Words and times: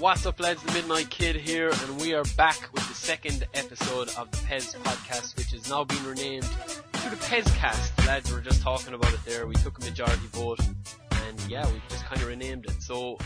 What's 0.00 0.24
up, 0.26 0.38
lads? 0.38 0.62
The 0.62 0.72
Midnight 0.74 1.10
Kid 1.10 1.34
here, 1.34 1.70
and 1.70 2.00
we 2.00 2.14
are 2.14 2.22
back 2.36 2.68
with 2.72 2.86
the 2.86 2.94
second 2.94 3.44
episode 3.52 4.08
of 4.16 4.30
the 4.30 4.36
Pez 4.36 4.76
podcast, 4.76 5.36
which 5.36 5.50
has 5.50 5.68
now 5.68 5.82
been 5.82 6.04
renamed 6.04 6.44
to 6.44 7.10
the 7.10 7.16
Pezcast. 7.16 8.06
Lads, 8.06 8.30
we 8.30 8.36
were 8.36 8.42
just 8.42 8.62
talking 8.62 8.94
about 8.94 9.12
it 9.12 9.18
there. 9.24 9.48
We 9.48 9.56
took 9.56 9.76
a 9.78 9.84
majority 9.84 10.26
vote, 10.28 10.60
and 10.60 11.40
yeah, 11.48 11.66
we 11.66 11.82
just 11.88 12.04
kind 12.04 12.22
of 12.22 12.28
renamed 12.28 12.66
it. 12.66 12.80
So, 12.80 13.18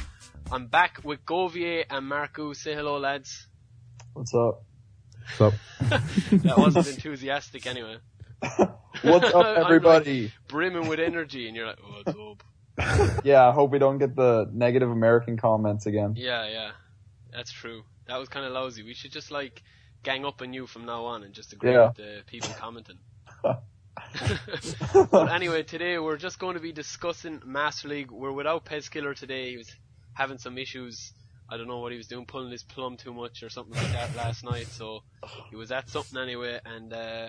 I'm 0.50 0.66
back 0.68 1.00
with 1.04 1.22
Govier 1.26 1.84
and 1.90 2.08
Marco. 2.08 2.54
Say 2.54 2.74
hello, 2.74 2.98
lads. 2.98 3.48
What's 4.14 4.34
up? 4.34 4.62
What's 5.36 5.40
up? 5.40 5.54
that 6.30 6.56
wasn't 6.56 6.88
enthusiastic 6.88 7.66
anyway. 7.66 7.98
What's 8.40 9.34
up, 9.34 9.34
I'm 9.34 9.64
everybody? 9.64 10.22
like 10.22 10.32
brimming 10.48 10.88
with 10.88 11.00
energy, 11.00 11.48
and 11.48 11.54
you're 11.56 11.66
like, 11.66 11.78
oh, 11.84 12.02
what's 12.02 12.18
up? 12.18 12.42
yeah, 13.24 13.48
I 13.48 13.52
hope 13.52 13.70
we 13.70 13.78
don't 13.78 13.98
get 13.98 14.16
the 14.16 14.48
negative 14.52 14.90
American 14.90 15.36
comments 15.36 15.86
again. 15.86 16.14
Yeah, 16.16 16.48
yeah. 16.48 16.70
That's 17.32 17.52
true. 17.52 17.82
That 18.06 18.18
was 18.18 18.28
kind 18.28 18.44
of 18.46 18.52
lousy. 18.52 18.82
We 18.82 18.94
should 18.94 19.12
just 19.12 19.30
like 19.30 19.62
gang 20.02 20.24
up 20.24 20.42
on 20.42 20.52
you 20.52 20.66
from 20.66 20.84
now 20.86 21.04
on 21.04 21.22
and 21.22 21.32
just 21.34 21.52
agree 21.52 21.72
Yeah. 21.72 21.88
with 21.88 21.96
the 21.96 22.22
people 22.26 22.50
commenting. 22.58 22.98
but 25.10 25.32
anyway, 25.32 25.62
today 25.62 25.98
we're 25.98 26.16
just 26.16 26.38
going 26.38 26.54
to 26.54 26.60
be 26.60 26.72
discussing 26.72 27.40
Master 27.44 27.88
League. 27.88 28.10
We're 28.10 28.32
without 28.32 28.64
Pez 28.64 28.90
Killer 28.90 29.14
today. 29.14 29.50
He 29.50 29.56
was 29.58 29.70
having 30.14 30.38
some 30.38 30.58
issues. 30.58 31.12
I 31.48 31.56
don't 31.58 31.68
know 31.68 31.80
what 31.80 31.92
he 31.92 31.98
was 31.98 32.06
doing, 32.06 32.24
pulling 32.26 32.50
his 32.50 32.62
plum 32.62 32.96
too 32.96 33.12
much 33.12 33.42
or 33.42 33.50
something 33.50 33.74
like 33.74 33.92
that 33.92 34.16
last 34.16 34.44
night. 34.44 34.68
So 34.68 35.02
he 35.50 35.56
was 35.56 35.70
at 35.70 35.88
something 35.90 36.18
anyway, 36.18 36.58
and 36.64 36.92
uh, 36.92 37.28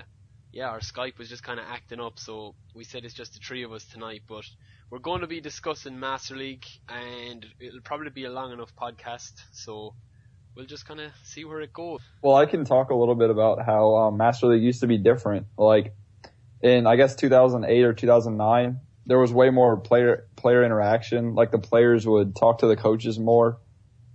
yeah, 0.53 0.69
our 0.69 0.79
Skype 0.79 1.17
was 1.17 1.27
just 1.27 1.43
kind 1.43 1.59
of 1.59 1.65
acting 1.69 1.99
up. 1.99 2.19
So 2.19 2.55
we 2.73 2.85
said 2.85 3.03
it's 3.03 3.13
just 3.13 3.33
the 3.33 3.39
three 3.39 3.63
of 3.63 3.73
us 3.73 3.83
tonight, 3.85 4.21
but 4.27 4.45
we're 4.93 4.99
going 4.99 5.21
to 5.21 5.27
be 5.27 5.41
discussing 5.41 5.99
Master 5.99 6.35
League, 6.35 6.67
and 6.87 7.43
it'll 7.59 7.81
probably 7.81 8.11
be 8.11 8.25
a 8.25 8.29
long 8.29 8.53
enough 8.53 8.75
podcast. 8.79 9.31
So 9.51 9.95
we'll 10.55 10.67
just 10.67 10.87
kind 10.87 10.99
of 10.99 11.11
see 11.23 11.45
where 11.45 11.61
it 11.61 11.73
goes. 11.73 11.99
Well, 12.21 12.35
I 12.35 12.45
can 12.45 12.63
talk 12.63 12.91
a 12.91 12.95
little 12.95 13.15
bit 13.15 13.31
about 13.31 13.65
how 13.65 13.95
um, 13.95 14.17
Master 14.17 14.45
League 14.45 14.61
used 14.61 14.81
to 14.81 14.87
be 14.87 14.99
different. 14.99 15.47
Like 15.57 15.95
in 16.61 16.85
I 16.85 16.95
guess 16.95 17.15
2008 17.15 17.83
or 17.83 17.93
2009, 17.93 18.81
there 19.07 19.17
was 19.17 19.33
way 19.33 19.49
more 19.49 19.77
player 19.77 20.27
player 20.35 20.63
interaction. 20.63 21.33
Like 21.33 21.49
the 21.49 21.57
players 21.57 22.05
would 22.05 22.35
talk 22.35 22.59
to 22.59 22.67
the 22.67 22.75
coaches 22.75 23.17
more, 23.17 23.57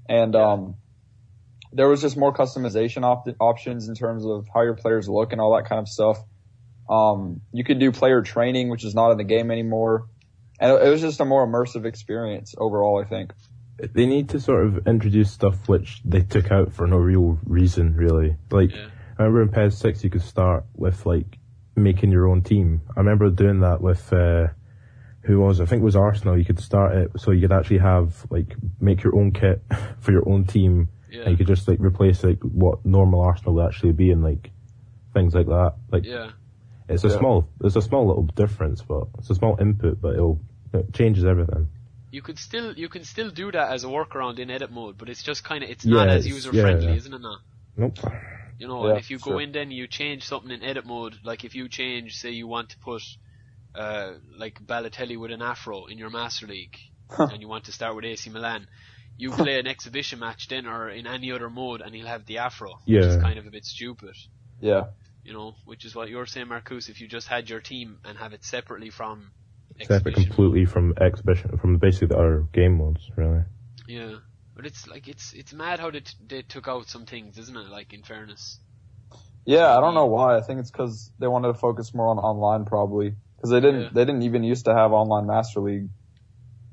and 0.09 0.35
Yeah. 0.35 0.53
um, 0.53 0.77
there 1.73 1.89
was 1.89 2.01
just 2.03 2.17
more 2.17 2.33
customization 2.33 3.03
op- 3.03 3.27
options 3.41 3.89
in 3.89 3.97
terms 3.97 4.25
of 4.25 4.47
how 4.55 4.63
your 4.63 4.77
players 4.77 5.09
look 5.09 5.33
and 5.33 5.41
all 5.41 5.57
that 5.57 5.69
kind 5.69 5.81
of 5.81 5.89
stuff. 5.89 6.19
Um, 6.89 7.41
you 7.53 7.65
could 7.65 7.81
do 7.81 7.91
player 7.91 8.23
training, 8.23 8.69
which 8.69 8.85
is 8.85 8.95
not 8.95 9.11
in 9.11 9.19
the 9.19 9.25
game 9.25 9.51
anymore, 9.51 10.07
and 10.61 10.73
it 10.73 10.89
was 10.89 11.01
just 11.01 11.21
a 11.21 11.25
more 11.25 11.47
immersive 11.47 11.85
experience 11.85 12.55
overall. 12.59 13.03
I 13.05 13.09
think. 13.09 13.33
They 13.95 14.07
need 14.07 14.31
to 14.31 14.41
sort 14.41 14.67
of 14.67 14.89
introduce 14.89 15.31
stuff 15.31 15.69
which 15.69 16.03
they 16.05 16.23
took 16.23 16.51
out 16.51 16.73
for 16.73 16.87
no 16.89 16.97
real 16.97 17.39
reason, 17.45 17.95
really. 17.95 18.37
Like, 18.51 18.73
Yeah. 18.75 18.89
I 19.19 19.23
remember 19.23 19.43
in 19.43 19.49
PES 19.51 19.79
6 19.79 20.03
you 20.03 20.11
could 20.11 20.23
start 20.23 20.65
with, 20.75 21.07
like, 21.07 21.39
making 21.77 22.11
your 22.11 22.27
own 22.29 22.43
team. 22.43 22.81
I 22.97 22.99
remember 22.99 23.31
doing 23.31 23.61
that 23.61 23.81
with, 23.81 24.13
uh, 24.13 24.49
who 25.23 25.39
was? 25.39 25.61
I 25.61 25.65
think 25.67 25.83
it 25.83 25.85
was 25.85 25.95
Arsenal. 25.95 26.37
You 26.37 26.45
could 26.45 26.59
start 26.59 26.97
it 26.97 27.11
so 27.21 27.31
you 27.31 27.41
could 27.43 27.53
actually 27.53 27.79
have, 27.79 28.27
like, 28.31 28.57
make 28.81 29.05
your 29.05 29.15
own 29.17 29.31
kit 29.31 29.63
for 30.01 30.11
your 30.11 30.29
own 30.29 30.45
team. 30.45 30.89
Yeah. 31.09 31.23
And 31.23 31.31
you 31.31 31.37
could 31.37 31.47
just, 31.47 31.69
like, 31.69 31.79
replace, 31.79 32.25
like, 32.25 32.41
what 32.43 32.85
normal 32.85 33.21
Arsenal 33.21 33.55
would 33.55 33.67
actually 33.67 33.93
be 33.93 34.11
and, 34.11 34.25
like, 34.25 34.51
things 35.15 35.37
like 35.37 35.47
that. 35.47 35.75
Like, 35.93 36.05
Yeah. 36.05 36.31
it's 36.89 37.05
a 37.05 37.09
Yeah. 37.11 37.19
small, 37.19 37.49
it's 37.63 37.77
a 37.77 37.83
small 37.83 38.09
little 38.09 38.25
difference, 38.25 38.83
but 38.83 39.07
it's 39.19 39.31
a 39.31 39.37
small 39.37 39.57
input, 39.61 40.01
but 40.01 40.15
it'll, 40.15 40.41
it 40.73 40.93
changes 40.95 41.25
everything. 41.25 41.69
You 42.11 42.23
could 42.23 42.39
still 42.39 42.73
you 42.75 42.89
can 42.89 43.05
still 43.05 43.31
do 43.31 43.53
that 43.53 43.71
as 43.73 43.85
a 43.85 43.89
workaround 43.89 44.39
in 44.39 44.51
edit 44.51 44.71
mode, 44.71 44.97
but 44.99 45.09
it's 45.09 45.23
just 45.23 45.45
kind 45.45 45.63
of 45.63 45.71
it's 45.71 45.85
not 45.85 46.09
as 46.09 46.25
it's- 46.25 46.35
user 46.35 46.53
friendly, 46.53 46.87
yeah. 46.89 46.95
isn't 46.95 47.13
it? 47.15 47.21
Now? 47.21 47.37
Nope. 47.77 47.99
You 48.59 48.67
know, 48.67 48.85
Yeah, 48.85 48.91
and 48.93 48.99
if 48.99 49.11
you 49.11 49.19
go 49.19 49.33
sure. 49.33 49.41
in 49.41 49.53
then 49.53 49.71
you 49.71 49.87
change 49.87 50.25
something 50.25 50.51
in 50.51 50.63
edit 50.65 50.85
mode, 50.85 51.15
like 51.23 51.45
if 51.45 51.55
you 51.55 51.69
change, 51.69 52.17
say 52.17 52.31
you 52.31 52.49
want 52.49 52.71
to 52.71 52.79
put, 52.79 53.03
uh, 53.75 54.15
like 54.37 54.59
Balotelli 54.65 55.17
with 55.17 55.31
an 55.31 55.43
afro 55.43 55.87
in 55.87 55.97
your 55.99 56.11
Master 56.11 56.47
League, 56.47 56.77
and 57.19 57.41
you 57.41 57.47
want 57.49 57.65
to 57.65 57.73
start 57.73 57.95
with 57.95 58.05
AC 58.05 58.31
Milan, 58.31 58.67
you 59.17 59.31
play 59.31 59.59
an 59.61 59.67
exhibition 59.67 60.19
match 60.19 60.49
then 60.49 60.67
or 60.67 60.89
in 60.89 61.07
any 61.07 61.31
other 61.31 61.49
mode 61.51 61.81
and 61.83 61.95
he'll 61.95 62.07
have 62.07 62.25
the 62.27 62.39
afro, 62.39 62.79
which 62.85 63.05
is 63.05 63.17
kind 63.23 63.39
of 63.39 63.47
a 63.47 63.51
bit 63.51 63.65
stupid. 63.65 64.17
Yeah. 64.61 64.87
You 65.25 65.33
know, 65.35 65.55
which 65.65 65.85
is 65.85 65.95
what 65.95 66.09
you're 66.09 66.27
saying, 66.27 66.49
Marcus, 66.49 66.89
if 66.89 67.01
you 67.01 67.07
just 67.07 67.29
had 67.29 67.49
your 67.51 67.61
team 67.61 67.99
and 68.05 68.17
have 68.19 68.33
it 68.33 68.45
separately 68.45 68.91
from 68.91 69.31
separate 69.87 70.15
completely 70.15 70.65
from 70.65 70.95
exhibition, 71.01 71.57
from 71.59 71.77
basically 71.79 72.09
the 72.09 72.17
other 72.19 72.47
game 72.53 72.79
modes, 72.79 73.11
really. 73.17 73.43
Yeah, 73.87 74.17
but 74.55 74.67
it's 74.67 74.87
like 74.87 75.09
it's 75.09 75.33
it's 75.33 75.53
mad 75.53 75.81
how 75.81 75.91
they 75.91 76.01
t- 76.01 76.15
they 76.27 76.43
took 76.43 76.69
out 76.69 76.89
some 76.89 77.07
things, 77.07 77.39
isn't 77.39 77.57
it? 77.57 77.69
Like 77.69 77.93
in 77.93 78.03
fairness. 78.03 78.59
Yeah, 79.45 79.77
I 79.77 79.81
don't 79.81 79.95
know 79.95 80.07
why. 80.07 80.37
I 80.37 80.43
think 80.43 80.61
it's 80.61 80.71
because 80.71 81.11
they 81.19 81.27
wanted 81.27 81.49
to 81.49 81.55
focus 81.55 81.95
more 81.95 82.09
on 82.09 82.19
online, 82.19 82.67
probably. 82.67 83.15
Because 83.37 83.51
they 83.51 83.61
didn't, 83.61 83.81
Yeah. 83.81 83.89
they 83.93 84.05
didn't 84.05 84.23
even 84.23 84.43
used 84.45 84.67
to 84.67 84.75
have 84.75 84.93
online 84.93 85.27
Master 85.27 85.61
League. 85.61 85.89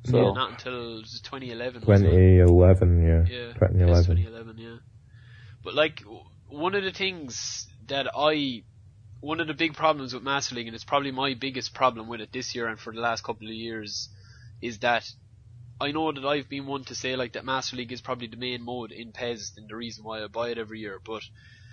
So 0.05 0.17
Yeah, 0.17 0.33
not 0.33 0.49
until 0.51 1.01
2011. 1.03 1.81
2011, 1.81 3.01
yeah. 3.01 3.23
Yeah, 3.27 3.53
2011. 3.53 4.17
2011. 4.17 4.57
Yeah, 4.57 4.77
but 5.63 5.73
like 5.73 6.03
one 6.49 6.75
of 6.75 6.83
the 6.83 6.91
things 6.91 7.67
that 7.87 8.07
I, 8.15 8.63
one 9.25 9.39
of 9.39 9.47
the 9.47 9.55
big 9.55 9.73
problems 9.73 10.13
with 10.13 10.21
Master 10.21 10.53
League, 10.53 10.67
and 10.67 10.75
it's 10.75 10.83
probably 10.83 11.09
my 11.09 11.33
biggest 11.33 11.73
problem 11.73 12.07
with 12.07 12.21
it 12.21 12.31
this 12.31 12.53
year 12.53 12.67
and 12.67 12.79
for 12.79 12.93
the 12.93 13.01
last 13.01 13.23
couple 13.23 13.47
of 13.47 13.53
years, 13.53 14.07
is 14.61 14.77
that 14.79 15.09
I 15.81 15.91
know 15.91 16.11
that 16.11 16.23
I've 16.23 16.47
been 16.47 16.67
one 16.67 16.83
to 16.85 16.95
say 16.95 17.15
like 17.15 17.33
that 17.33 17.43
Master 17.43 17.75
League 17.75 17.91
is 17.91 18.01
probably 18.01 18.27
the 18.27 18.37
main 18.37 18.61
mode 18.61 18.91
in 18.91 19.13
PES 19.13 19.53
and 19.57 19.67
the 19.67 19.75
reason 19.75 20.03
why 20.03 20.23
I 20.23 20.27
buy 20.27 20.49
it 20.49 20.59
every 20.59 20.79
year, 20.79 21.01
but 21.03 21.23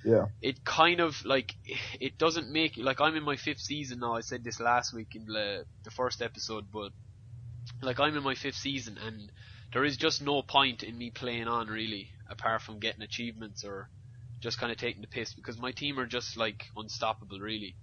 yeah, 0.02 0.26
it 0.40 0.64
kind 0.64 1.00
of 1.00 1.22
like 1.26 1.54
it 2.00 2.16
doesn't 2.16 2.50
make 2.50 2.78
like 2.78 3.02
I'm 3.02 3.16
in 3.16 3.22
my 3.22 3.36
fifth 3.36 3.60
season 3.60 4.00
now. 4.00 4.14
I 4.14 4.22
said 4.22 4.42
this 4.42 4.58
last 4.58 4.94
week 4.94 5.14
in 5.14 5.26
the 5.26 5.66
the 5.84 5.90
first 5.90 6.22
episode, 6.22 6.72
but 6.72 6.90
like 7.82 8.00
I'm 8.00 8.16
in 8.16 8.22
my 8.22 8.34
fifth 8.34 8.56
season 8.56 8.96
and 8.96 9.30
there 9.74 9.84
is 9.84 9.98
just 9.98 10.22
no 10.22 10.40
point 10.42 10.82
in 10.82 10.96
me 10.96 11.10
playing 11.10 11.48
on 11.48 11.66
really, 11.69 12.08
apart 12.30 12.62
from 12.62 12.80
getting 12.80 13.02
achievements 13.02 13.62
or 13.62 13.90
just 14.42 14.58
kind 14.58 14.72
of 14.72 14.78
taking 14.78 15.03
the 15.03 15.08
piss 15.08 15.34
because 15.34 15.58
my 15.58 15.72
team 15.72 15.98
are 15.98 16.06
just 16.06 16.36
like 16.36 16.64
unstoppable 16.76 17.41
really. 17.41 17.76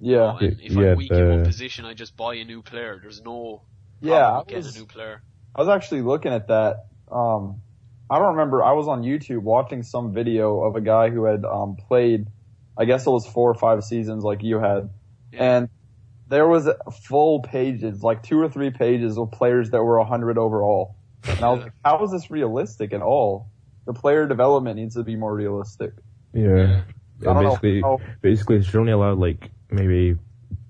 yeah, 0.00 0.38
And 0.40 0.60
if 0.60 0.76
Yeah, 0.76 0.76
I'm 0.76 0.96
weak 0.96 1.18
in 1.18 1.26
one 1.26 1.42
position, 1.42 1.84
I 1.84 1.94
just 1.94 2.16
buy 2.16 2.36
a 2.36 2.44
new 2.44 2.62
player. 2.62 2.98
There's 3.00 3.22
no 3.22 3.66
yeah. 4.00 4.14
problem 4.16 4.40
I 4.40 4.44
getting 4.46 4.64
was, 4.64 4.66
a 4.66 4.72
new 4.72 4.86
player. 4.86 5.22
I 5.54 5.60
was 5.60 5.68
actually 5.68 6.02
looking 6.02 6.32
at 6.32 6.48
that. 6.48 6.86
Um, 7.10 7.62
I 8.10 8.18
don't 8.18 8.32
remember. 8.36 8.64
I 8.64 8.72
was 8.72 8.88
on 8.88 9.02
YouTube 9.02 9.42
watching 9.42 9.82
some 9.82 10.12
video 10.14 10.62
of 10.62 10.76
a 10.76 10.80
guy 10.80 11.10
who 11.10 11.24
had 11.24 11.44
um 11.44 11.76
played. 11.76 12.26
I 12.76 12.84
guess 12.84 13.06
it 13.06 13.10
was 13.10 13.26
four 13.26 13.50
or 13.50 13.54
five 13.54 13.82
seasons 13.84 14.24
like 14.24 14.42
you 14.42 14.60
had, 14.60 14.90
Yeah. 15.32 15.44
and 15.56 15.68
there 16.28 16.48
was 16.48 16.68
full 17.08 17.42
pages, 17.42 18.02
like 18.02 18.22
two 18.22 18.40
or 18.40 18.48
three 18.50 18.70
pages 18.70 19.18
of 19.18 19.32
players 19.32 19.70
that 19.70 19.82
were 19.82 19.98
100 19.98 20.38
overall. 20.38 20.96
And 21.36 21.44
I 21.46 21.50
was 21.50 21.62
like, 21.64 21.72
how 21.84 22.02
is 22.04 22.12
this 22.12 22.30
realistic 22.30 22.92
at 22.92 23.02
all? 23.02 23.50
The 23.88 23.94
player 23.94 24.26
development 24.28 24.76
needs 24.76 24.94
to 24.96 25.02
be 25.02 25.16
more 25.16 25.34
realistic. 25.34 25.92
Yeah. 26.34 26.82
Yeah. 27.20 27.30
I 27.30 27.32
know 27.42 27.48
basically, 27.56 27.80
how- 27.80 28.00
basically, 28.20 28.58
you're 28.58 28.80
only 28.80 28.92
allowed 28.92 29.16
like 29.18 29.50
maybe 29.70 30.16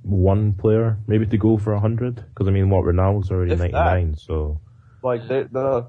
one 0.03 0.53
player, 0.53 0.97
maybe 1.09 1.27
to 1.27 1.37
go 1.37 1.59
for 1.59 1.73
a 1.75 1.81
hundred. 1.81 2.15
Because 2.15 2.47
I 2.47 2.53
mean, 2.53 2.71
what 2.71 2.85
Ronaldo's 2.85 3.33
already 3.33 3.53
If 3.53 3.59
that. 3.59 3.73
99, 3.73 4.15
so 4.17 4.61
Like 5.03 5.23
Yeah. 5.23 5.29
they, 5.29 5.43
the 5.51 5.87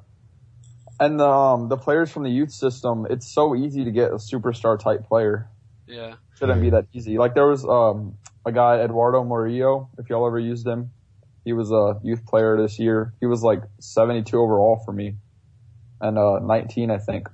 and 0.99 1.19
the 1.19 1.29
um, 1.29 1.69
the 1.69 1.77
players 1.77 2.11
from 2.11 2.23
the 2.23 2.29
youth 2.31 2.51
system, 2.51 3.05
it's 3.09 3.31
so 3.31 3.55
easy 3.55 3.85
to 3.85 3.91
get 3.91 4.09
a 4.11 4.15
superstar 4.15 4.77
type 4.79 5.07
player. 5.07 5.49
Yeah, 5.87 6.15
Shouldn't 6.37 6.61
be 6.61 6.71
that 6.71 6.85
easy. 6.93 7.17
Like 7.19 7.35
there 7.35 7.47
was 7.47 7.63
um 7.63 8.15
a 8.45 8.51
guy 8.51 8.79
Eduardo 8.81 9.23
Murillo, 9.23 9.89
if 9.99 10.09
y'all 10.09 10.25
ever 10.25 10.39
used 10.39 10.65
him. 10.67 10.91
He 11.45 11.53
was 11.53 11.71
a 11.71 11.99
youth 12.03 12.25
player 12.25 12.57
this 12.61 12.79
year. 12.79 13.13
He 13.21 13.25
was 13.27 13.41
like 13.43 13.61
72 13.79 14.35
overall 14.37 14.81
for 14.83 14.91
me, 14.91 15.15
and 16.01 16.17
uh 16.17 16.39
19 16.39 16.91
I 16.91 16.97
think. 16.97 17.27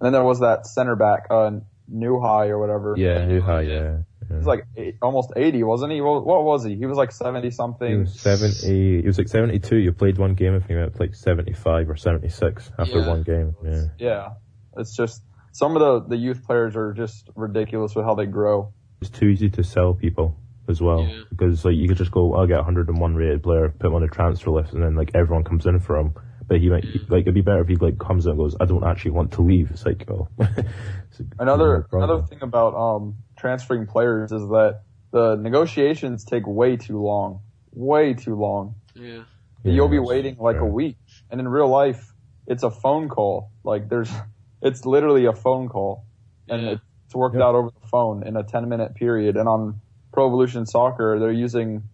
And 0.00 0.06
then 0.06 0.12
there 0.12 0.24
was 0.24 0.40
that 0.40 0.66
center 0.66 0.96
back, 0.96 1.26
uh 1.30 1.50
New 1.88 2.20
High 2.20 2.48
or 2.48 2.58
whatever. 2.58 2.94
yeah, 2.96 3.24
new 3.26 3.40
high, 3.40 3.62
Yeah. 3.62 3.74
yeah. 3.80 3.96
He 4.28 4.34
was 4.34 4.46
like 4.46 4.64
eight, 4.76 4.96
almost 5.00 5.32
80, 5.36 5.62
wasn't 5.62 5.92
he? 5.92 6.00
What, 6.00 6.26
what 6.26 6.42
was 6.42 6.64
he? 6.64 6.74
He 6.74 6.84
was 6.84 6.96
like 6.98 7.12
70 7.12 7.48
something. 7.52 8.00
He 8.00 8.06
something. 8.06 8.40
was 8.40 8.60
70, 8.60 9.00
he 9.02 9.06
was 9.06 9.18
like 9.18 9.28
72, 9.28 9.76
you 9.76 9.92
played 9.92 10.18
one 10.18 10.34
game 10.34 10.54
if 10.56 10.66
he 10.66 10.74
went 10.74 10.94
to 10.94 11.00
like 11.00 11.14
75 11.14 11.88
or 11.88 11.94
76 11.96 12.70
after 12.76 12.98
Yeah. 12.98 13.06
one 13.08 13.22
game, 13.22 13.54
yeah. 13.64 13.82
Yeah, 13.98 14.28
it's 14.76 14.96
just 14.96 15.22
some 15.52 15.76
of 15.76 15.80
the 15.80 16.08
the 16.08 16.16
youth 16.16 16.44
players 16.44 16.74
are 16.74 16.92
just 16.92 17.30
ridiculous 17.36 17.94
with 17.94 18.04
how 18.04 18.16
they 18.16 18.26
grow. 18.26 18.72
It's 19.00 19.10
too 19.10 19.26
easy 19.26 19.48
to 19.50 19.62
sell 19.62 19.94
people 19.94 20.36
as 20.68 20.80
well. 20.82 21.02
Yeah. 21.04 21.20
Because 21.30 21.64
like 21.64 21.76
you 21.76 21.86
could 21.86 21.96
just 21.96 22.10
go, 22.10 22.34
I'll 22.34 22.48
get 22.48 22.58
a 22.58 22.62
101 22.62 23.14
rated 23.14 23.44
player, 23.44 23.68
put 23.78 23.86
him 23.86 23.94
on 23.94 24.02
a 24.02 24.08
transfer 24.08 24.50
list 24.50 24.72
and 24.72 24.82
then 24.82 24.96
like 24.96 25.12
everyone 25.14 25.44
comes 25.44 25.66
in 25.66 25.78
for 25.78 25.96
him. 25.98 26.14
But 26.48 26.60
he 26.60 26.68
might, 26.70 26.84
like, 27.08 27.22
it'd 27.22 27.34
be 27.34 27.40
better 27.40 27.60
if 27.62 27.68
he 27.68 27.74
like 27.76 27.98
comes 27.98 28.24
in 28.26 28.30
and 28.30 28.38
goes, 28.38 28.54
I 28.60 28.66
don't 28.66 28.84
actually 28.84 29.10
want 29.12 29.32
to 29.32 29.42
leave. 29.42 29.70
It's 29.72 29.84
like, 29.84 30.08
oh. 30.10 30.28
It's 30.38 31.20
like, 31.20 31.28
Another 31.38 31.86
no 31.92 31.98
another 32.02 32.22
thing 32.22 32.38
about 32.42 32.74
um 32.74 33.16
transferring 33.38 33.86
players 33.86 34.30
is 34.32 34.42
that 34.48 34.82
the 35.12 35.36
negotiations 35.36 36.24
take 36.24 36.46
way 36.46 36.76
too 36.76 37.00
long, 37.02 37.40
way 37.72 38.14
too 38.14 38.34
long. 38.36 38.74
yeah, 38.94 39.22
Yeah, 39.64 39.72
You'll 39.72 39.88
be 39.88 39.98
waiting 39.98 40.36
like 40.38 40.58
a 40.58 40.64
week, 40.66 40.98
and 41.30 41.40
in 41.40 41.48
real 41.48 41.68
life, 41.68 42.12
it's 42.46 42.62
a 42.62 42.70
phone 42.70 43.08
call. 43.08 43.50
Like 43.64 43.88
there's, 43.88 44.10
it's 44.62 44.84
literally 44.84 45.26
a 45.26 45.32
phone 45.32 45.68
call, 45.68 46.04
and 46.48 46.62
Yeah. 46.62 46.70
it's 47.06 47.14
worked 47.14 47.36
Yeah. 47.36 47.44
out 47.44 47.54
over 47.54 47.70
the 47.70 47.88
phone 47.88 48.26
in 48.26 48.36
a 48.36 48.42
10 48.44 48.68
minute 48.68 48.94
period. 48.94 49.36
And 49.36 49.48
on 49.48 49.80
Pro 50.12 50.26
Evolution 50.28 50.66
Soccer, 50.66 51.18
they're 51.18 51.32
using 51.32 51.84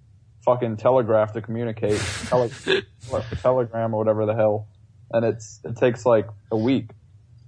fucking 0.45 0.77
Telegraph 0.77 1.33
to 1.35 1.43
communicate, 1.43 2.01
tele- 2.29 2.51
Telegram 3.43 3.95
or 3.95 3.99
whatever 3.99 4.27
the 4.27 4.35
hell, 4.35 4.69
and 5.11 5.25
it's 5.25 5.61
it 5.65 5.77
takes 5.77 6.05
like 6.05 6.29
a 6.51 6.57
week. 6.57 6.91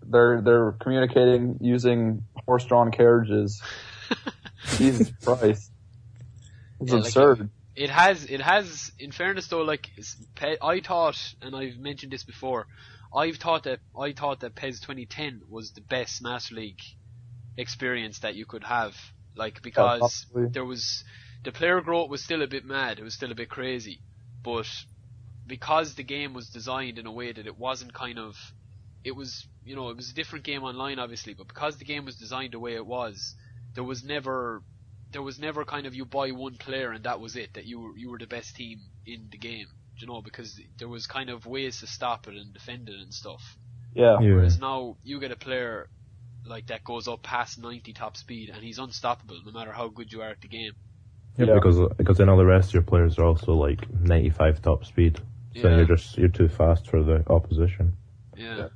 They're 0.02 0.40
they're 0.40 0.72
communicating 0.72 1.58
using 1.60 2.24
horse-drawn 2.46 2.90
carriages. 2.90 3.62
Jesus 4.76 5.12
Christ, 5.24 5.70
it's 6.80 6.90
Yeah, 6.90 6.94
like, 6.96 7.04
absurd. 7.06 7.50
It 7.76 7.90
has, 7.90 8.24
it 8.26 8.40
has. 8.40 8.92
In 8.98 9.10
fairness, 9.10 9.48
though, 9.48 9.62
like 9.62 9.90
I 10.62 10.80
thought, 10.80 11.34
and 11.42 11.56
I've 11.56 11.76
mentioned 11.76 12.12
this 12.12 12.22
before, 12.22 12.66
I've 13.14 13.36
thought 13.36 13.64
that 13.64 13.80
I 13.98 14.12
thought 14.12 14.40
that 14.40 14.54
PES 14.54 14.80
2010 14.80 15.42
was 15.48 15.72
the 15.72 15.80
best 15.80 16.22
Master 16.22 16.54
League 16.54 16.80
experience 17.56 18.20
that 18.20 18.34
you 18.34 18.46
could 18.46 18.64
have, 18.64 18.96
like 19.36 19.62
because 19.62 20.00
uh, 20.00 20.04
possibly. 20.04 20.46
there 20.50 20.64
was 20.64 21.04
the 21.44 21.52
player 21.52 21.80
growth 21.80 22.10
was 22.10 22.24
still 22.24 22.42
a 22.42 22.46
bit 22.46 22.64
mad, 22.64 22.98
it 22.98 23.04
was 23.04 23.14
still 23.14 23.30
a 23.30 23.34
bit 23.36 23.48
crazy, 23.48 24.00
but 24.42 24.66
because 25.46 25.94
the 25.94 26.02
game 26.02 26.32
was 26.32 26.48
designed 26.48 26.98
in 26.98 27.06
a 27.06 27.12
way 27.12 27.32
that 27.32 27.46
it 27.46 27.58
wasn't 27.58 27.92
kind 27.92 28.18
of, 28.18 28.34
it 29.04 29.14
was 29.14 29.46
you 29.64 29.76
know 29.76 29.90
it 29.90 29.96
was 29.96 30.10
a 30.10 30.14
different 30.14 30.44
game 30.44 30.62
online 30.62 30.98
obviously, 30.98 31.34
but 31.34 31.48
because 31.48 31.76
the 31.76 31.84
game 31.84 32.04
was 32.04 32.16
designed 32.16 32.52
the 32.52 32.58
way 32.58 32.74
it 32.74 32.86
was, 32.86 33.34
there 33.74 33.84
was 33.84 34.02
never 34.02 34.62
there 35.12 35.22
was 35.22 35.38
never 35.38 35.64
kind 35.64 35.86
of 35.86 35.94
you 35.94 36.04
buy 36.04 36.30
one 36.30 36.56
player 36.56 36.90
and 36.90 37.04
that 37.04 37.20
was 37.20 37.36
it 37.36 37.54
that 37.54 37.66
you 37.66 37.80
were 37.80 37.96
you 37.96 38.10
were 38.10 38.18
the 38.18 38.26
best 38.26 38.56
team 38.56 38.80
in 39.06 39.28
the 39.30 39.38
game 39.38 39.66
you 39.96 40.06
know 40.08 40.20
because 40.20 40.60
there 40.78 40.88
was 40.88 41.06
kind 41.06 41.30
of 41.30 41.46
ways 41.46 41.80
to 41.80 41.86
stop 41.86 42.26
it 42.26 42.34
and 42.34 42.52
defend 42.52 42.88
it 42.88 42.96
and 43.00 43.14
stuff 43.14 43.56
yeah. 43.94 44.18
Yeah. 44.20 44.34
whereas 44.34 44.58
now 44.58 44.96
you 45.04 45.20
get 45.20 45.30
a 45.30 45.36
player 45.36 45.88
like 46.44 46.66
that 46.66 46.82
goes 46.84 47.06
up 47.06 47.22
past 47.22 47.58
90 47.62 47.92
top 47.92 48.16
speed 48.16 48.50
and 48.52 48.62
he's 48.62 48.78
unstoppable 48.78 49.40
no 49.46 49.52
matter 49.52 49.72
how 49.72 49.88
good 49.88 50.12
you 50.12 50.20
are 50.20 50.30
at 50.30 50.40
the 50.40 50.48
game 50.48 50.72
Yeah, 51.36 51.46
Yeah. 51.46 51.54
because 51.54 51.80
because 51.96 52.18
then 52.18 52.28
all 52.28 52.36
the 52.36 52.44
rest 52.46 52.68
of 52.68 52.74
your 52.74 52.82
players 52.82 53.18
are 53.18 53.24
also 53.24 53.54
like 53.54 53.90
95 54.00 54.62
top 54.62 54.84
speed. 54.84 55.18
So 55.60 55.68
Yeah. 55.68 55.76
you're 55.76 55.86
just 55.86 56.16
you're 56.18 56.28
too 56.28 56.48
fast 56.48 56.88
for 56.88 57.02
the 57.02 57.24
opposition. 57.30 57.96
yeah. 58.36 58.56
Yeah. 58.56 58.68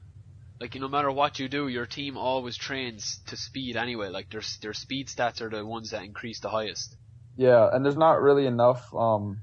Like 0.61 0.75
no 0.75 0.89
matter 0.89 1.11
what 1.13 1.39
you 1.39 1.49
do, 1.49 1.69
your 1.69 1.87
team 1.87 2.17
always 2.17 2.57
trains 2.57 3.21
to 3.27 3.37
speed 3.37 3.77
anyway. 3.77 4.09
Like 4.09 4.29
their 4.31 4.43
their 4.61 4.73
speed 4.75 5.07
stats 5.09 5.41
are 5.41 5.49
the 5.49 5.65
ones 5.65 5.91
that 5.91 6.03
increase 6.03 6.41
the 6.41 6.49
highest. 6.49 6.97
Yeah, 7.37 7.69
and 7.73 7.85
there's 7.85 7.97
not 7.97 8.21
really 8.21 8.47
enough. 8.47 8.93
Um, 8.93 9.39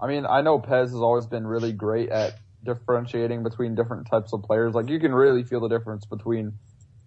I 0.00 0.08
mean, 0.08 0.26
I 0.26 0.42
know 0.42 0.58
Pez 0.58 0.90
has 0.90 0.94
always 0.94 1.26
been 1.26 1.46
really 1.46 1.72
great 1.72 2.08
at 2.08 2.34
differentiating 2.64 3.44
between 3.44 3.76
different 3.76 4.08
types 4.08 4.32
of 4.32 4.42
players. 4.42 4.74
Like 4.74 4.88
you 4.88 4.98
can 4.98 5.14
really 5.14 5.44
feel 5.44 5.60
the 5.60 5.68
difference 5.68 6.04
between 6.06 6.54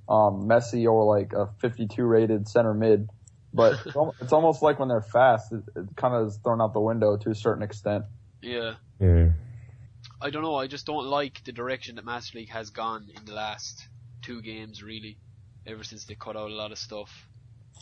um, 0.07 0.47
Messi 0.47 0.85
or 0.89 1.03
like 1.03 1.33
a 1.33 1.49
52 1.59 2.03
rated 2.05 2.47
center 2.47 2.73
mid. 2.73 3.09
But 3.53 3.79
it's 3.85 3.95
al- 3.95 4.15
it's 4.21 4.33
almost 4.33 4.61
like 4.61 4.79
when 4.79 4.87
they're 4.87 5.01
fast, 5.01 5.51
it, 5.51 5.61
it 5.75 5.95
kind 5.95 6.13
of 6.15 6.27
is 6.27 6.37
thrown 6.37 6.61
out 6.61 6.73
the 6.73 6.79
window 6.81 7.17
to 7.17 7.29
a 7.31 7.35
certain 7.35 7.63
extent. 7.63 8.05
Yeah. 8.41 8.75
Yeah. 8.99 9.29
I 10.21 10.29
don't 10.29 10.41
know. 10.43 10.55
I 10.55 10.67
just 10.67 10.85
don't 10.85 11.05
like 11.05 11.43
the 11.43 11.51
direction 11.51 11.95
that 11.95 12.05
Master 12.05 12.37
League 12.39 12.49
has 12.49 12.69
gone 12.69 13.07
in 13.15 13.25
the 13.25 13.33
last 13.33 13.87
two 14.21 14.41
games, 14.41 14.81
really. 14.83 15.17
Ever 15.67 15.83
since 15.83 16.05
they 16.05 16.15
cut 16.15 16.35
out 16.35 16.49
a 16.49 16.53
lot 16.53 16.71
of 16.71 16.77
stuff. 16.77 17.27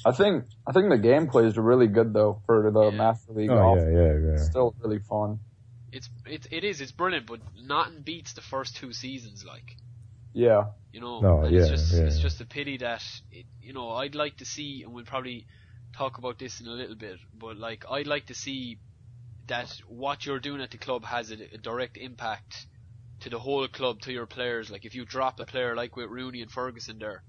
I 0.06 0.12
think 0.12 0.45
I 0.68 0.71
think 0.71 0.89
the 0.89 0.98
gameplay 0.98 1.45
is 1.45 1.57
really 1.57 1.88
good 1.88 2.13
though 2.13 2.42
for 2.45 2.71
the 2.71 2.89
Yeah. 2.92 2.98
Master 2.98 3.33
League. 3.33 3.50
Oh 3.50 3.57
off. 3.57 3.77
yeah, 3.77 3.89
yeah, 3.89 4.13
yeah. 4.13 4.33
It's 4.33 4.45
still 4.48 4.74
really 4.81 5.00
fun. 5.00 5.39
It's 5.92 6.10
it 6.25 6.48
it 6.51 6.63
is 6.63 6.81
it's 6.81 6.92
brilliant, 6.92 7.25
but 7.27 7.39
nothing 7.62 8.01
beats 8.01 8.33
the 8.33 8.42
first 8.42 8.75
two 8.77 8.92
seasons. 8.94 9.45
Like 9.45 9.75
Yeah, 10.39 10.63
you 10.94 11.01
know, 11.01 11.19
No, 11.21 11.41
and 11.44 11.56
it's 11.56 11.69
just 11.69 11.94
yeah. 11.94 12.03
it's 12.07 12.19
just 12.19 12.41
a 12.41 12.45
pity 12.45 12.77
that 12.77 13.03
it, 13.31 13.45
you 13.62 13.74
know 13.74 13.91
I'd 13.91 14.15
like 14.15 14.38
to 14.38 14.45
see, 14.45 14.83
and 14.83 14.94
we'll 14.94 15.06
probably 15.06 15.47
talk 15.97 16.18
about 16.18 16.38
this 16.39 16.59
in 16.62 16.68
a 16.68 16.71
little 16.71 16.95
bit, 16.95 17.18
but 17.38 17.57
like 17.57 17.86
I'd 17.89 18.07
like 18.07 18.27
to 18.27 18.33
see 18.33 18.80
that 19.47 19.69
what 19.88 20.25
you're 20.25 20.39
doing 20.39 20.62
at 20.62 20.71
the 20.71 20.77
club 20.77 21.03
has 21.06 21.31
a, 21.31 21.38
a 21.53 21.57
direct 21.57 21.97
impact 21.97 22.68
to 23.21 23.30
the 23.30 23.39
whole 23.39 23.68
club, 23.68 24.00
to 24.01 24.12
your 24.13 24.25
players. 24.27 24.69
Like 24.69 24.86
if 24.86 24.95
you 24.95 25.06
drop 25.06 25.39
a 25.39 25.45
player 25.45 25.75
like 25.75 25.95
with 25.95 26.09
Rooney 26.09 26.42
and 26.42 26.51
Ferguson 26.51 27.00
there, 27.00 27.24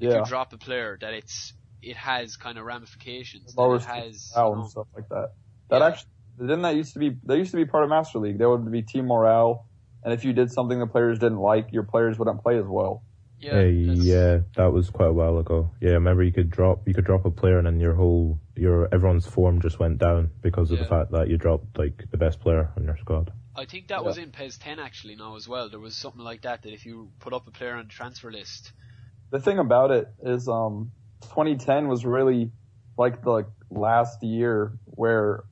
if 0.00 0.10
yeah. 0.10 0.18
you 0.18 0.24
drop 0.24 0.52
a 0.52 0.58
player, 0.58 0.98
that 1.00 1.14
it's 1.14 1.52
it 1.82 1.96
has 1.96 2.36
kind 2.36 2.58
of 2.58 2.64
ramifications. 2.64 3.54
that 3.54 3.60
lowers 3.60 3.82
it 3.82 3.88
has, 3.88 4.32
morale 4.36 4.50
you 4.50 4.56
know, 4.56 4.62
and 4.62 4.70
stuff 4.70 4.86
like 4.94 5.08
that. 5.08 5.28
That 5.70 5.80
Yeah. 5.80 5.86
actually 5.88 6.10
didn't 6.38 6.62
that 6.62 6.76
used 6.76 6.92
to 6.94 6.98
be 6.98 7.16
that 7.24 7.36
used 7.36 7.50
to 7.50 7.56
be 7.56 7.64
part 7.64 7.84
of 7.84 7.90
Master 7.90 8.18
League. 8.18 8.38
There 8.38 8.48
would 8.50 8.70
be 8.70 8.82
team 8.82 9.06
morale, 9.06 9.66
and 10.04 10.12
if 10.12 10.24
you 10.24 10.32
did 10.32 10.50
something 10.50 10.78
the 10.78 10.86
players 10.86 11.18
didn't 11.18 11.38
like, 11.38 11.72
your 11.72 11.84
players 11.84 12.18
wouldn't 12.18 12.42
play 12.42 12.58
as 12.58 12.66
well. 12.66 13.02
yeah, 13.38 13.60
Yeah, 13.62 13.92
yeah, 13.94 14.38
that 14.56 14.72
was 14.72 14.90
quite 14.90 15.08
a 15.08 15.12
while 15.12 15.38
ago. 15.38 15.70
Yeah, 15.80 15.92
remember 15.92 16.22
you 16.22 16.32
could 16.32 16.50
drop 16.50 16.86
you 16.86 16.94
could 16.94 17.04
drop 17.04 17.24
a 17.24 17.30
player 17.30 17.58
and 17.58 17.66
then 17.66 17.80
your 17.80 17.94
whole 17.94 18.38
your 18.56 18.88
everyone's 18.94 19.26
form 19.26 19.60
just 19.60 19.78
went 19.78 19.98
down 19.98 20.30
because 20.42 20.70
of 20.70 20.78
Yeah. 20.78 20.84
the 20.84 20.90
fact 20.90 21.10
that 21.12 21.28
you 21.28 21.36
dropped 21.38 21.76
like 21.78 22.04
the 22.10 22.16
best 22.16 22.40
player 22.40 22.70
on 22.76 22.84
your 22.84 22.96
squad. 22.98 23.32
I 23.54 23.64
think 23.66 23.88
that 23.88 24.00
Yeah. 24.00 24.06
was 24.08 24.18
in 24.18 24.30
PES 24.30 24.58
10 24.58 24.78
actually 24.78 25.16
now 25.16 25.36
as 25.36 25.46
well. 25.48 25.68
There 25.68 25.80
was 25.80 25.94
something 25.96 26.22
like 26.22 26.42
that 26.42 26.62
that 26.62 26.72
if 26.72 26.86
you 26.86 27.10
put 27.20 27.32
up 27.32 27.46
a 27.46 27.50
player 27.50 27.74
on 27.74 27.84
the 27.86 27.92
transfer 27.92 28.30
list, 28.30 28.72
The 29.30 29.40
thing 29.40 29.58
about 29.58 29.90
it 29.90 30.08
is, 30.22 30.46
um, 30.48 30.92
2010 31.22 31.88
was 31.88 32.04
really 32.04 32.50
like 32.98 33.22
the 33.22 33.46
last 33.70 34.22
year 34.22 34.78
where 34.84 35.44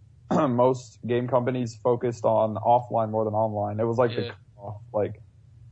most 0.49 0.99
game 1.07 1.29
companies 1.29 1.77
focused 1.77 2.25
on 2.25 2.55
offline 2.57 3.11
more 3.11 3.25
than 3.25 3.35
online. 3.35 3.81
It 3.81 3.85
was 3.85 3.99
like 3.99 4.11
Yeah. 4.13 4.17
the 4.17 4.31
cutoff. 4.57 4.81
like 4.93 5.23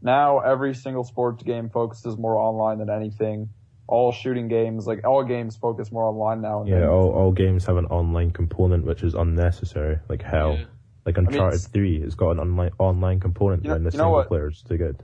now 0.02 0.38
every 0.40 0.74
single 0.74 1.04
sports 1.04 1.42
game 1.42 1.68
focuses 1.70 2.16
more 2.16 2.36
online 2.36 2.78
than 2.78 2.90
anything. 2.90 3.48
All 3.86 4.12
shooting 4.12 4.48
games, 4.48 4.86
like 4.86 5.06
all 5.06 5.24
games, 5.24 5.56
focus 5.56 5.90
more 5.90 6.04
online 6.04 6.40
now. 6.42 6.60
And 6.60 6.68
Yeah, 6.68 6.80
then- 6.80 6.88
all, 6.90 7.10
all 7.10 7.32
games 7.32 7.64
have 7.66 7.76
an 7.78 7.86
online 7.86 8.30
component 8.32 8.84
which 8.84 9.02
is 9.02 9.14
unnecessary, 9.14 9.98
like 10.08 10.22
hell. 10.22 10.54
Yeah. 10.54 10.64
Like 11.06 11.16
Uncharted 11.16 11.54
it's- 11.60 11.68
3, 11.68 11.96
it's 12.02 12.14
got 12.14 12.32
an 12.32 12.38
online 12.40 12.70
online 12.78 13.18
component 13.20 13.64
You 13.64 13.70
know- 13.70 13.76
and 13.76 13.86
the 13.86 13.90
you 13.90 13.96
know 13.98 14.04
single 14.04 14.18
what? 14.18 14.28
player's 14.28 14.62
too 14.62 14.76
good. 14.76 15.02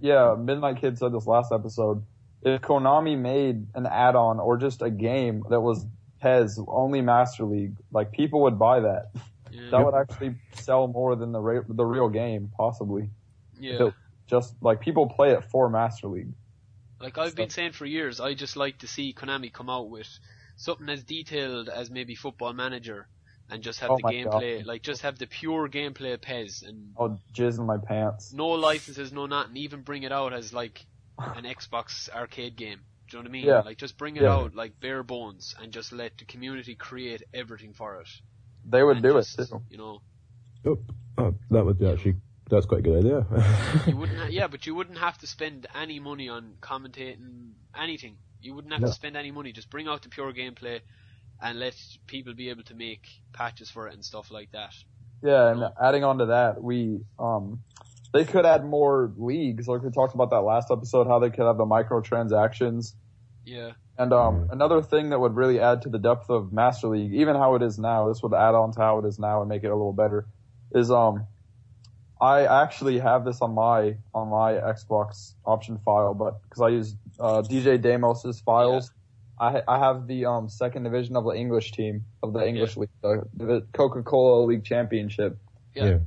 yeah, 0.00 0.34
Midnight 0.38 0.76
Kid 0.78 0.98
said 0.98 1.12
this 1.12 1.26
last 1.26 1.52
episode. 1.52 2.02
If 2.42 2.60
Konami 2.62 3.18
made 3.18 3.66
an 3.74 3.86
add-on 3.86 4.38
or 4.40 4.56
just 4.56 4.80
a 4.82 4.90
game 4.90 5.42
that 5.50 5.60
was 5.60 5.84
PES 6.20 6.60
only 6.66 7.00
Master 7.00 7.44
League, 7.44 7.74
like 7.92 8.12
people 8.12 8.42
would 8.42 8.58
buy 8.58 8.80
that. 8.80 9.10
Yeah. 9.50 9.70
That 9.70 9.84
would 9.84 9.94
actually 9.94 10.34
sell 10.54 10.86
more 10.88 11.16
than 11.16 11.32
the 11.32 11.40
re- 11.40 11.64
the 11.68 11.84
real 11.84 12.08
game, 12.08 12.50
possibly. 12.56 13.10
yeah. 13.58 13.90
Just 14.26 14.54
like 14.60 14.80
people 14.80 15.06
play 15.08 15.30
it 15.32 15.44
for 15.44 15.68
Master 15.70 16.08
League. 16.08 16.32
Like 17.00 17.16
I've 17.16 17.36
been 17.36 17.50
saying 17.50 17.72
for 17.72 17.86
years, 17.86 18.18
I 18.20 18.34
just 18.34 18.56
like 18.56 18.78
to 18.78 18.88
see 18.88 19.12
Konami 19.12 19.52
come 19.52 19.70
out 19.70 19.88
with 19.88 20.08
something 20.56 20.88
as 20.88 21.04
detailed 21.04 21.68
as 21.68 21.90
maybe 21.90 22.14
Football 22.16 22.52
Manager 22.54 23.06
and 23.48 23.62
just 23.62 23.78
have 23.80 23.90
Oh 23.92 23.98
the 23.98 24.02
gameplay, 24.02 24.58
God. 24.58 24.66
like 24.66 24.82
just 24.82 25.02
have 25.02 25.16
the 25.18 25.26
pure 25.28 25.68
gameplay 25.68 26.14
of 26.14 26.22
PES 26.22 26.62
and 26.62 26.92
I'll 26.98 27.20
jizz 27.32 27.58
in 27.58 27.66
my 27.66 27.76
pants. 27.78 28.32
no 28.32 28.48
licenses, 28.48 29.12
no 29.12 29.26
nothing, 29.26 29.56
even 29.58 29.82
bring 29.82 30.02
it 30.02 30.10
out 30.10 30.32
as 30.32 30.52
like 30.52 30.84
an 31.18 31.44
Xbox 31.44 32.10
arcade 32.10 32.56
game. 32.56 32.80
Do 33.08 33.16
you 33.16 33.22
know 33.22 33.28
what 33.28 33.30
I 33.30 33.32
mean? 33.32 33.46
Yeah. 33.46 33.62
Like 33.62 33.78
just 33.78 33.98
bring 33.98 34.16
it 34.16 34.22
Yeah. 34.22 34.32
out 34.32 34.54
like 34.54 34.80
bare 34.80 35.02
bones 35.02 35.54
and 35.58 35.72
just 35.72 35.92
let 35.92 36.18
the 36.18 36.24
community 36.24 36.74
create 36.76 37.22
everything 37.34 37.72
for 37.74 38.00
it. 38.00 38.08
They 38.64 38.82
would 38.82 38.96
And 38.96 39.02
do 39.02 39.16
just, 39.16 39.38
it 39.38 39.48
too. 39.48 39.62
You 39.68 39.78
know, 39.78 40.02
Oh, 40.66 40.78
oh, 41.18 41.34
that 41.50 41.64
would 41.64 41.78
be 41.78 41.86
actually 41.88 42.16
that's 42.50 42.66
quite 42.66 42.80
a 42.80 42.82
good 42.82 42.98
idea. 42.98 43.26
you 43.86 43.96
wouldn't. 43.96 44.18
Ha- 44.18 44.26
yeah, 44.30 44.48
but 44.48 44.66
you 44.66 44.74
wouldn't 44.74 44.98
have 44.98 45.18
to 45.18 45.26
spend 45.26 45.66
any 45.74 45.98
money 46.00 46.28
on 46.28 46.56
commentating 46.60 47.52
anything. 47.76 48.18
You 48.40 48.54
wouldn't 48.54 48.72
have 48.72 48.82
No. 48.82 48.88
to 48.88 48.92
spend 48.92 49.16
any 49.16 49.30
money. 49.30 49.52
Just 49.52 49.70
bring 49.70 49.88
out 49.88 50.02
the 50.02 50.08
pure 50.08 50.32
gameplay 50.32 50.80
and 51.40 51.58
let 51.58 51.76
people 52.06 52.34
be 52.34 52.50
able 52.50 52.64
to 52.64 52.74
make 52.74 53.06
patches 53.32 53.70
for 53.70 53.88
it 53.88 53.94
and 53.94 54.04
stuff 54.04 54.30
like 54.30 54.50
that. 54.52 54.74
Yeah, 55.22 55.50
and 55.50 55.64
adding 55.80 56.04
on 56.04 56.18
to 56.18 56.26
that, 56.26 56.62
we 56.62 57.00
um 57.18 57.60
they 58.16 58.24
could 58.24 58.46
add 58.46 58.64
more 58.64 59.12
leagues. 59.16 59.68
Like 59.68 59.82
we 59.82 59.90
talked 59.90 60.14
about 60.14 60.30
that 60.30 60.40
last 60.40 60.70
episode, 60.70 61.06
how 61.06 61.18
they 61.18 61.30
could 61.30 61.46
have 61.46 61.58
the 61.58 61.66
microtransactions. 61.66 62.94
Yeah, 63.44 63.72
And 63.96 64.12
um, 64.12 64.48
another 64.50 64.82
thing 64.82 65.10
that 65.10 65.20
would 65.20 65.36
really 65.36 65.60
add 65.60 65.82
to 65.82 65.88
the 65.88 65.98
depth 65.98 66.30
of 66.30 66.52
Master 66.52 66.88
League, 66.88 67.14
even 67.14 67.36
how 67.36 67.54
it 67.54 67.62
is 67.62 67.78
now, 67.78 68.08
this 68.08 68.22
would 68.22 68.34
add 68.34 68.54
on 68.54 68.72
to 68.72 68.80
how 68.80 68.98
it 68.98 69.04
is 69.04 69.18
now 69.18 69.40
and 69.40 69.48
make 69.48 69.62
it 69.62 69.68
a 69.68 69.76
little 69.76 69.92
better, 69.92 70.26
is 70.74 70.90
um, 70.90 71.26
I 72.20 72.46
actually 72.62 72.98
have 72.98 73.24
this 73.24 73.40
on 73.40 73.54
my 73.54 73.98
on 74.14 74.28
my 74.28 74.54
Xbox 74.54 75.34
option 75.44 75.78
file, 75.84 76.14
but 76.14 76.42
because 76.42 76.62
I 76.62 76.68
use 76.68 76.96
uh, 77.20 77.42
DJ 77.42 77.80
Damos's 77.80 78.40
files, 78.40 78.90
I 79.38 79.62
I 79.68 79.78
have 79.78 80.06
the 80.06 80.24
um 80.24 80.48
second 80.48 80.84
division 80.84 81.14
of 81.16 81.24
the 81.24 81.32
English 81.32 81.72
team 81.72 82.06
of 82.22 82.32
the 82.32 82.46
English 82.46 82.76
league, 82.76 82.88
the, 83.02 83.22
the 83.36 83.66
Coca 83.72 84.02
Cola 84.02 84.44
League 84.46 84.64
Championship. 84.64 85.38
Yeah. 85.74 85.98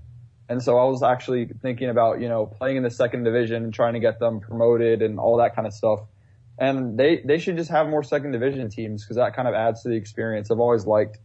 And 0.50 0.64
so 0.64 0.78
I 0.80 0.86
was 0.86 1.04
actually 1.04 1.48
thinking 1.62 1.90
about, 1.90 2.22
you 2.22 2.30
know, 2.30 2.48
playing 2.48 2.78
in 2.78 2.84
the 2.84 2.92
second 2.92 3.24
division 3.24 3.64
and 3.64 3.74
trying 3.74 3.94
to 3.94 4.00
get 4.02 4.20
them 4.20 4.42
promoted 4.42 5.02
and 5.04 5.20
all 5.20 5.38
that 5.38 5.56
kind 5.56 5.68
of 5.68 5.74
stuff. 5.74 6.02
And 6.60 6.98
they, 7.00 7.22
they 7.26 7.38
should 7.40 7.58
just 7.58 7.72
have 7.72 7.88
more 7.88 8.04
second 8.04 8.32
division 8.32 8.70
teams 8.70 9.04
because 9.06 9.18
that 9.18 9.36
kind 9.36 9.48
of 9.48 9.54
adds 9.54 9.84
to 9.84 9.90
the 9.90 9.96
experience. 9.96 10.52
I've 10.52 10.60
always 10.60 10.86
liked 10.86 11.20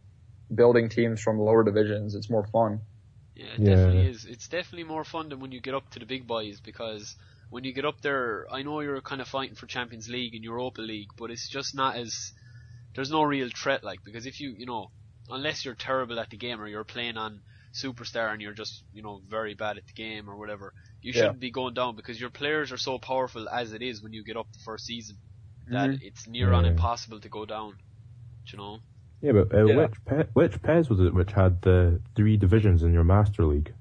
building 0.55 0.89
teams 0.89 1.21
from 1.23 1.39
lower 1.39 1.65
divisions. 1.65 2.15
It's 2.15 2.31
more 2.31 2.47
fun. 2.47 2.81
Yeah, 3.35 3.55
it 3.55 3.65
Yeah. 3.65 3.65
definitely 3.65 4.05
is. 4.07 4.25
It's 4.25 4.49
definitely 4.49 4.85
more 4.85 5.05
fun 5.05 5.29
than 5.29 5.41
when 5.41 5.53
you 5.53 5.61
get 5.61 5.75
up 5.75 5.89
to 5.91 5.99
the 5.99 6.07
big 6.07 6.27
boys 6.27 6.61
because 6.61 7.17
when 7.51 7.65
you 7.65 7.73
get 7.73 7.85
up 7.85 8.01
there, 8.01 8.47
I 8.53 8.63
know 8.63 8.81
you're 8.81 9.01
kind 9.03 9.21
of 9.21 9.29
fighting 9.29 9.57
for 9.57 9.67
Champions 9.67 10.09
League 10.09 10.35
and 10.35 10.45
Europa 10.45 10.81
League, 10.81 11.11
but 11.17 11.31
it's 11.31 11.49
just 11.49 11.75
not 11.75 11.97
as 11.97 12.33
there's 12.95 13.11
no 13.11 13.23
real 13.25 13.51
threat 13.51 13.85
like 13.85 14.05
because 14.05 14.27
if 14.27 14.41
you 14.41 14.55
you 14.59 14.67
know 14.67 14.91
unless 15.31 15.65
you're 15.65 15.75
terrible 15.75 16.21
at 16.21 16.31
the 16.31 16.37
game 16.37 16.61
or 16.61 16.69
you're 16.69 16.85
playing 16.85 17.17
on 17.17 17.43
superstar 17.75 18.33
and 18.33 18.41
you're 18.41 18.53
just 18.55 18.85
you 18.93 19.03
know 19.03 19.21
very 19.29 19.55
bad 19.55 19.77
at 19.79 19.87
the 19.87 19.93
game 19.93 20.29
or 20.31 20.37
whatever, 20.37 20.73
you 21.03 21.13
Yeah. 21.13 21.23
shouldn't 21.23 21.41
be 21.41 21.51
going 21.51 21.75
down 21.75 21.97
because 21.97 22.21
your 22.21 22.31
players 22.31 22.73
are 22.73 22.77
so 22.79 22.99
powerful 22.99 23.49
as 23.49 23.73
it 23.73 23.83
is 23.83 24.03
when 24.03 24.13
you 24.13 24.25
get 24.25 24.37
up 24.37 24.47
the 24.53 24.59
first 24.61 24.87
season 24.87 25.17
that 25.69 25.91
Mhm. 25.91 25.99
it's 26.03 26.27
near 26.29 26.53
on 26.53 26.65
Yeah. 26.65 26.71
impossible 26.73 27.21
to 27.21 27.29
go 27.29 27.45
down. 27.45 27.73
Do 28.47 28.53
You 28.53 28.59
know. 28.59 28.79
Yeah, 29.23 29.33
but 29.33 29.55
uh, 29.55 29.65
Yeah. 29.65 29.77
which 29.77 30.05
Pe- 30.05 30.27
which 30.35 30.63
PES 30.63 30.89
was 30.91 31.01
it 31.01 31.15
which 31.15 31.33
had 31.33 31.63
the 31.63 32.01
three 32.15 32.37
divisions 32.37 32.83
in 32.83 32.93
your 32.93 33.05
Master 33.05 33.45
League? 33.47 33.73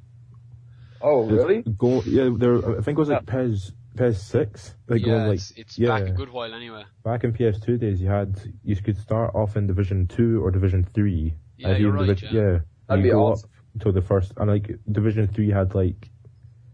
Oh, 1.02 1.26
really? 1.30 1.62
Go, 1.64 2.02
yeah, 2.04 2.30
there. 2.38 2.58
I 2.78 2.82
think 2.82 2.98
it 2.98 3.00
was 3.00 3.10
like 3.10 3.26
Pez 3.26 3.74
PES 3.98 4.24
six. 4.24 4.76
Like 4.88 5.02
yeah, 5.02 5.06
going 5.08 5.28
like 5.28 5.36
it's, 5.36 5.52
it's 5.52 5.78
yeah. 5.78 5.90
back 6.00 6.08
a 6.08 6.12
good 6.12 6.30
while 6.30 6.54
anyway. 6.54 6.84
back 7.04 7.24
in 7.26 7.34
PS2 7.34 7.78
days, 7.80 8.02
you 8.02 8.08
had 8.08 8.40
you 8.64 8.76
could 8.78 8.98
start 8.98 9.36
off 9.36 9.58
in 9.58 9.68
Division 9.68 10.08
Two 10.08 10.42
or 10.44 10.50
Division 10.52 10.86
Three. 10.94 11.36
Yeah, 11.58 11.76
you're 11.78 11.92
right, 11.92 12.08
divi- 12.18 12.28
yeah. 12.36 12.42
and 12.42 12.62
That'd 12.88 13.04
be 13.04 13.12
awesome. 13.12 13.50
up 13.50 13.63
to 13.80 13.92
the 13.92 14.02
first, 14.02 14.34
and 14.38 14.50
like 14.50 14.72
Division 14.92 15.28
Three 15.28 15.50
had 15.50 15.74
like 15.76 16.10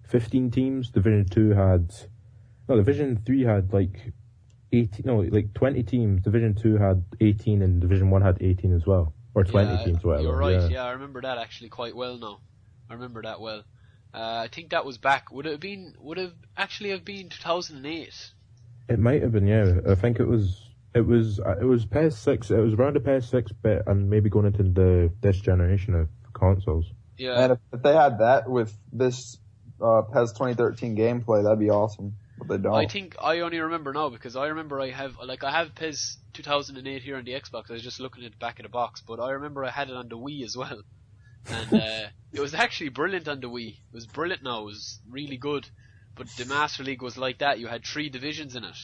fifteen 0.08 0.52
teams. 0.52 0.90
Division 0.90 1.26
Two 1.26 1.52
had 1.52 1.94
no. 2.68 2.76
Division 2.78 3.22
Three 3.26 3.44
had 3.44 3.72
like 3.74 4.14
eighteen. 4.72 5.04
No, 5.06 5.18
like 5.22 5.54
twenty 5.54 5.84
teams. 5.84 6.22
Division 6.24 6.56
Two 6.56 6.78
had 6.78 7.04
eighteen, 7.22 7.62
and 7.62 7.80
Division 7.82 8.10
One 8.10 8.22
had 8.22 8.38
eighteen 8.42 8.74
as 8.74 8.86
well, 8.86 9.14
or 9.34 9.44
twenty 9.44 9.72
yeah, 9.74 9.84
teams. 9.86 10.04
Whatever. 10.04 10.24
You're 10.24 10.38
right. 10.38 10.62
Yeah. 10.62 10.68
Yeah. 10.68 10.84
I 10.86 10.92
remember 10.92 11.22
that 11.22 11.38
actually 11.38 11.70
quite 11.70 11.96
well 11.96 12.18
now. 12.18 12.40
I 12.90 12.94
remember 12.94 13.22
that 13.22 13.40
well. 13.40 13.64
Uh, 14.14 14.42
I 14.44 14.50
think 14.52 14.72
that 14.72 14.86
was 14.86 14.98
back. 14.98 15.32
Would 15.32 15.46
it 15.46 15.52
have 15.52 15.60
been? 15.60 15.94
Would 16.00 16.18
it 16.18 16.34
actually 16.58 16.90
have 16.90 17.06
been 17.06 17.30
2008? 17.30 18.32
It 18.90 18.98
might 19.00 19.22
have 19.22 19.32
been. 19.32 19.46
Yeah, 19.46 19.82
I 19.88 19.96
think 19.96 20.20
it 20.20 20.28
was. 20.28 20.66
It 20.96 21.02
was. 21.06 21.40
uh, 21.40 21.56
It 21.62 21.66
was 21.66 21.86
PS 21.86 22.18
Six. 22.18 22.50
It 22.50 22.58
was 22.58 22.74
around 22.74 22.96
the 22.96 23.00
PS 23.20 23.30
Six 23.30 23.52
bit, 23.52 23.84
and 23.86 24.10
maybe 24.10 24.30
going 24.30 24.48
into 24.48 24.64
the 24.64 25.14
this 25.22 25.40
generation 25.40 25.94
of 25.94 26.10
consoles. 26.40 26.86
Yeah. 27.18 27.40
And 27.44 27.54
if, 27.54 27.60
if 27.74 27.82
they 27.82 27.94
had 27.94 28.20
that 28.20 28.50
with 28.50 28.76
this 28.94 29.38
uh, 29.82 30.02
PES 30.04 30.32
2013 30.34 30.96
gameplay, 30.96 31.44
that'd 31.44 31.60
be 31.60 31.70
awesome. 31.70 32.16
But 32.38 32.48
they 32.48 32.58
don't. 32.58 32.74
I 32.74 32.88
think 32.88 33.18
I 33.22 33.42
only 33.42 33.60
remember 33.60 33.92
now 33.92 34.10
because 34.10 34.36
I 34.38 34.48
remember 34.48 34.80
I 34.80 34.92
have 34.92 35.18
like 35.24 35.44
I 35.44 35.52
have 35.52 35.76
PES 35.76 36.18
2008 36.34 37.02
here 37.02 37.18
on 37.18 37.26
the 37.26 37.32
Xbox. 37.34 37.70
I 37.70 37.74
was 37.74 37.84
just 37.84 38.00
looking 38.00 38.24
at 38.24 38.32
the 38.32 38.38
back 38.38 38.60
of 38.60 38.64
the 38.64 38.70
box, 38.70 39.02
but 39.06 39.20
I 39.20 39.32
remember 39.32 39.66
I 39.66 39.70
had 39.72 39.90
it 39.90 39.96
on 39.96 40.08
the 40.08 40.18
Wii 40.18 40.44
as 40.46 40.56
well, 40.56 40.82
and 41.48 41.74
uh, 41.74 42.08
it 42.32 42.40
was 42.40 42.54
actually 42.54 42.90
brilliant 42.90 43.28
on 43.28 43.42
the 43.42 43.50
Wii. 43.50 43.72
It 43.74 43.94
was 43.94 44.06
brilliant. 44.08 44.44
Now 44.44 44.62
it 44.62 44.66
was 44.66 45.00
really 45.10 45.36
good, 45.38 45.68
but 46.16 46.28
the 46.38 46.46
Master 46.46 46.84
League 46.84 47.02
was 47.02 47.18
like 47.18 47.40
that. 47.40 47.60
You 47.60 47.68
had 47.68 47.84
three 47.86 48.10
divisions 48.10 48.56
in 48.56 48.64
it, 48.64 48.78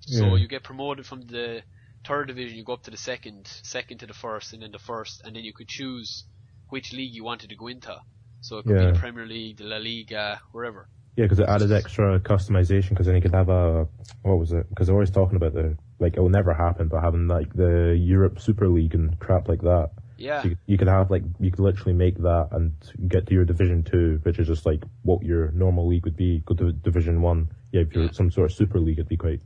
so 0.00 0.24
Yeah. 0.24 0.36
you 0.36 0.48
get 0.48 0.62
promoted 0.62 1.04
from 1.04 1.22
the 1.26 1.62
third 2.06 2.28
division, 2.28 2.56
you 2.56 2.64
go 2.64 2.72
up 2.72 2.82
to 2.84 2.90
the 2.90 2.96
second, 2.96 3.46
second 3.62 3.98
to 3.98 4.06
the 4.06 4.14
first, 4.14 4.52
and 4.52 4.62
then 4.62 4.72
the 4.72 4.78
first, 4.78 5.22
and 5.24 5.36
then 5.36 5.44
you 5.44 5.52
could 5.52 5.68
choose 5.68 6.24
which 6.72 6.92
league 6.92 7.14
you 7.14 7.22
wanted 7.24 7.50
to 7.50 7.56
go 7.56 7.66
into. 7.68 7.94
So 8.40 8.58
it 8.58 8.64
could 8.66 8.78
be 8.78 8.86
the 8.86 8.98
Premier 8.98 9.26
League, 9.26 9.58
the 9.58 9.64
La 9.64 9.76
Liga, 9.76 10.40
wherever. 10.52 10.88
Yeah, 11.16 11.26
because 11.26 11.38
it 11.38 11.48
added 11.48 11.70
extra 11.70 12.18
customization. 12.18 12.88
Because 12.90 13.06
then 13.06 13.14
you 13.14 13.20
could 13.22 13.34
have 13.34 13.50
a 13.50 13.86
what 14.22 14.38
was 14.38 14.52
it? 14.52 14.68
Because 14.70 14.86
they're 14.86 14.96
always 14.96 15.10
talking 15.10 15.36
about 15.36 15.52
the 15.52 15.76
like 16.00 16.16
it 16.16 16.20
will 16.20 16.30
never 16.30 16.54
happen, 16.54 16.88
but 16.88 17.02
having 17.02 17.28
like 17.28 17.52
the 17.54 17.94
Europe 17.96 18.40
Super 18.40 18.66
League 18.68 18.94
and 18.94 19.16
crap 19.20 19.48
like 19.48 19.60
that. 19.60 19.90
Yeah. 20.16 20.42
So 20.42 20.48
you, 20.48 20.56
you 20.66 20.78
could 20.78 20.88
have 20.88 21.10
like 21.10 21.22
you 21.38 21.50
could 21.50 21.60
literally 21.60 21.92
make 21.92 22.16
that 22.18 22.48
and 22.52 22.72
get 23.06 23.26
to 23.26 23.34
your 23.34 23.44
Division 23.44 23.82
Two, 23.84 24.20
which 24.22 24.38
is 24.38 24.46
just 24.48 24.64
like 24.64 24.82
what 25.02 25.22
your 25.22 25.50
normal 25.52 25.86
league 25.86 26.04
would 26.06 26.16
be. 26.16 26.40
Go 26.46 26.54
to 26.54 26.72
Division 26.72 27.20
One. 27.20 27.50
Yeah, 27.72 27.82
if 27.82 27.94
you're 27.94 28.04
Yeah. 28.04 28.12
some 28.12 28.30
sort 28.30 28.50
of 28.50 28.56
Super 28.56 28.80
League, 28.80 28.98
it'd 28.98 29.08
be 29.08 29.16
quite. 29.16 29.40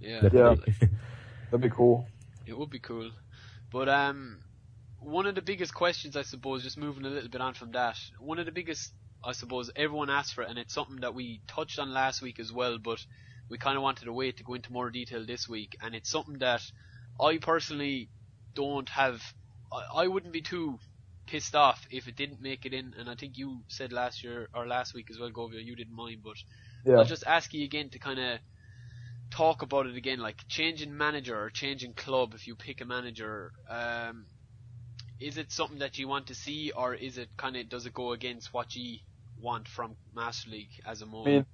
Yeah. 0.00 0.20
definitely. 0.20 0.74
That'd 1.50 1.60
be 1.62 1.70
cool. 1.70 2.06
It 2.46 2.58
would 2.58 2.70
be 2.70 2.80
cool. 2.80 3.10
But 3.70 3.88
um 3.88 4.38
one 4.98 5.26
of 5.26 5.34
the 5.34 5.42
biggest 5.42 5.74
questions 5.74 6.16
I 6.16 6.22
suppose, 6.22 6.62
just 6.62 6.78
moving 6.78 7.04
a 7.04 7.10
little 7.10 7.28
bit 7.30 7.40
on 7.40 7.54
from 7.54 7.72
that, 7.72 7.98
one 8.18 8.38
of 8.38 8.46
the 8.46 8.52
biggest 8.52 8.92
I 9.24 9.32
suppose 9.32 9.70
everyone 9.76 10.10
asks 10.10 10.32
for 10.32 10.42
it 10.42 10.50
and 10.50 10.58
it's 10.58 10.74
something 10.74 11.00
that 11.00 11.14
we 11.14 11.42
touched 11.48 11.78
on 11.78 11.92
last 11.92 12.22
week 12.22 12.38
as 12.40 12.52
well, 12.52 12.78
but 12.78 13.04
we 13.50 13.58
kinda 13.58 13.80
wanted 13.80 14.06
to 14.06 14.12
wait 14.12 14.38
to 14.38 14.44
go 14.44 14.54
into 14.54 14.72
more 14.72 14.90
detail 14.90 15.24
this 15.26 15.48
week 15.48 15.76
and 15.82 15.94
it's 15.94 16.10
something 16.10 16.38
that 16.38 16.62
I 17.20 17.38
personally 17.38 18.10
don't 18.54 18.88
have 18.90 19.22
I, 19.72 20.04
I 20.04 20.06
wouldn't 20.08 20.32
be 20.32 20.42
too 20.42 20.78
pissed 21.26 21.56
off 21.56 21.86
if 21.90 22.08
it 22.08 22.16
didn't 22.16 22.40
make 22.40 22.66
it 22.66 22.74
in 22.74 22.94
and 22.98 23.10
I 23.10 23.14
think 23.16 23.36
you 23.38 23.64
said 23.68 23.92
last 23.92 24.22
year 24.24 24.48
or 24.54 24.66
last 24.66 24.94
week 24.94 25.10
as 25.10 25.18
well, 25.18 25.30
Govia, 25.32 25.64
you 25.64 25.76
didn't 25.76 25.94
mind, 25.96 26.22
but 26.22 26.36
Yeah. 26.84 26.96
I'll 26.96 27.04
just 27.04 27.24
ask 27.26 27.52
you 27.54 27.64
again 27.64 27.90
to 27.90 27.98
kind 27.98 28.18
of 28.20 28.40
talk 29.30 29.62
about 29.62 29.86
it 29.86 29.96
again, 29.96 30.20
like 30.20 30.42
changing 30.48 30.96
manager 30.96 31.36
or 31.40 31.50
changing 31.50 31.94
club 31.94 32.34
if 32.34 32.46
you 32.46 32.56
pick 32.56 32.80
a 32.80 32.84
manager. 32.84 33.52
Um, 33.68 34.26
is 35.20 35.38
it 35.38 35.50
something 35.50 35.78
that 35.78 35.98
you 35.98 36.08
want 36.08 36.28
to 36.28 36.34
see, 36.34 36.72
or 36.72 36.94
is 36.94 37.18
it 37.18 37.28
kind 37.36 37.56
of 37.56 37.68
does 37.68 37.86
it 37.86 37.94
go 37.94 38.12
against 38.12 38.52
what 38.52 38.74
you 38.76 38.98
want 39.40 39.68
from 39.68 39.96
Master 40.14 40.50
League 40.50 40.80
as 40.86 41.02
a 41.02 41.06
mode? 41.06 41.26
I 41.26 41.30
mean, 41.30 41.46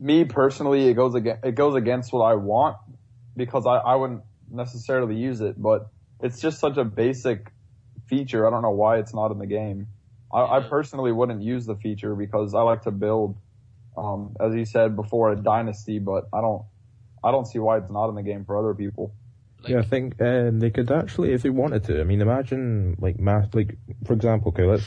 me 0.00 0.24
personally, 0.24 0.88
it 0.88 0.94
goes 0.94 1.14
against 1.14 1.44
it 1.44 1.54
goes 1.54 1.74
against 1.74 2.12
what 2.12 2.22
I 2.22 2.34
want 2.34 2.76
because 3.36 3.66
I, 3.66 3.76
I 3.76 3.96
wouldn't 3.96 4.22
necessarily 4.50 5.16
use 5.16 5.40
it, 5.40 5.60
but 5.60 5.88
it's 6.20 6.40
just 6.40 6.60
such 6.60 6.76
a 6.76 6.84
basic 6.84 7.52
feature. 8.06 8.46
I 8.46 8.50
don't 8.50 8.62
know 8.62 8.70
why 8.70 8.98
it's 8.98 9.14
not 9.14 9.30
in 9.30 9.38
the 9.38 9.46
game. 9.46 9.88
I, 10.32 10.58
I 10.58 10.60
personally 10.60 11.12
wouldn't 11.12 11.42
use 11.42 11.66
the 11.66 11.76
feature 11.76 12.14
because 12.14 12.54
I 12.54 12.62
like 12.62 12.82
to 12.82 12.90
build, 12.90 13.36
um, 13.96 14.34
as 14.40 14.54
you 14.54 14.64
said 14.64 14.96
before, 14.96 15.32
a 15.32 15.36
dynasty, 15.36 15.98
but 15.98 16.28
I 16.32 16.40
don't, 16.40 16.62
I 17.22 17.30
don't 17.30 17.46
see 17.46 17.58
why 17.58 17.78
it's 17.78 17.90
not 17.90 18.08
in 18.08 18.14
the 18.14 18.22
game 18.22 18.44
for 18.44 18.58
other 18.58 18.74
people. 18.74 19.14
Like, 19.64 19.72
yeah, 19.72 19.78
I 19.80 19.82
think 19.82 20.20
um, 20.20 20.60
they 20.60 20.70
could 20.70 20.90
actually, 20.90 21.32
if 21.32 21.42
they 21.42 21.50
wanted 21.50 21.84
to. 21.84 22.00
I 22.00 22.04
mean, 22.04 22.20
imagine 22.20 22.96
like 23.00 23.18
mass, 23.18 23.46
like 23.52 23.76
for 24.06 24.12
example, 24.12 24.48
okay, 24.48 24.64
let's. 24.64 24.84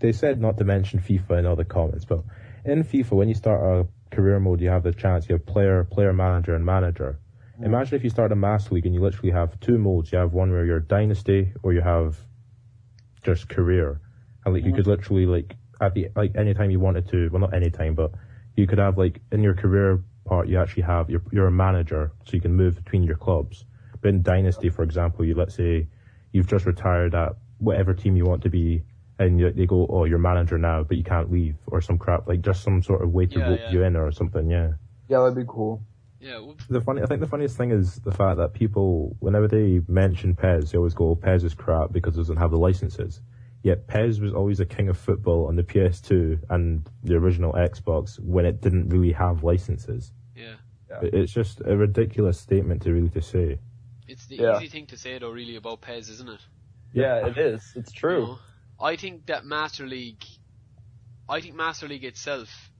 They 0.00 0.12
said 0.12 0.40
not 0.40 0.58
to 0.58 0.64
mention 0.64 1.00
FIFA 1.00 1.38
in 1.40 1.46
other 1.46 1.64
comments, 1.64 2.04
but 2.04 2.22
in 2.64 2.84
FIFA, 2.84 3.12
when 3.12 3.28
you 3.28 3.34
start 3.34 3.60
a 3.62 4.14
career 4.14 4.38
mode, 4.38 4.60
you 4.60 4.68
have 4.68 4.82
the 4.82 4.92
chance. 4.92 5.28
You 5.28 5.34
have 5.36 5.46
player, 5.46 5.84
player 5.84 6.12
manager, 6.12 6.54
and 6.54 6.64
manager. 6.64 7.18
Imagine 7.62 7.94
if 7.94 8.02
you 8.02 8.10
start 8.10 8.32
a 8.32 8.36
mass 8.36 8.72
league 8.72 8.86
and 8.86 8.94
you 8.94 9.00
literally 9.00 9.30
have 9.30 9.58
two 9.60 9.78
modes. 9.78 10.10
You 10.10 10.18
have 10.18 10.32
one 10.32 10.50
where 10.50 10.64
you're 10.64 10.80
dynasty, 10.80 11.52
or 11.62 11.72
you 11.72 11.80
have 11.80 12.18
just 13.22 13.48
career, 13.48 14.00
and 14.44 14.54
like 14.54 14.64
you 14.64 14.72
could 14.72 14.86
literally 14.86 15.26
like 15.26 15.56
at 15.80 15.94
the 15.94 16.08
like 16.16 16.36
anytime 16.36 16.70
you 16.70 16.80
wanted 16.80 17.08
to. 17.10 17.28
Well, 17.28 17.40
not 17.40 17.54
any 17.54 17.70
time, 17.70 17.94
but 17.94 18.12
you 18.56 18.66
could 18.66 18.78
have 18.78 18.98
like 18.98 19.20
in 19.30 19.42
your 19.42 19.54
career 19.54 20.02
part, 20.24 20.48
you 20.48 20.58
actually 20.58 20.82
have 20.84 21.08
you're 21.08 21.22
you're 21.30 21.46
a 21.46 21.52
manager, 21.52 22.12
so 22.24 22.32
you 22.32 22.40
can 22.40 22.54
move 22.54 22.76
between 22.76 23.02
your 23.02 23.16
clubs. 23.16 23.64
But 24.02 24.08
in 24.10 24.22
Dynasty, 24.22 24.68
for 24.68 24.82
example, 24.82 25.24
you 25.24 25.34
let's 25.34 25.54
say 25.54 25.86
you've 26.32 26.46
just 26.48 26.66
retired 26.66 27.14
at 27.14 27.36
whatever 27.58 27.94
team 27.94 28.16
you 28.16 28.24
want 28.24 28.42
to 28.42 28.50
be, 28.50 28.82
and 29.18 29.38
you, 29.40 29.50
they 29.52 29.64
go, 29.66 29.86
"Oh, 29.88 30.04
you're 30.04 30.18
manager 30.18 30.58
now, 30.58 30.82
but 30.82 30.96
you 30.98 31.04
can't 31.04 31.30
leave," 31.32 31.56
or 31.68 31.80
some 31.80 31.96
crap 31.98 32.26
like 32.28 32.42
just 32.42 32.62
some 32.62 32.82
sort 32.82 33.02
of 33.02 33.12
way 33.12 33.26
to 33.26 33.38
Yeah, 33.38 33.48
vote 33.48 33.60
yeah. 33.62 33.70
you 33.70 33.82
in 33.84 33.96
or 33.96 34.10
something. 34.12 34.50
Yeah. 34.50 34.72
Yeah, 35.08 35.20
that'd 35.20 35.36
be 35.36 35.44
cool. 35.46 35.80
yeah, 36.20 36.38
well, 36.38 36.56
The 36.70 36.80
funny, 36.80 37.02
I 37.02 37.06
think 37.06 37.20
the 37.20 37.26
funniest 37.26 37.56
thing 37.56 37.70
is 37.72 37.96
the 37.96 38.12
fact 38.12 38.36
that 38.38 38.52
people, 38.54 39.16
whenever 39.20 39.48
they 39.48 39.80
mention 39.88 40.34
Pez, 40.34 40.70
they 40.70 40.78
always 40.78 40.94
go, 40.94 41.10
oh, 41.10 41.16
"Pez 41.16 41.44
is 41.44 41.54
crap 41.54 41.92
because 41.92 42.14
it 42.14 42.18
doesn't 42.18 42.36
have 42.36 42.50
the 42.50 42.58
licenses." 42.58 43.20
Yet 43.62 43.86
Pez 43.86 44.20
was 44.20 44.32
always 44.34 44.58
a 44.58 44.64
king 44.66 44.88
of 44.88 44.96
football 44.98 45.46
on 45.46 45.54
the 45.54 45.62
PS2 45.62 46.40
and 46.50 46.88
the 47.04 47.14
original 47.14 47.52
Xbox 47.52 48.18
when 48.18 48.44
it 48.46 48.60
didn't 48.60 48.88
really 48.88 49.12
have 49.12 49.44
licenses. 49.44 50.12
yeah. 50.34 50.54
It- 51.02 51.14
It's 51.14 51.32
just 51.32 51.62
a 51.64 51.76
ridiculous 51.76 52.38
statement 52.38 52.82
to 52.82 52.92
really 52.92 53.08
to 53.10 53.22
say. 53.22 53.58
It's 54.12 54.26
the 54.26 54.36
Yeah. 54.36 54.56
easy 54.56 54.68
thing 54.68 54.86
to 54.88 54.98
say 54.98 55.18
though, 55.18 55.30
really, 55.30 55.56
about 55.56 55.80
Pez, 55.80 56.10
isn't 56.10 56.28
it? 56.28 56.40
Yeah, 56.92 57.26
it 57.26 57.38
is. 57.38 57.72
It's 57.74 57.94
You 58.02 58.10
know? 58.10 58.38
I 58.78 58.96
think 58.96 59.26
that 59.26 59.46
Master 59.46 59.86
League, 59.86 60.22
I 61.30 61.40
think 61.40 61.54
Master 61.54 61.88
League 61.88 62.04
itself, 62.04 62.70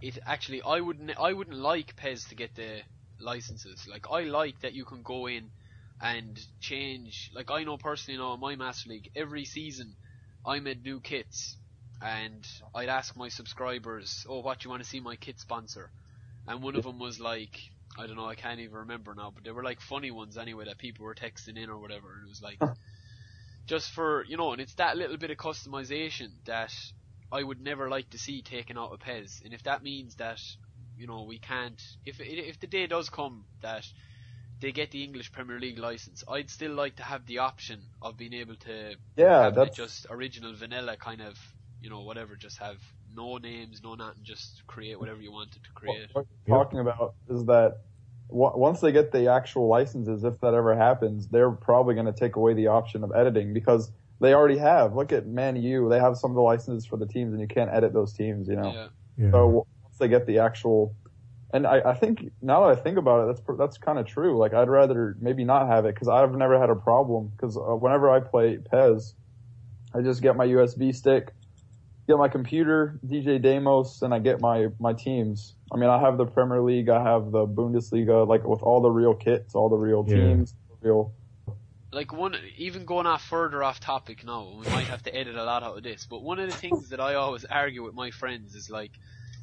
it 0.00 0.18
actually, 0.26 0.60
I 0.62 0.80
wouldn't, 0.80 1.12
I 1.20 1.32
wouldn't 1.34 1.56
like 1.56 1.94
Pez 1.94 2.28
to 2.30 2.34
get 2.34 2.56
the 2.56 2.82
licenses. 3.20 3.86
Like, 3.86 4.10
I 4.10 4.22
like 4.22 4.58
that 4.62 4.72
you 4.72 4.84
can 4.84 5.02
go 5.02 5.28
in 5.28 5.50
and 6.00 6.36
change. 6.60 7.30
Like, 7.32 7.52
I 7.52 7.62
know 7.62 7.76
personally, 7.76 8.16
you 8.16 8.24
know, 8.24 8.34
in 8.34 8.40
my 8.40 8.56
Master 8.56 8.88
League, 8.90 9.10
every 9.14 9.44
season, 9.44 9.94
I 10.44 10.58
made 10.58 10.82
new 10.82 10.98
kits, 11.00 11.56
and 12.00 12.44
I'd 12.74 12.88
ask 12.88 13.14
my 13.16 13.28
subscribers, 13.28 14.26
"Oh, 14.28 14.40
what 14.40 14.58
do 14.58 14.66
you 14.66 14.70
want 14.70 14.82
to 14.82 14.88
see 14.88 14.98
my 14.98 15.14
kit 15.14 15.38
sponsor?" 15.38 15.92
And 16.48 16.60
one 16.60 16.74
of 16.74 16.82
them 16.82 16.98
was 16.98 17.20
like, 17.20 17.56
I 17.98 18.06
don't 18.06 18.16
know, 18.16 18.28
I 18.28 18.34
can't 18.34 18.60
even 18.60 18.76
remember 18.76 19.14
now, 19.14 19.30
but 19.30 19.44
they 19.44 19.50
were 19.52 19.64
like 19.64 19.80
funny 19.80 20.10
ones 20.10 20.36
anyway 20.38 20.66
that 20.66 20.78
people 20.78 21.04
were 21.04 21.14
texting 21.14 21.58
in 21.58 21.70
or 21.70 21.78
whatever, 21.78 22.14
and 22.14 22.24
it 22.24 22.28
was 22.28 22.42
like 22.42 22.60
just 23.66 23.90
for 23.90 24.24
you 24.26 24.36
know, 24.36 24.52
and 24.52 24.60
it's 24.60 24.74
that 24.74 24.96
little 24.96 25.16
bit 25.16 25.30
of 25.30 25.36
customization 25.36 26.30
that 26.46 26.74
I 27.30 27.42
would 27.42 27.60
never 27.60 27.88
like 27.88 28.10
to 28.10 28.18
see 28.18 28.42
taken 28.42 28.76
out 28.78 28.92
of 28.92 29.00
Pez, 29.00 29.42
and 29.44 29.54
if 29.54 29.62
that 29.64 29.82
means 29.82 30.16
that 30.16 30.40
you 30.96 31.06
know 31.06 31.24
we 31.24 31.38
can't, 31.38 31.80
if 32.04 32.20
if 32.20 32.58
the 32.60 32.66
day 32.66 32.86
does 32.86 33.08
come 33.10 33.46
that 33.62 33.86
they 34.60 34.72
get 34.72 34.90
the 34.90 35.04
English 35.04 35.32
Premier 35.32 35.60
League 35.60 35.78
license, 35.78 36.24
I'd 36.28 36.50
still 36.50 36.72
like 36.74 36.96
to 36.96 37.02
have 37.02 37.26
the 37.26 37.38
option 37.38 37.82
of 38.00 38.16
being 38.16 38.32
able 38.34 38.56
to 38.58 38.96
Yeah, 39.16 39.50
have 39.50 39.50
that's 39.50 39.76
just 39.76 40.06
original 40.10 40.54
vanilla 40.54 40.96
kind 40.96 41.20
of 41.20 41.38
you 41.80 41.90
know, 41.90 42.02
whatever, 42.02 42.36
just 42.36 42.58
have 42.58 42.80
no 43.14 43.38
names, 43.38 43.80
no 43.82 43.94
nothing, 43.94 44.22
just 44.22 44.62
create 44.66 44.98
whatever 44.98 45.20
you 45.20 45.32
wanted 45.32 45.62
to 45.62 45.70
create. 45.74 46.08
What 46.12 46.26
you're 46.46 46.58
talking 46.58 46.78
about 46.80 47.14
is 47.28 47.44
that 47.46 47.78
w- 48.30 48.52
once 48.56 48.80
they 48.80 48.92
get 48.92 49.12
the 49.12 49.28
actual 49.28 49.68
licenses, 49.68 50.24
if 50.24 50.40
that 50.40 50.54
ever 50.54 50.74
happens, 50.76 51.28
they're 51.28 51.50
probably 51.50 51.94
going 51.94 52.06
to 52.06 52.12
take 52.12 52.36
away 52.36 52.54
the 52.54 52.68
option 52.68 53.04
of 53.04 53.12
editing 53.14 53.52
because 53.52 53.90
they 54.20 54.34
already 54.34 54.58
have. 54.58 54.94
Look 54.94 55.12
at 55.12 55.26
Man 55.26 55.56
U; 55.56 55.88
they 55.88 55.98
have 55.98 56.16
some 56.16 56.30
of 56.30 56.34
the 56.36 56.42
licenses 56.42 56.86
for 56.86 56.96
the 56.96 57.06
teams, 57.06 57.32
and 57.32 57.40
you 57.40 57.48
can't 57.48 57.70
edit 57.72 57.92
those 57.92 58.12
teams. 58.12 58.48
You 58.48 58.56
know, 58.56 58.72
Yeah. 58.72 58.88
Yeah. 59.16 59.30
so 59.32 59.38
w- 59.38 59.64
once 59.82 59.96
they 59.98 60.08
get 60.08 60.26
the 60.26 60.38
actual, 60.38 60.94
and 61.52 61.66
I, 61.66 61.80
I 61.90 61.94
think 61.94 62.32
now 62.40 62.66
that 62.66 62.78
I 62.78 62.80
think 62.80 62.98
about 62.98 63.28
it, 63.28 63.36
that's 63.36 63.58
that's 63.58 63.78
kind 63.78 63.98
of 63.98 64.06
true. 64.06 64.38
Like 64.38 64.54
I'd 64.54 64.68
rather 64.68 65.16
maybe 65.20 65.44
not 65.44 65.66
have 65.66 65.84
it 65.84 65.94
because 65.94 66.08
I've 66.08 66.34
never 66.34 66.58
had 66.58 66.70
a 66.70 66.76
problem 66.76 67.28
because 67.36 67.56
uh, 67.56 67.60
whenever 67.76 68.10
I 68.10 68.20
play 68.20 68.58
Pez, 68.58 69.14
I 69.94 70.00
just 70.02 70.22
get 70.22 70.36
my 70.36 70.46
USB 70.46 70.92
stick, 70.94 71.34
get 72.08 72.18
my 72.18 72.28
computer, 72.28 72.98
DJ 73.06 73.40
Demos, 73.40 74.02
and 74.02 74.12
I 74.14 74.18
get 74.18 74.40
my 74.40 74.68
my 74.78 74.92
teams. 74.92 75.54
I 75.72 75.76
mean, 75.76 75.88
I 75.90 75.98
have 76.00 76.18
the 76.18 76.26
Premier 76.26 76.60
League, 76.60 76.88
I 76.88 77.02
have 77.02 77.30
the 77.30 77.46
Bundesliga, 77.46 78.26
like 78.26 78.44
with 78.44 78.62
all 78.62 78.80
the 78.80 78.90
real 78.90 79.14
kits, 79.14 79.54
all 79.54 79.68
the 79.68 79.76
real 79.76 80.04
Yeah. 80.06 80.16
teams, 80.16 80.54
real. 80.80 81.12
like 81.92 82.12
one 82.12 82.34
even 82.56 82.84
going 82.86 83.06
off 83.06 83.22
further 83.22 83.62
off 83.62 83.78
topic 83.78 84.24
now 84.24 84.56
we 84.58 84.66
might 84.70 84.86
have 84.86 85.02
to 85.02 85.14
edit 85.14 85.36
a 85.36 85.44
lot 85.44 85.62
out 85.62 85.76
of 85.76 85.82
this 85.82 86.06
but 86.08 86.22
one 86.22 86.38
of 86.38 86.48
the 86.50 86.56
things 86.56 86.88
that 86.88 87.00
i 87.00 87.14
always 87.14 87.44
argue 87.44 87.82
with 87.84 87.92
my 87.94 88.10
friends 88.10 88.54
is 88.54 88.70
like 88.70 88.92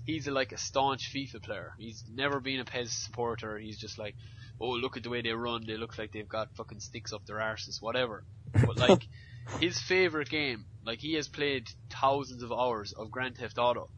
he's 0.08 0.28
a, 0.28 0.32
like 0.32 0.52
a 0.52 0.58
staunch 0.58 1.12
fifa 1.14 1.40
player 1.44 1.74
he's 1.78 2.04
never 2.12 2.40
been 2.40 2.60
a 2.60 2.66
pez 2.66 2.90
supporter 2.90 3.60
he's 3.60 3.78
just 3.78 4.00
like 4.00 4.16
oh 4.60 4.72
look 4.72 4.98
at 4.98 5.04
the 5.04 5.10
way 5.12 5.22
they 5.22 5.32
run 5.32 5.64
they 5.68 5.78
look 5.78 5.98
like 6.00 6.12
they've 6.12 6.28
got 6.28 6.52
fucking 6.56 6.80
sticks 6.80 7.14
up 7.14 7.24
their 7.28 7.38
arses 7.38 7.80
whatever 7.82 8.24
but 8.66 8.78
like 8.78 9.08
his 9.60 9.80
favorite 9.80 10.30
game 10.30 10.66
like 10.90 11.00
he 11.00 11.14
has 11.16 11.28
played 11.30 11.66
thousands 12.02 12.44
of 12.44 12.52
hours 12.52 12.94
of 12.94 13.12
grand 13.12 13.38
theft 13.38 13.58
auto 13.58 13.90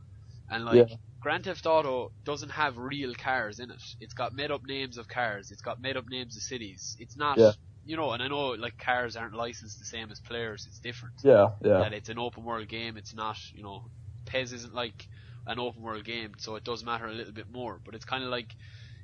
and 0.50 0.66
like 0.66 0.90
Yeah. 0.90 0.96
Grand 1.22 1.44
Theft 1.46 1.68
Auto 1.68 2.12
doesn't 2.24 2.50
have 2.50 2.78
real 2.80 3.14
cars 3.14 3.60
in 3.60 3.70
it. 3.70 3.82
It's 4.00 4.14
got 4.16 4.34
made 4.34 4.52
up 4.52 4.64
names 4.66 4.98
of 4.98 5.08
cars. 5.08 5.52
It's 5.52 5.62
got 5.62 5.80
made 5.80 5.96
up 5.96 6.06
names 6.10 6.36
of 6.36 6.42
cities. 6.42 6.98
It's 7.00 7.16
not, 7.16 7.38
Yeah. 7.38 7.52
you 7.86 7.96
know, 7.96 8.12
and 8.14 8.24
I 8.24 8.28
know 8.28 8.50
like 8.66 8.78
cars 8.80 9.16
aren't 9.16 9.36
licensed 9.36 9.78
the 9.80 9.86
same 9.86 10.12
as 10.12 10.20
players. 10.20 10.66
It's 10.68 10.80
different. 10.80 11.16
Yeah, 11.24 11.52
yeah, 11.64 11.78
That 11.80 11.94
it's 11.94 12.10
an 12.10 12.18
open 12.18 12.44
world 12.44 12.68
game. 12.68 12.98
It's 12.98 13.14
not, 13.14 13.38
you 13.54 13.64
know, 13.64 13.92
Pez 14.26 14.52
isn't 14.52 14.74
like 14.74 15.08
an 15.46 15.60
open 15.60 15.84
world 15.84 16.06
game, 16.06 16.34
so 16.40 16.56
it 16.56 16.64
does 16.64 16.84
matter 16.84 17.08
a 17.08 17.14
little 17.14 17.34
bit 17.34 17.50
more. 17.52 17.80
But 17.86 17.96
it's 17.96 18.06
kind 18.06 18.24
of 18.24 18.32
like 18.32 18.56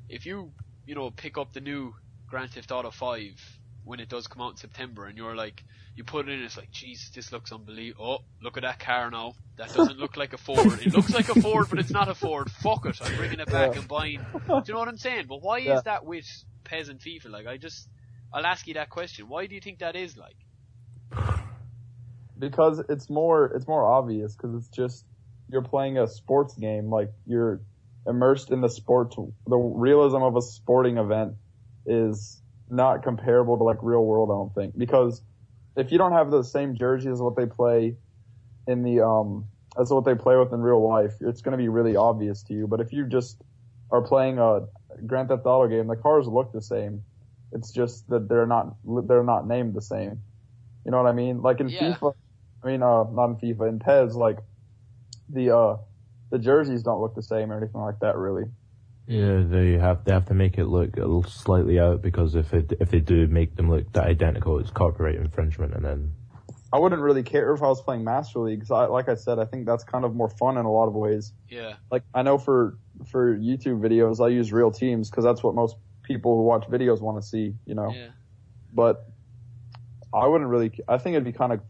if 0.09 0.25
you, 0.25 0.53
you 0.87 0.95
know, 0.95 1.11
pick 1.11 1.37
up 1.37 1.53
the 1.53 1.61
new 1.61 1.93
Grand 2.27 2.51
Theft 2.51 2.71
Auto 2.71 2.91
5 2.91 3.56
when 3.87 3.99
it 3.99 4.09
does 4.09 4.27
come 4.27 4.41
out 4.41 4.51
in 4.51 4.57
September, 4.57 5.05
and 5.05 5.17
you're 5.17 5.35
like, 5.35 5.63
you 5.95 6.03
put 6.03 6.27
it 6.27 6.33
in, 6.33 6.43
it's 6.43 6.57
like, 6.57 6.71
Jesus, 6.71 7.09
this 7.09 7.31
looks 7.31 7.51
unbelievable. 7.51 8.19
Oh, 8.21 8.25
look 8.43 8.57
at 8.57 8.63
that 8.63 8.79
car 8.79 9.09
now. 9.09 9.33
That 9.55 9.73
doesn't 9.73 9.97
look 9.97 10.17
like 10.17 10.33
a 10.33 10.37
Ford. 10.37 10.79
It 10.85 10.93
looks 10.93 11.11
like 11.13 11.29
a 11.29 11.41
Ford, 11.41 11.67
but 11.69 11.79
it's 11.79 11.89
not 11.89 12.07
a 12.09 12.13
Ford. 12.13 12.51
Fuck 12.51 12.85
it. 12.85 12.99
I'm 13.01 13.15
bringing 13.15 13.39
it 13.39 13.49
back 13.49 13.73
Yeah. 13.73 13.79
and 13.79 13.87
buying. 13.87 14.19
Do 14.47 14.61
you 14.67 14.73
know 14.73 14.79
what 14.79 14.87
I'm 14.87 14.97
saying? 14.97 15.25
But 15.27 15.41
why 15.41 15.59
Yeah. 15.59 15.77
is 15.77 15.83
that 15.83 16.05
with 16.05 16.25
Pez 16.65 16.89
and 16.89 16.99
FIFA? 16.99 17.31
Like, 17.31 17.47
I 17.47 17.57
just, 17.57 17.87
I'll 18.33 18.45
ask 18.45 18.67
you 18.67 18.75
that 18.75 18.89
question. 18.89 19.27
Why 19.29 19.47
do 19.47 19.55
you 19.55 19.61
think 19.61 19.79
that 19.79 19.95
is 19.95 20.17
like? 20.17 20.35
because 22.39 22.79
it's 22.89 23.09
more 23.09 23.45
it's 23.55 23.67
more 23.67 23.83
obvious 23.83 24.35
because 24.35 24.53
it's 24.55 24.67
just 24.69 25.05
you're 25.49 25.63
playing 25.63 25.97
a 25.97 26.07
sports 26.07 26.53
game 26.55 26.89
like 26.89 27.11
you're 27.25 27.61
immersed 28.05 28.51
in 28.51 28.61
the 28.61 28.69
sport 28.69 29.15
the 29.47 29.55
realism 29.57 30.17
of 30.17 30.35
a 30.35 30.41
sporting 30.41 30.97
event 30.97 31.33
is 31.85 32.39
not 32.69 33.03
comparable 33.03 33.57
to 33.57 33.63
like 33.63 33.77
real 33.81 34.05
world 34.05 34.29
I 34.29 34.33
don't 34.33 34.53
think. 34.53 34.77
Because 34.77 35.21
if 35.75 35.91
you 35.91 35.97
don't 35.97 36.13
have 36.13 36.31
the 36.31 36.43
same 36.43 36.75
jersey 36.75 37.09
as 37.09 37.21
what 37.21 37.35
they 37.35 37.45
play 37.45 37.95
in 38.67 38.83
the 38.83 39.05
um 39.05 39.45
as 39.79 39.91
what 39.91 40.05
they 40.05 40.15
play 40.15 40.35
with 40.35 40.51
in 40.51 40.59
real 40.59 40.85
life 40.87 41.13
it's 41.21 41.41
going 41.41 41.51
to 41.51 41.57
be 41.57 41.69
really 41.69 41.95
obvious 41.95 42.43
to 42.43 42.53
you. 42.53 42.67
But 42.67 42.81
if 42.81 42.91
you 42.91 43.05
just 43.05 43.41
are 43.91 44.01
playing 44.01 44.39
a 44.39 44.61
Grand 45.05 45.29
Theft 45.29 45.45
Auto 45.45 45.67
game 45.67 45.87
the 45.87 45.95
cars 45.95 46.27
look 46.27 46.51
the 46.51 46.61
same. 46.61 47.03
It's 47.53 47.71
just 47.71 48.07
that 48.09 48.27
they're 48.27 48.47
not 48.47 48.75
they're 49.07 49.23
not 49.23 49.47
named 49.47 49.73
the 49.73 49.81
same. 49.81 50.21
You 50.83 50.91
know 50.91 51.01
what 51.01 51.09
I 51.09 51.13
mean? 51.13 51.41
Like 51.41 51.59
in 51.59 51.69
Yeah. 51.69 51.95
FIFA 51.95 52.13
I 52.63 52.67
mean, 52.67 52.83
uh, 52.83 53.03
not 53.11 53.25
in 53.25 53.35
FIFA, 53.35 53.69
in 53.69 53.79
Pez, 53.79 54.15
like, 54.15 54.39
the, 55.29 55.55
uh, 55.55 55.77
the 56.31 56.39
jerseys 56.39 56.83
don't 56.83 57.01
look 57.01 57.15
the 57.15 57.21
same 57.23 57.51
or 57.51 57.57
anything 57.57 57.81
like 57.81 57.99
that, 58.01 58.17
really. 58.17 58.43
Yeah, 59.07 59.41
they 59.45 59.77
have 59.77 60.03
they 60.03 60.11
have 60.11 60.25
to 60.25 60.33
make 60.33 60.57
it 60.57 60.65
look 60.65 60.97
a 60.97 60.99
little 60.99 61.23
slightly 61.23 61.79
out 61.79 62.01
because 62.01 62.35
if 62.35 62.53
it 62.53 62.73
if 62.79 62.91
they 62.91 62.99
do 62.99 63.25
make 63.27 63.55
them 63.55 63.69
look 63.69 63.91
that 63.93 64.05
identical, 64.05 64.59
it's 64.59 64.69
copyright 64.69 65.15
infringement, 65.15 65.73
and 65.73 65.85
then 65.85 66.13
I 66.71 66.79
wouldn't 66.79 67.01
really 67.01 67.23
care 67.23 67.53
if 67.53 67.61
I 67.63 67.67
was 67.67 67.81
playing 67.81 68.03
Master 68.03 68.39
League, 68.39 68.59
because 68.59 68.71
I, 68.71 68.85
like 68.85 69.07
I 69.07 69.15
said, 69.15 69.39
I 69.39 69.45
think 69.45 69.65
that's 69.65 69.85
kind 69.85 70.03
of 70.03 70.13
more 70.13 70.29
fun 70.29 70.57
in 70.57 70.65
a 70.65 70.71
lot 70.71 70.87
of 70.87 70.93
ways. 70.93 71.31
Yeah, 71.49 71.75
Like, 71.89 72.03
I 72.13 72.23
know 72.23 72.37
for, 72.37 72.77
for 73.09 73.37
YouTube 73.37 73.79
videos, 73.79 74.23
I 74.23 74.29
use 74.29 74.51
real 74.51 74.71
teams, 74.71 75.09
because 75.09 75.23
that's 75.23 75.41
what 75.41 75.55
most 75.55 75.77
people 76.03 76.35
who 76.35 76.43
watch 76.43 76.65
videos 76.67 76.99
want 76.99 77.21
to 77.21 77.27
see, 77.27 77.55
you 77.65 77.73
know? 77.73 77.91
yeah. 77.95 78.09
But, 78.73 79.05
I 80.13 80.27
wouldn't 80.27 80.49
really, 80.49 80.71
I 80.87 80.97
think 80.97 81.13
it'd 81.13 81.23
be 81.23 81.31
kind 81.31 81.53
of, 81.53 81.61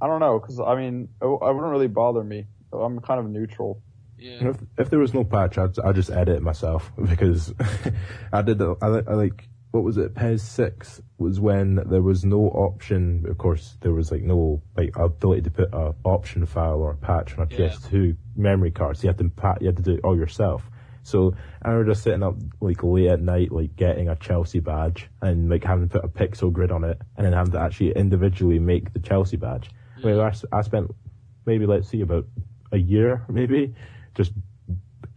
I 0.00 0.08
don't 0.08 0.20
know, 0.20 0.40
because, 0.40 0.58
I 0.58 0.74
mean, 0.74 1.08
it, 1.22 1.26
it 1.26 1.30
wouldn't 1.30 1.62
really 1.62 1.86
bother 1.88 2.24
me. 2.24 2.46
I'm 2.72 2.98
kind 2.98 3.20
of 3.20 3.26
neutral. 3.26 3.80
Yeah, 4.18 4.48
if, 4.50 4.56
if 4.78 4.90
there 4.90 4.98
was 4.98 5.14
no 5.14 5.24
patch, 5.24 5.58
I'd 5.58 5.78
I'd 5.78 5.94
just 5.94 6.10
edit 6.10 6.36
it 6.36 6.42
myself 6.42 6.92
because 7.08 7.52
I 8.32 8.42
did 8.42 8.58
the, 8.58 8.76
I, 8.80 9.10
I 9.10 9.14
like 9.14 9.48
what 9.74 9.82
was 9.82 9.96
it? 9.96 10.14
PES 10.14 10.40
six 10.40 11.02
was 11.18 11.40
when 11.40 11.80
there 11.86 12.00
was 12.00 12.24
no 12.24 12.42
option. 12.46 13.24
Of 13.28 13.38
course, 13.38 13.76
there 13.80 13.92
was 13.92 14.12
like 14.12 14.22
no 14.22 14.62
like 14.76 14.96
ability 14.96 15.42
to 15.42 15.50
put 15.50 15.74
a 15.74 15.94
option 16.04 16.46
file 16.46 16.80
or 16.80 16.92
a 16.92 16.96
patch 16.96 17.36
on 17.36 17.48
a 17.50 17.54
Yeah. 17.54 17.70
PS2 17.70 18.16
memory 18.36 18.70
card. 18.70 18.96
So 18.96 19.02
you 19.02 19.08
had 19.08 19.18
to 19.18 19.28
pat, 19.30 19.60
you 19.60 19.66
had 19.66 19.76
to 19.78 19.82
do 19.82 19.94
it 19.94 20.00
all 20.04 20.16
yourself. 20.16 20.70
So 21.02 21.34
I 21.60 21.70
remember 21.70 21.90
just 21.92 22.04
sitting 22.04 22.22
up 22.22 22.36
like 22.60 22.84
late 22.84 23.08
at 23.08 23.20
night, 23.20 23.50
like 23.50 23.74
getting 23.74 24.08
a 24.08 24.14
Chelsea 24.14 24.60
badge 24.60 25.10
and 25.20 25.50
like 25.50 25.64
having 25.64 25.88
to 25.88 26.00
put 26.00 26.04
a 26.04 26.08
pixel 26.08 26.52
grid 26.52 26.70
on 26.70 26.84
it, 26.84 27.00
and 27.16 27.26
then 27.26 27.32
having 27.32 27.52
to 27.52 27.60
actually 27.60 27.90
individually 27.96 28.60
make 28.60 28.92
the 28.92 29.00
Chelsea 29.00 29.36
badge. 29.36 29.70
I, 29.98 30.06
mean, 30.06 30.20
I 30.20 30.32
I 30.52 30.62
spent 30.62 30.94
maybe 31.46 31.66
let's 31.66 31.88
see 31.88 32.00
about 32.00 32.26
a 32.70 32.78
year 32.78 33.24
maybe 33.28 33.74
just 34.14 34.32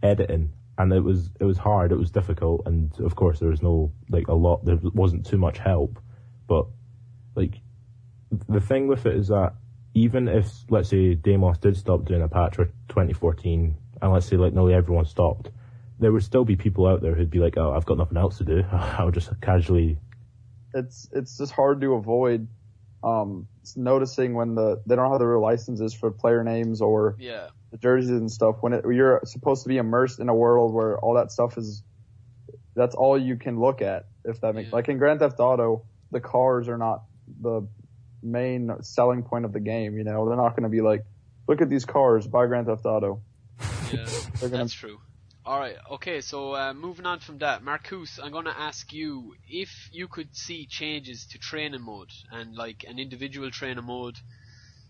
editing. 0.02 0.52
And 0.76 0.92
it 0.92 1.00
was 1.00 1.30
it 1.40 1.44
was 1.44 1.58
hard 1.58 1.92
it 1.92 1.98
was 1.98 2.10
difficult. 2.10 2.62
And 2.66 2.92
of 3.00 3.16
course 3.16 3.40
there 3.40 3.48
was 3.48 3.62
no 3.62 3.92
like 4.08 4.28
a 4.28 4.34
lot 4.34 4.64
there 4.64 4.78
wasn't 4.82 5.26
too 5.26 5.38
much 5.38 5.58
help. 5.58 5.98
But 6.46 6.66
like 7.34 7.54
the 8.48 8.60
thing 8.60 8.86
with 8.86 9.06
it 9.06 9.16
is 9.16 9.28
that 9.28 9.54
even 9.94 10.28
if 10.28 10.50
let's 10.70 10.88
say 10.88 11.14
Demos 11.14 11.58
did 11.58 11.76
stop 11.76 12.04
doing 12.04 12.22
a 12.22 12.28
patch 12.28 12.56
for 12.56 12.66
2014 12.88 13.76
and 14.00 14.12
let's 14.12 14.26
say 14.26 14.36
like 14.36 14.52
nearly 14.52 14.74
everyone 14.74 15.06
stopped 15.06 15.50
there 15.98 16.12
would 16.12 16.22
still 16.22 16.44
be 16.44 16.54
people 16.54 16.86
out 16.86 17.00
there 17.02 17.14
who'd 17.14 17.30
be 17.30 17.40
like 17.40 17.56
oh 17.56 17.72
I've 17.72 17.86
got 17.86 17.98
nothing 17.98 18.18
else 18.18 18.38
to 18.38 18.44
do. 18.44 18.62
I'll 18.72 19.10
just 19.10 19.30
casually 19.40 19.98
it's 20.74 21.08
it's 21.12 21.38
just 21.38 21.52
hard 21.52 21.80
to 21.80 21.94
avoid 21.94 22.46
um 23.02 23.46
noticing 23.76 24.34
when 24.34 24.54
the 24.54 24.80
they 24.86 24.96
don't 24.96 25.10
have 25.10 25.18
the 25.18 25.26
real 25.26 25.40
licenses 25.40 25.94
for 25.94 26.10
player 26.10 26.42
names 26.44 26.80
or 26.80 27.16
yeah, 27.18 27.48
the 27.70 27.78
jerseys 27.78 28.10
and 28.10 28.30
stuff 28.30 28.56
when 28.60 28.72
it, 28.72 28.84
you're 28.90 29.20
supposed 29.24 29.62
to 29.62 29.68
be 29.68 29.76
immersed 29.76 30.20
in 30.20 30.28
a 30.28 30.34
world 30.34 30.72
where 30.72 30.98
all 30.98 31.14
that 31.14 31.30
stuff 31.30 31.58
is 31.58 31.82
that's 32.74 32.94
all 32.94 33.18
you 33.18 33.36
can 33.36 33.58
look 33.60 33.82
at 33.82 34.06
if 34.24 34.40
that 34.40 34.54
makes 34.54 34.68
Yeah. 34.70 34.76
like 34.76 34.88
in 34.88 34.98
Grand 34.98 35.20
Theft 35.20 35.40
Auto 35.40 35.84
the 36.10 36.20
cars 36.20 36.68
are 36.68 36.78
not 36.78 37.04
the 37.40 37.68
main 38.22 38.70
selling 38.82 39.22
point 39.22 39.44
of 39.44 39.52
the 39.52 39.60
game 39.60 39.96
you 39.96 40.04
know 40.04 40.26
they're 40.26 40.36
not 40.36 40.50
going 40.50 40.64
to 40.64 40.68
be 40.68 40.80
like 40.80 41.04
look 41.46 41.60
at 41.60 41.68
these 41.68 41.84
cars 41.84 42.26
buy 42.26 42.46
Grand 42.46 42.66
Theft 42.66 42.84
Auto 42.86 43.22
yeah. 43.92 44.06
going 44.40 44.52
That's 44.52 44.72
true. 44.72 44.98
All 45.44 45.58
right. 45.58 45.76
Okay. 45.92 46.20
So 46.20 46.54
uh, 46.54 46.74
moving 46.74 47.06
on 47.06 47.20
from 47.20 47.38
that, 47.38 47.64
Marcus, 47.64 48.20
I'm 48.22 48.32
going 48.32 48.44
to 48.44 48.58
ask 48.58 48.92
you 48.92 49.34
if 49.48 49.88
you 49.92 50.06
could 50.06 50.36
see 50.36 50.66
changes 50.66 51.26
to 51.30 51.38
training 51.38 51.80
mode 51.80 52.10
and 52.30 52.54
like 52.54 52.84
an 52.86 52.98
individual 52.98 53.50
training 53.50 53.84
mode, 53.84 54.16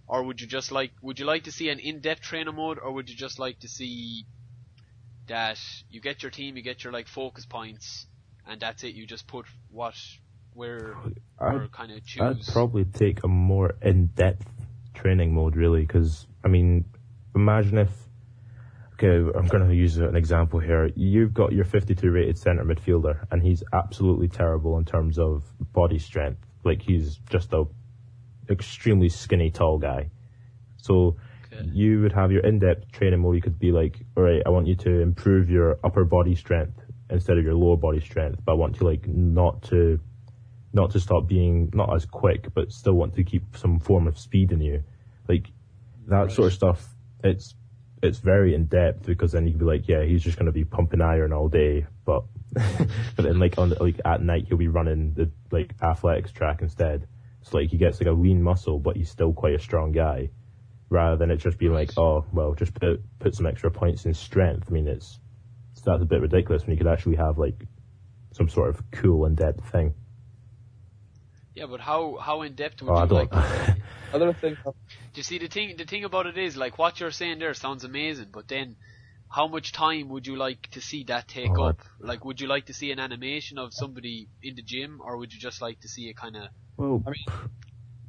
or 0.09 0.23
would 0.23 0.41
you 0.41 0.47
just 0.47 0.73
like 0.73 0.91
would 1.03 1.19
you 1.19 1.27
like 1.27 1.45
to 1.45 1.53
see 1.53 1.69
an 1.69 1.79
in-depth 1.79 2.23
training 2.23 2.55
mode, 2.55 2.79
or 2.79 2.93
would 2.93 3.09
you 3.09 3.17
just 3.17 3.39
like 3.39 3.61
to 3.61 3.69
see 3.69 4.25
that 5.29 5.59
you 5.91 6.01
get 6.01 6.23
your 6.23 6.31
team, 6.31 6.57
you 6.57 6.63
get 6.63 6.83
your 6.83 6.93
like 6.93 7.07
focus 7.07 7.45
points, 7.45 8.07
and 8.47 8.61
that's 8.61 8.83
it. 8.83 8.95
You 8.95 9.07
just 9.07 9.27
put 9.27 9.47
what 9.71 9.95
where 10.55 10.97
or 11.39 11.69
kind 11.69 11.93
of 11.93 12.05
choose. 12.05 12.49
I'd 12.49 12.53
probably 12.53 12.85
take 12.85 13.23
a 13.23 13.29
more 13.29 13.77
in-depth 13.83 14.49
training 14.95 15.33
mode 15.33 15.55
really 15.55 15.83
because 15.83 16.27
I 16.45 16.49
mean 16.49 16.85
imagine 17.35 17.79
if 17.79 17.91
okay 18.95 19.39
I'm 19.39 19.47
going 19.47 19.69
to 19.69 19.75
use 19.75 19.99
an 19.99 20.17
example 20.17 20.59
here 20.59 20.91
you've 20.97 21.33
got 21.33 21.53
your 21.53 21.65
52 21.65 22.11
rated 22.11 22.37
center 22.37 22.65
midfielder 22.65 23.25
and 23.31 23.41
he's 23.41 23.63
absolutely 23.73 24.27
terrible 24.27 24.77
in 24.79 24.85
terms 24.85 25.21
of 25.21 25.45
body 25.73 26.01
strength 26.01 26.41
like 26.65 26.83
he's 26.83 27.21
just 27.31 27.53
a 27.53 27.65
extremely 28.51 29.09
skinny 29.09 29.51
tall 29.51 29.79
guy 29.79 30.11
so 30.77 31.17
Okay. 31.51 31.67
you 31.73 32.03
would 32.03 32.13
have 32.13 32.31
your 32.31 32.43
in-depth 32.45 32.93
training 32.93 33.21
mode. 33.21 33.35
You 33.37 33.41
could 33.41 33.59
be 33.59 33.73
like, 33.73 33.99
all 34.17 34.23
right, 34.23 34.43
I 34.45 34.51
want 34.51 34.67
you 34.67 34.75
to 34.77 35.01
improve 35.01 35.49
your 35.49 35.79
upper 35.83 36.05
body 36.05 36.35
strength 36.35 36.79
instead 37.09 37.39
of 37.39 37.45
your 37.45 37.55
lower 37.55 37.77
body 37.79 38.01
strength, 38.01 38.41
but 38.45 38.53
I 38.53 38.55
want 38.55 38.79
you 38.79 38.87
like 38.87 39.09
not 39.09 39.63
to, 39.71 39.99
not 40.75 40.91
to 40.91 41.01
stop 41.01 41.27
being 41.27 41.71
not 41.73 41.95
as 41.95 42.05
quick, 42.05 42.53
but 42.53 42.71
still 42.71 42.93
want 42.93 43.15
to 43.15 43.25
keep 43.25 43.57
some 43.57 43.81
form 43.81 44.07
of 44.07 44.19
speed 44.19 44.53
in 44.53 44.61
you. 44.61 44.83
Like, 45.27 45.47
that 46.09 46.17
Right. 46.25 46.31
sort 46.31 46.49
of 46.49 46.53
stuff, 46.53 46.95
it's 47.25 47.55
it's 48.03 48.19
very 48.19 48.55
in 48.55 48.67
depth 48.67 49.07
because 49.07 49.33
then 49.33 49.47
you 49.47 49.53
can 49.53 49.59
be 49.59 49.65
like, 49.65 49.89
yeah, 49.89 50.05
he's 50.05 50.23
just 50.23 50.37
going 50.39 50.47
to 50.47 50.53
be 50.53 50.65
pumping 50.67 51.01
iron 51.01 51.33
all 51.33 51.49
day, 51.49 51.87
but 52.05 52.25
but 52.53 53.23
then 53.25 53.39
like 53.41 53.57
on 53.59 53.71
the, 53.71 53.83
like 53.83 54.01
at 54.05 54.23
night 54.23 54.45
he'll 54.49 54.59
be 54.59 54.69
running 54.69 55.15
the 55.15 55.31
like 55.51 55.75
athletics 55.83 56.31
track 56.31 56.61
instead. 56.61 57.09
It's 57.49 57.55
like 57.55 57.71
he 57.71 57.79
gets 57.79 57.99
like 57.99 58.09
a 58.09 58.13
lean 58.13 58.43
muscle, 58.43 58.79
but 58.79 58.97
he's 58.97 59.09
still 59.11 59.33
quite 59.33 59.55
a 59.55 59.59
strong 59.59 59.91
guy, 59.91 60.29
rather 60.91 61.17
than 61.17 61.31
it 61.31 61.39
just 61.39 61.57
being 61.57 61.73
like, 61.73 61.97
oh 61.97 62.27
well, 62.31 62.53
just 62.53 62.75
put 62.75 63.01
put 63.21 63.35
some 63.35 63.47
extra 63.47 63.71
points 63.71 64.05
in 64.05 64.13
strength. 64.13 64.67
I 64.69 64.73
mean, 64.73 64.87
it's 64.87 65.19
that's 65.83 66.03
a 66.03 66.05
bit 66.05 66.21
ridiculous 66.21 66.67
when 66.67 66.73
you 66.73 66.77
could 66.77 66.93
actually 66.93 67.17
have 67.17 67.39
like 67.39 67.65
some 68.33 68.51
sort 68.51 68.69
of 68.69 68.91
cool 68.91 69.25
in 69.25 69.35
depth 69.35 69.67
thing. 69.71 69.95
Yeah, 71.55 71.67
but 71.67 71.81
how 71.81 72.17
how 72.17 72.43
in 72.43 72.55
depth 72.55 72.83
would 72.83 72.91
Oh, 72.93 72.97
I 72.97 73.03
you 73.03 73.09
don't. 73.09 73.33
like? 73.33 73.79
Other 74.13 74.33
thing, 74.35 74.57
Do 74.65 74.73
you 75.15 75.23
see 75.23 75.39
the 75.39 75.49
thing? 75.49 75.77
The 75.77 75.85
thing 75.85 76.05
about 76.05 76.27
it 76.27 76.39
is, 76.39 76.57
like, 76.57 76.79
what 76.79 77.01
you're 77.01 77.11
saying 77.11 77.39
there 77.39 77.55
sounds 77.55 77.85
amazing, 77.85 78.29
but 78.33 78.49
then, 78.49 78.77
how 79.31 79.47
much 79.47 79.73
time 79.73 80.09
would 80.09 80.27
you 80.27 80.37
like 80.37 80.69
to 80.71 80.81
see 80.81 81.05
that 81.05 81.29
take 81.29 81.51
Oh, 81.59 81.65
up? 81.65 81.81
Like, 82.01 82.25
would 82.25 82.41
you 82.41 82.47
like 82.49 82.67
to 82.67 82.75
see 82.75 82.91
an 82.93 82.99
animation 82.99 83.59
of 83.59 83.73
somebody 83.75 84.29
in 84.43 84.55
the 84.55 84.63
gym, 84.63 85.01
or 85.05 85.19
would 85.19 85.33
you 85.33 85.39
just 85.41 85.61
like 85.61 85.81
to 85.81 85.89
see 85.89 86.09
a 86.09 86.15
kind 86.15 86.37
of? 86.37 86.49
well, 86.77 87.03
I 87.07 87.11
mean, 87.11 87.51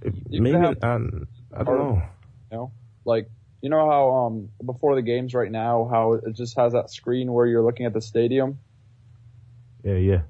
it- 0.01 0.15
you 0.29 0.41
maybe 0.41 0.57
could 0.57 0.81
have- 0.81 0.83
um, 0.83 1.27
I 1.53 1.63
don't 1.63 1.67
or- 1.67 1.77
know. 1.77 2.01
you 2.51 2.57
know, 2.57 2.71
like 3.05 3.29
you 3.61 3.69
know 3.69 3.89
how 3.89 4.11
um 4.27 4.49
before 4.65 4.95
the 4.95 5.01
games 5.01 5.33
right 5.33 5.51
now, 5.51 5.87
how 5.91 6.13
it 6.13 6.33
just 6.35 6.55
has 6.57 6.71
that 6.73 6.89
screen 6.89 7.33
where 7.33 7.45
you're 7.45 7.63
looking 7.63 7.85
at 7.85 7.93
the 7.93 8.01
stadium. 8.01 8.59
Yeah, 9.83 9.95
yeah. 9.95 10.21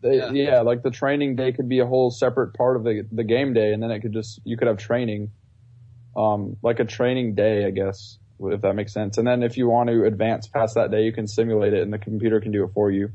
They, 0.00 0.18
Yeah. 0.18 0.30
yeah. 0.30 0.60
like 0.60 0.82
the 0.84 0.90
training 0.92 1.34
day 1.34 1.52
could 1.52 1.68
be 1.68 1.80
a 1.80 1.86
whole 1.86 2.10
separate 2.12 2.54
part 2.54 2.76
of 2.76 2.84
the 2.84 3.02
the 3.10 3.24
game 3.24 3.52
day, 3.54 3.72
and 3.72 3.82
then 3.82 3.90
it 3.90 4.00
could 4.00 4.12
just 4.12 4.40
you 4.44 4.56
could 4.56 4.68
have 4.68 4.76
training, 4.78 5.32
um, 6.16 6.56
like 6.62 6.78
a 6.78 6.84
training 6.84 7.34
day, 7.34 7.64
I 7.66 7.70
guess, 7.70 8.18
if 8.40 8.60
that 8.62 8.74
makes 8.74 8.92
sense. 8.92 9.18
And 9.18 9.26
then 9.26 9.42
if 9.42 9.56
you 9.56 9.68
want 9.68 9.88
to 9.90 10.04
advance 10.04 10.46
past 10.46 10.74
that 10.76 10.90
day, 10.90 11.02
you 11.02 11.12
can 11.12 11.26
simulate 11.26 11.72
it, 11.72 11.82
and 11.82 11.92
the 11.92 11.98
computer 11.98 12.40
can 12.40 12.52
do 12.52 12.64
it 12.64 12.70
for 12.74 12.90
you. 12.90 13.10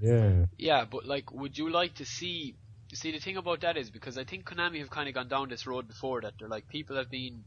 Yeah. 0.00 0.46
Yeah, 0.56 0.84
but 0.90 1.06
like, 1.06 1.32
would 1.32 1.56
you 1.56 1.70
like 1.70 1.96
to 1.96 2.04
see? 2.04 2.56
See, 2.92 3.12
the 3.12 3.20
thing 3.20 3.36
about 3.36 3.60
that 3.60 3.76
is 3.76 3.90
because 3.90 4.18
I 4.18 4.24
think 4.24 4.44
Konami 4.44 4.80
have 4.80 4.90
kind 4.90 5.08
of 5.08 5.14
gone 5.14 5.28
down 5.28 5.48
this 5.48 5.66
road 5.66 5.86
before 5.86 6.22
that 6.22 6.34
they're 6.38 6.48
like 6.48 6.66
people 6.68 6.96
have 6.96 7.08
been 7.08 7.44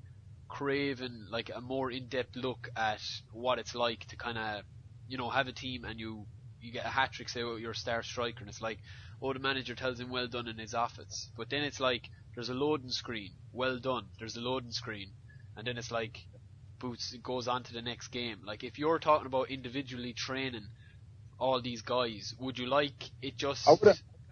craving 0.48 1.26
like 1.30 1.52
a 1.54 1.60
more 1.60 1.92
in-depth 1.92 2.36
look 2.36 2.70
at 2.78 3.02
what 3.32 3.60
it's 3.60 3.76
like 3.76 4.06
to 4.08 4.16
kind 4.16 4.38
of, 4.38 4.64
you 5.08 5.18
know, 5.18 5.30
have 5.30 5.48
a 5.48 5.52
team 5.52 5.84
and 5.84 6.00
you 6.00 6.26
you 6.62 6.72
get 6.72 6.86
a 6.86 6.90
hat 6.90 7.12
trick, 7.12 7.28
say 7.28 7.42
oh, 7.42 7.58
you're 7.58 7.72
a 7.72 7.76
star 7.76 8.04
striker, 8.04 8.40
and 8.40 8.50
it's 8.50 8.62
like, 8.62 8.80
oh, 9.22 9.34
the 9.34 9.40
manager 9.40 9.76
tells 9.76 10.00
him 10.00 10.10
well 10.10 10.28
done 10.28 10.48
in 10.48 10.58
his 10.58 10.74
office, 10.74 11.30
but 11.36 11.50
then 11.50 11.64
it's 11.64 11.80
like 11.80 12.08
there's 12.36 12.50
a 12.50 12.54
loading 12.54 12.90
screen, 12.90 13.32
well 13.52 13.80
done. 13.80 14.06
There's 14.18 14.38
a 14.38 14.42
loading 14.42 14.72
screen, 14.72 15.12
and 15.58 15.66
then 15.68 15.78
it's 15.78 15.92
like, 15.92 16.26
boots 16.80 17.14
goes 17.24 17.48
on 17.48 17.64
to 17.64 17.74
the 17.74 17.82
next 17.82 18.10
game. 18.10 18.40
Like 18.46 18.64
if 18.64 18.78
you're 18.78 19.00
talking 19.00 19.26
about 19.28 19.50
individually 19.50 20.14
training 20.14 20.68
all 21.40 21.62
these 21.62 21.82
guys, 21.82 22.34
would 22.40 22.60
you 22.60 22.68
like 22.68 23.12
it 23.22 23.38
just 23.38 23.68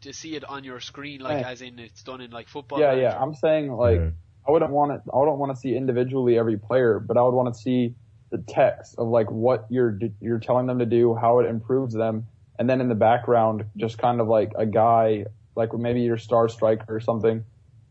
to 0.02 0.14
see 0.14 0.36
it 0.36 0.44
on 0.44 0.64
your 0.64 0.80
screen, 0.80 1.22
like 1.22 1.42
Yeah. 1.42 1.50
as 1.50 1.62
in 1.62 1.80
it's 1.80 2.04
done 2.04 2.22
in 2.22 2.32
like 2.32 2.50
football? 2.50 2.80
yeah, 2.80 2.88
manager? 2.88 3.02
yeah. 3.04 3.22
I'm 3.22 3.34
saying 3.36 3.72
like 3.72 4.00
Yeah. 4.00 4.10
I 4.48 4.52
wouldn't 4.52 4.72
want 4.72 4.92
it. 4.92 5.02
I 5.14 5.24
don't 5.24 5.38
want 5.40 5.54
to 5.54 5.58
see 5.58 5.76
individually 5.76 6.38
every 6.38 6.58
player, 6.58 7.00
but 7.00 7.16
I 7.16 7.22
would 7.22 7.34
want 7.34 7.54
to 7.54 7.60
see 7.60 7.96
the 8.32 8.40
text 8.40 8.96
of 8.98 9.08
like 9.08 9.30
what 9.30 9.68
you're 9.70 10.00
you're 10.20 10.40
telling 10.40 10.66
them 10.66 10.80
to 10.80 10.86
do, 10.86 11.14
how 11.16 11.40
it 11.40 11.46
improves 11.46 11.94
them, 11.94 12.28
and 12.58 12.70
then 12.70 12.82
in 12.82 12.90
the 12.90 12.96
background, 12.96 13.66
just 13.78 13.98
kind 13.98 14.20
of 14.20 14.28
like 14.28 14.52
a 14.58 14.66
guy, 14.66 15.26
like 15.56 15.74
maybe 15.74 16.02
your 16.02 16.18
star 16.18 16.50
striker 16.50 16.96
or 16.96 17.00
something, 17.00 17.44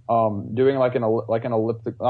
um, 0.09 0.55
doing 0.55 0.77
like 0.77 0.97
an 0.97 1.03
ell- 1.05 1.25
like 1.29 1.45
an 1.45 1.53
elliptic, 1.53 1.95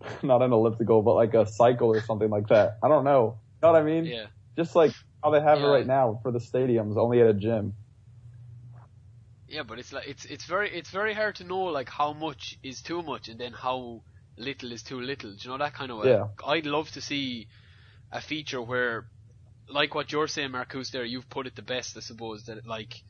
not 0.22 0.42
an 0.42 0.52
elliptical, 0.52 1.02
but 1.02 1.14
like 1.14 1.34
a 1.34 1.46
cycle 1.46 1.88
or 1.88 2.00
something 2.02 2.30
like 2.30 2.48
that. 2.48 2.78
I 2.82 2.88
don't 2.88 3.04
know. 3.04 3.38
You 3.62 3.68
know 3.68 3.72
what 3.72 3.82
I 3.82 3.84
mean? 3.84 4.04
yeah. 4.04 4.26
Just 4.56 4.74
like 4.74 4.92
how 5.22 5.30
they 5.30 5.40
have 5.40 5.60
Yeah. 5.60 5.66
it 5.66 5.70
right 5.70 5.86
now 5.86 6.20
for 6.22 6.32
the 6.32 6.38
stadiums, 6.38 6.96
only 6.96 7.20
at 7.20 7.26
a 7.26 7.34
gym. 7.34 7.74
Yeah, 9.48 9.62
but 9.62 9.78
it's 9.78 9.92
like 9.92 10.08
it's 10.08 10.24
it's 10.24 10.44
very 10.44 10.70
it's 10.76 10.90
very 10.90 11.14
hard 11.14 11.36
to 11.36 11.44
know 11.44 11.64
like 11.64 11.88
how 11.88 12.12
much 12.12 12.58
is 12.62 12.82
too 12.82 13.02
much 13.02 13.28
and 13.28 13.38
then 13.38 13.52
how 13.52 14.02
little 14.36 14.72
is 14.72 14.82
too 14.82 15.00
little. 15.00 15.30
Do 15.30 15.36
you 15.40 15.50
know 15.50 15.58
that 15.58 15.74
kind 15.74 15.90
of 15.92 15.98
way? 15.98 16.10
Yeah. 16.10 16.26
I'd 16.44 16.66
love 16.66 16.90
to 16.92 17.00
see 17.00 17.46
a 18.10 18.20
feature 18.20 18.60
where, 18.60 19.06
like 19.68 19.94
what 19.94 20.10
you're 20.10 20.26
saying, 20.28 20.50
Marcus. 20.50 20.90
There, 20.90 21.04
you've 21.04 21.28
put 21.30 21.46
it 21.46 21.54
the 21.54 21.62
best, 21.62 21.96
I 21.96 22.00
suppose. 22.00 22.44
That 22.46 22.66
like 22.66 23.02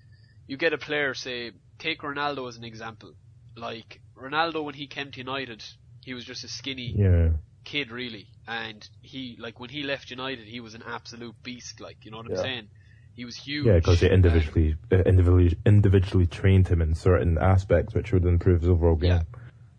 you 0.47 0.57
get 0.57 0.73
a 0.75 0.79
player, 0.79 1.15
say, 1.15 1.53
take 1.79 2.03
Ronaldo 2.03 2.49
as 2.49 2.57
an 2.57 2.65
example. 2.65 3.15
Like 3.57 4.01
Ronaldo 4.17 4.63
when 4.63 4.75
he 4.75 4.87
came 4.87 5.11
to 5.13 5.19
United, 5.19 5.65
he 6.07 6.15
was 6.15 6.25
just 6.25 6.45
a 6.45 6.49
skinny 6.49 6.95
Yeah. 6.97 7.31
kid 7.65 7.91
really, 7.91 8.29
and 8.47 8.89
he 9.03 9.37
like 9.41 9.59
when 9.59 9.71
he 9.71 9.83
left 9.83 10.09
United, 10.11 10.47
he 10.47 10.61
was 10.61 10.75
an 10.75 10.85
absolute 10.87 11.35
beast. 11.43 11.81
Like 11.81 11.99
you 12.05 12.13
know 12.13 12.19
what 12.19 12.27
I'm 12.27 12.37
Yeah. 12.37 12.43
saying? 12.43 12.69
He 13.15 13.25
was 13.25 13.37
huge. 13.37 13.67
Yeah, 13.67 13.75
because 13.75 14.01
they 14.01 14.11
individually 14.11 14.77
uh, 14.93 14.99
individually 14.99 15.59
individually 15.67 16.27
trained 16.27 16.69
him 16.69 16.81
in 16.81 16.95
certain 16.95 17.39
aspects, 17.39 17.93
which 17.93 18.13
would 18.13 18.25
improve 18.25 18.61
his 18.61 18.71
overall 18.71 18.95
game. 18.95 19.23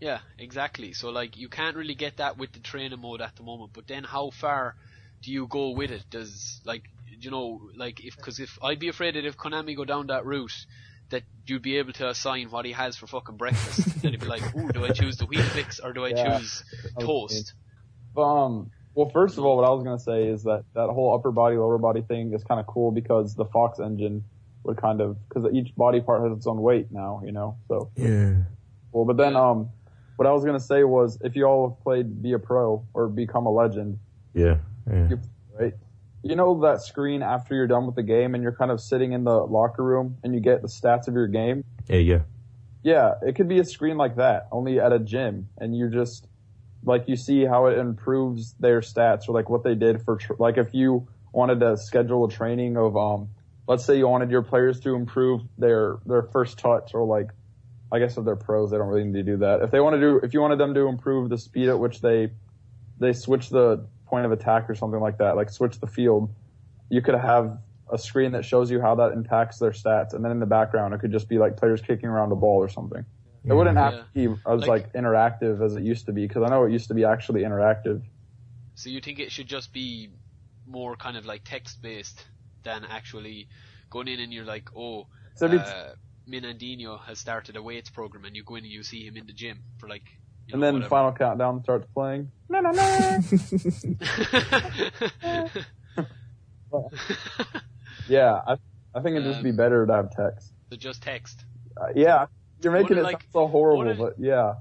Yeah, 0.01 0.19
exactly. 0.37 0.91
So 0.93 1.09
like 1.09 1.37
you 1.37 1.47
can't 1.47 1.77
really 1.77 1.95
get 1.95 2.17
that 2.17 2.37
with 2.37 2.51
the 2.51 2.59
training 2.59 2.99
mode 2.99 3.21
at 3.21 3.35
the 3.37 3.43
moment. 3.43 3.71
But 3.73 3.87
then 3.87 4.03
how 4.03 4.29
far 4.31 4.75
do 5.23 5.31
you 5.31 5.47
go 5.47 5.71
with 5.71 5.91
it? 5.91 6.03
Does 6.11 6.59
like 6.65 6.83
you 7.19 7.31
know 7.31 7.61
like 7.77 8.03
if 8.03 8.17
because 8.17 8.39
if 8.39 8.59
I'd 8.61 8.79
be 8.79 8.89
afraid 8.89 9.15
that 9.15 9.25
if 9.25 9.37
Konami 9.37 9.77
go 9.77 9.85
down 9.85 10.07
that 10.07 10.25
route. 10.25 10.51
That 11.09 11.23
you'd 11.45 11.61
be 11.61 11.77
able 11.77 11.93
to 11.93 12.09
assign 12.09 12.49
what 12.51 12.65
he 12.65 12.73
has 12.73 12.97
for 12.97 13.07
fucking 13.07 13.37
breakfast. 13.37 14.01
then 14.01 14.11
he'd 14.11 14.19
be 14.19 14.27
like, 14.27 14.43
"Ooh, 14.55 14.69
do 14.73 14.83
I 14.85 14.89
choose 14.89 15.17
the 15.17 15.25
Weetabix 15.25 15.79
or 15.83 15.93
do 15.93 16.03
I 16.05 16.09
Yeah. 16.09 16.37
choose 16.39 16.63
toast?" 16.99 17.53
Um, 18.15 18.71
well, 18.93 19.09
first 19.09 19.37
of 19.37 19.45
all, 19.45 19.57
what 19.57 19.65
I 19.65 19.69
was 19.69 19.83
gonna 19.83 19.99
say 19.99 20.27
is 20.27 20.43
that 20.43 20.65
that 20.73 20.89
whole 20.89 21.13
upper 21.13 21.31
body, 21.31 21.55
lower 21.57 21.77
body 21.77 22.01
thing 22.01 22.33
is 22.33 22.43
kind 22.43 22.59
of 22.59 22.67
cool 22.67 22.91
because 22.91 23.35
the 23.35 23.45
Fox 23.45 23.79
engine 23.79 24.23
would 24.63 24.77
kind 24.77 25.01
of 25.01 25.17
because 25.29 25.49
each 25.53 25.73
body 25.75 26.01
part 26.01 26.23
has 26.23 26.35
its 26.37 26.47
own 26.47 26.61
weight 26.61 26.91
now, 26.91 27.21
you 27.23 27.31
know. 27.31 27.57
So 27.67 27.91
Yeah. 27.95 28.43
Well, 28.91 29.05
But 29.05 29.17
then, 29.17 29.35
um, 29.35 29.69
what 30.15 30.27
I 30.27 30.31
was 30.31 30.43
gonna 30.43 30.59
say 30.59 30.83
was 30.83 31.17
if 31.21 31.35
you 31.35 31.45
all 31.45 31.69
have 31.69 31.79
played 31.81 32.21
Be 32.21 32.33
a 32.33 32.39
Pro 32.39 32.85
or 32.93 33.07
Become 33.07 33.45
a 33.45 33.51
Legend, 33.51 33.99
Yeah. 34.33 34.57
Yeah. 34.89 35.09
you, 35.09 35.19
right? 35.57 35.73
You 36.23 36.35
know 36.35 36.59
that 36.61 36.81
screen 36.81 37.21
after 37.21 37.55
you're 37.55 37.67
done 37.67 37.85
with 37.85 37.95
the 37.95 38.03
game 38.03 38.33
and 38.33 38.43
you're 38.43 38.55
kind 38.55 38.71
of 38.71 38.81
sitting 38.81 39.13
in 39.13 39.23
the 39.23 39.37
locker 39.37 39.83
room 39.83 40.17
and 40.23 40.33
you 40.33 40.41
get 40.41 40.61
the 40.61 40.67
stats 40.67 41.07
of 41.07 41.13
your 41.13 41.27
game. 41.27 41.63
Yeah. 41.87 41.97
Yeah. 41.97 42.19
Yeah, 42.83 43.15
it 43.21 43.35
could 43.35 43.49
be 43.49 43.59
a 43.59 43.65
screen 43.65 43.97
like 43.97 44.15
that, 44.15 44.47
only 44.51 44.79
at 44.79 44.93
a 44.93 44.99
gym, 44.99 45.49
and 45.57 45.75
you 45.75 45.89
just 45.89 46.27
like 46.83 47.05
you 47.07 47.15
see 47.15 47.43
how 47.43 47.65
it 47.65 47.77
improves 47.77 48.53
their 48.59 48.79
stats 48.81 49.27
or 49.27 49.33
like 49.33 49.49
what 49.49 49.63
they 49.63 49.75
did 49.75 50.01
for 50.03 50.17
tr- 50.17 50.33
like 50.39 50.57
if 50.57 50.73
you 50.73 51.07
wanted 51.33 51.59
to 51.59 51.75
schedule 51.77 52.25
a 52.25 52.29
training 52.31 52.77
of 52.77 52.95
um 52.95 53.29
let's 53.67 53.83
say 53.83 53.97
you 53.97 54.07
wanted 54.07 54.31
your 54.31 54.41
players 54.41 54.79
to 54.81 54.95
improve 54.95 55.41
their 55.57 55.97
their 56.05 56.23
first 56.23 56.59
touch 56.59 56.91
or 56.93 57.05
like 57.05 57.29
I 57.91 57.99
guess 57.99 58.17
if 58.17 58.25
they're 58.25 58.35
pros 58.35 58.71
they 58.71 58.77
don't 58.77 58.87
really 58.87 59.03
need 59.03 59.25
to 59.25 59.31
do 59.31 59.37
that. 59.37 59.61
If 59.61 59.71
they 59.71 59.79
want 59.79 59.95
to 59.95 59.99
do 59.99 60.19
if 60.23 60.33
you 60.33 60.41
wanted 60.41 60.59
them 60.59 60.73
to 60.73 60.87
improve 60.87 61.29
the 61.29 61.37
speed 61.37 61.67
at 61.69 61.79
which 61.79 61.99
they 61.99 62.31
they 62.99 63.13
switch 63.13 63.49
the 63.49 63.85
point 64.07 64.25
of 64.25 64.31
attack 64.31 64.69
or 64.69 64.75
something 64.75 64.99
like 64.99 65.17
that, 65.19 65.35
like 65.35 65.49
switch 65.49 65.79
the 65.79 65.87
field, 65.87 66.33
you 66.89 67.01
could 67.01 67.15
have 67.15 67.59
a 67.91 67.97
screen 67.97 68.31
that 68.33 68.43
shows 68.43 68.69
you 68.71 68.81
how 68.81 68.95
that 68.95 69.11
impacts 69.13 69.59
their 69.59 69.71
stats, 69.71 70.13
and 70.13 70.23
then 70.23 70.31
in 70.31 70.39
the 70.39 70.45
background 70.45 70.93
it 70.93 70.99
could 70.99 71.11
just 71.11 71.29
be 71.29 71.37
like 71.37 71.55
players 71.57 71.81
kicking 71.81 72.09
around 72.09 72.29
the 72.29 72.35
ball 72.35 72.57
or 72.57 72.69
something. 72.69 73.05
It 73.45 73.53
wouldn't 73.53 73.77
have 73.77 73.93
Yeah. 73.93 73.99
to 73.99 74.35
be 74.35 74.41
as 74.51 74.59
Like- 74.61 74.67
like, 74.67 74.93
interactive 74.93 75.61
as 75.63 75.75
it 75.75 75.83
used 75.83 76.05
to 76.07 76.11
be 76.13 76.27
because 76.27 76.43
I 76.43 76.49
know 76.49 76.65
it 76.65 76.71
used 76.71 76.89
to 76.89 76.93
be 76.93 77.05
actually 77.05 77.43
interactive. 77.43 78.01
So 78.75 78.89
you 78.89 78.99
think 78.99 79.19
it 79.19 79.31
should 79.31 79.47
just 79.47 79.71
be 79.71 80.09
more 80.65 80.97
kind 80.97 81.15
of 81.15 81.25
like 81.25 81.43
text 81.45 81.81
based 81.81 82.25
than 82.63 82.83
actually 82.83 83.47
going 83.89 84.09
in 84.09 84.19
and 84.19 84.33
you're 84.33 84.45
like, 84.45 84.69
oh, 84.75 85.07
So 85.35 85.45
it's- 85.45 85.69
uh, 85.69 85.95
Minandinho 86.27 86.99
has 87.05 87.19
started 87.19 87.55
a 87.55 87.61
weights 87.63 87.89
program, 87.89 88.25
and 88.25 88.35
you 88.35 88.43
go 88.43 88.55
in 88.55 88.65
and 88.65 88.73
you 88.73 88.83
see 88.83 89.05
him 89.07 89.15
in 89.15 89.27
the 89.27 89.33
gym 89.33 89.63
for 89.77 89.87
like. 89.87 90.03
And 90.53 90.61
know, 90.61 90.67
then 90.67 90.73
whatever. 90.75 90.89
Final 90.89 91.11
Countdown 91.13 91.63
starts 91.63 91.87
playing. 91.93 92.31
No, 92.49 92.61
no, 92.61 92.71
no. 92.71 93.19
yeah, 98.07 98.39
I 98.47 98.53
I 98.95 99.01
think 99.01 99.15
it'd 99.17 99.25
just 99.31 99.43
be 99.43 99.49
Um, 99.51 99.55
better 99.57 99.85
to 99.85 99.93
have 99.93 100.11
text. 100.11 100.53
so 100.69 100.75
just 100.77 101.03
text. 101.03 101.43
Uh, 101.79 101.87
yeah, 101.95 102.25
you're 102.63 102.71
making 102.73 102.97
What 102.97 102.99
it 102.99 103.03
like- 103.03 103.25
so 103.31 103.47
horrible, 103.47 103.93
but 103.95 104.13
yeah. 104.17 104.55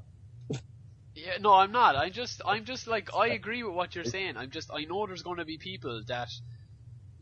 Yeah, 1.14 1.38
no, 1.40 1.54
I'm 1.54 1.72
not. 1.72 1.96
I 1.96 2.10
just, 2.10 2.42
I'm 2.44 2.64
just 2.66 2.86
like, 2.86 3.14
I 3.16 3.28
agree 3.40 3.62
with 3.62 3.74
what 3.74 3.94
you're 3.94 4.04
saying. 4.04 4.36
I'm 4.36 4.50
just, 4.50 4.70
I 4.70 4.84
know 4.84 5.06
there's 5.06 5.22
going 5.22 5.38
to 5.38 5.46
be 5.46 5.56
people 5.56 6.02
that, 6.08 6.28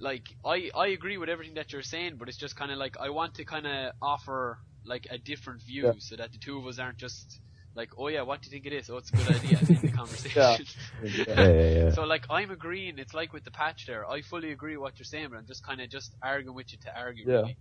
like, 0.01 0.25
I, 0.45 0.71
I 0.75 0.89
agree 0.89 1.17
with 1.17 1.29
everything 1.29 1.55
that 1.55 1.73
you're 1.73 1.83
saying, 1.83 2.17
but 2.19 2.29
it's 2.29 2.37
just 2.37 2.57
kind 2.57 2.73
of 2.73 2.79
like 2.79 2.97
I 2.99 3.11
want 3.11 3.35
to 3.35 3.45
kind 3.45 3.67
of 3.69 3.93
offer 4.03 4.59
like 4.85 5.07
a 5.11 5.19
different 5.19 5.63
view 5.63 5.85
Yeah. 5.85 5.93
so 5.99 6.17
that 6.17 6.33
the 6.33 6.39
two 6.39 6.59
of 6.59 6.67
us 6.67 6.79
aren't 6.81 6.99
just 6.99 7.39
like, 7.75 7.91
oh 7.99 8.09
yeah, 8.09 8.23
what 8.23 8.41
do 8.41 8.47
you 8.47 8.51
think 8.51 8.67
it 8.67 8.73
is? 8.73 8.89
Oh, 8.89 8.99
it's 8.99 9.11
a 9.13 9.17
good 9.17 9.31
idea 9.31 9.59
in 9.59 9.81
the 9.81 9.89
conversation. 9.97 10.67
Yeah. 11.05 11.27
Yeah. 11.27 11.49
yeah. 11.49 11.91
So 11.91 12.05
like 12.05 12.27
I'm 12.31 12.51
agreeing, 12.51 12.99
it's 12.99 13.15
like 13.15 13.33
with 13.33 13.45
the 13.45 13.51
patch 13.51 13.87
there. 13.87 14.09
I 14.09 14.23
fully 14.23 14.53
agree 14.53 14.77
with 14.77 14.83
what 14.83 14.99
you're 14.99 15.05
saying, 15.05 15.29
but 15.31 15.39
I'm 15.39 15.47
just 15.47 15.67
kind 15.67 15.81
of 15.81 15.91
just 15.91 16.15
arguing 16.23 16.55
with 16.55 16.73
you 16.73 16.79
to 16.85 16.99
argue. 16.99 17.25
Yeah. 17.27 17.35
Really. 17.37 17.57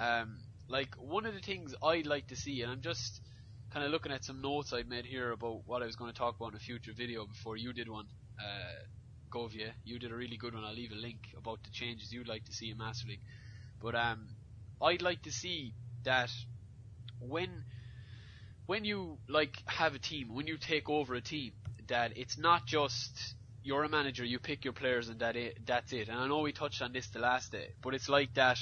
Um, 0.00 0.38
like 0.68 0.94
one 0.96 1.26
of 1.26 1.34
the 1.34 1.40
things 1.40 1.74
I'd 1.82 2.06
like 2.06 2.28
to 2.28 2.36
see, 2.36 2.62
and 2.62 2.72
I'm 2.72 2.80
just 2.80 3.20
kind 3.70 3.84
of 3.84 3.92
looking 3.92 4.12
at 4.12 4.24
some 4.24 4.40
notes 4.40 4.72
I'd 4.72 4.88
made 4.88 5.04
here 5.04 5.30
about 5.32 5.62
what 5.66 5.82
I 5.82 5.86
was 5.86 5.96
going 5.96 6.12
to 6.12 6.18
talk 6.18 6.36
about 6.36 6.50
in 6.50 6.56
a 6.56 6.60
future 6.60 6.92
video 6.96 7.26
before 7.26 7.56
you 7.56 7.72
did 7.72 7.88
one. 7.88 8.06
Uh, 8.38 8.84
Govia, 9.30 9.72
you 9.84 9.98
did 9.98 10.12
a 10.12 10.14
really 10.14 10.36
good 10.36 10.54
one. 10.54 10.64
I'll 10.64 10.74
leave 10.74 10.92
a 10.92 10.96
link 10.96 11.18
about 11.36 11.62
the 11.64 11.70
changes 11.70 12.12
you'd 12.12 12.28
like 12.28 12.44
to 12.44 12.52
see 12.52 12.70
in 12.70 12.78
Master 12.78 13.08
League. 13.08 13.22
But 13.82 13.94
um, 13.94 14.28
I'd 14.80 15.02
like 15.02 15.22
to 15.22 15.32
see 15.32 15.74
that 16.04 16.30
when 17.20 17.64
when 18.66 18.84
you 18.84 19.18
like 19.28 19.56
have 19.66 19.94
a 19.94 19.98
team, 19.98 20.34
when 20.34 20.46
you 20.46 20.56
take 20.56 20.88
over 20.88 21.14
a 21.14 21.20
team, 21.20 21.52
that 21.88 22.16
it's 22.16 22.38
not 22.38 22.66
just 22.66 23.34
you're 23.62 23.84
a 23.84 23.88
manager, 23.88 24.24
you 24.24 24.38
pick 24.38 24.64
your 24.64 24.72
players, 24.74 25.08
and 25.08 25.20
that 25.20 25.36
it, 25.36 25.58
that's 25.66 25.92
it. 25.92 26.08
And 26.08 26.18
I 26.18 26.26
know 26.28 26.40
we 26.40 26.52
touched 26.52 26.82
on 26.82 26.92
this 26.92 27.08
the 27.08 27.18
last 27.18 27.52
day, 27.52 27.68
but 27.82 27.94
it's 27.94 28.08
like 28.08 28.34
that. 28.34 28.58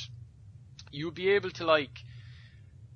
You'll 0.91 1.11
be 1.13 1.31
able 1.31 1.51
to 1.53 1.65
like 1.65 1.99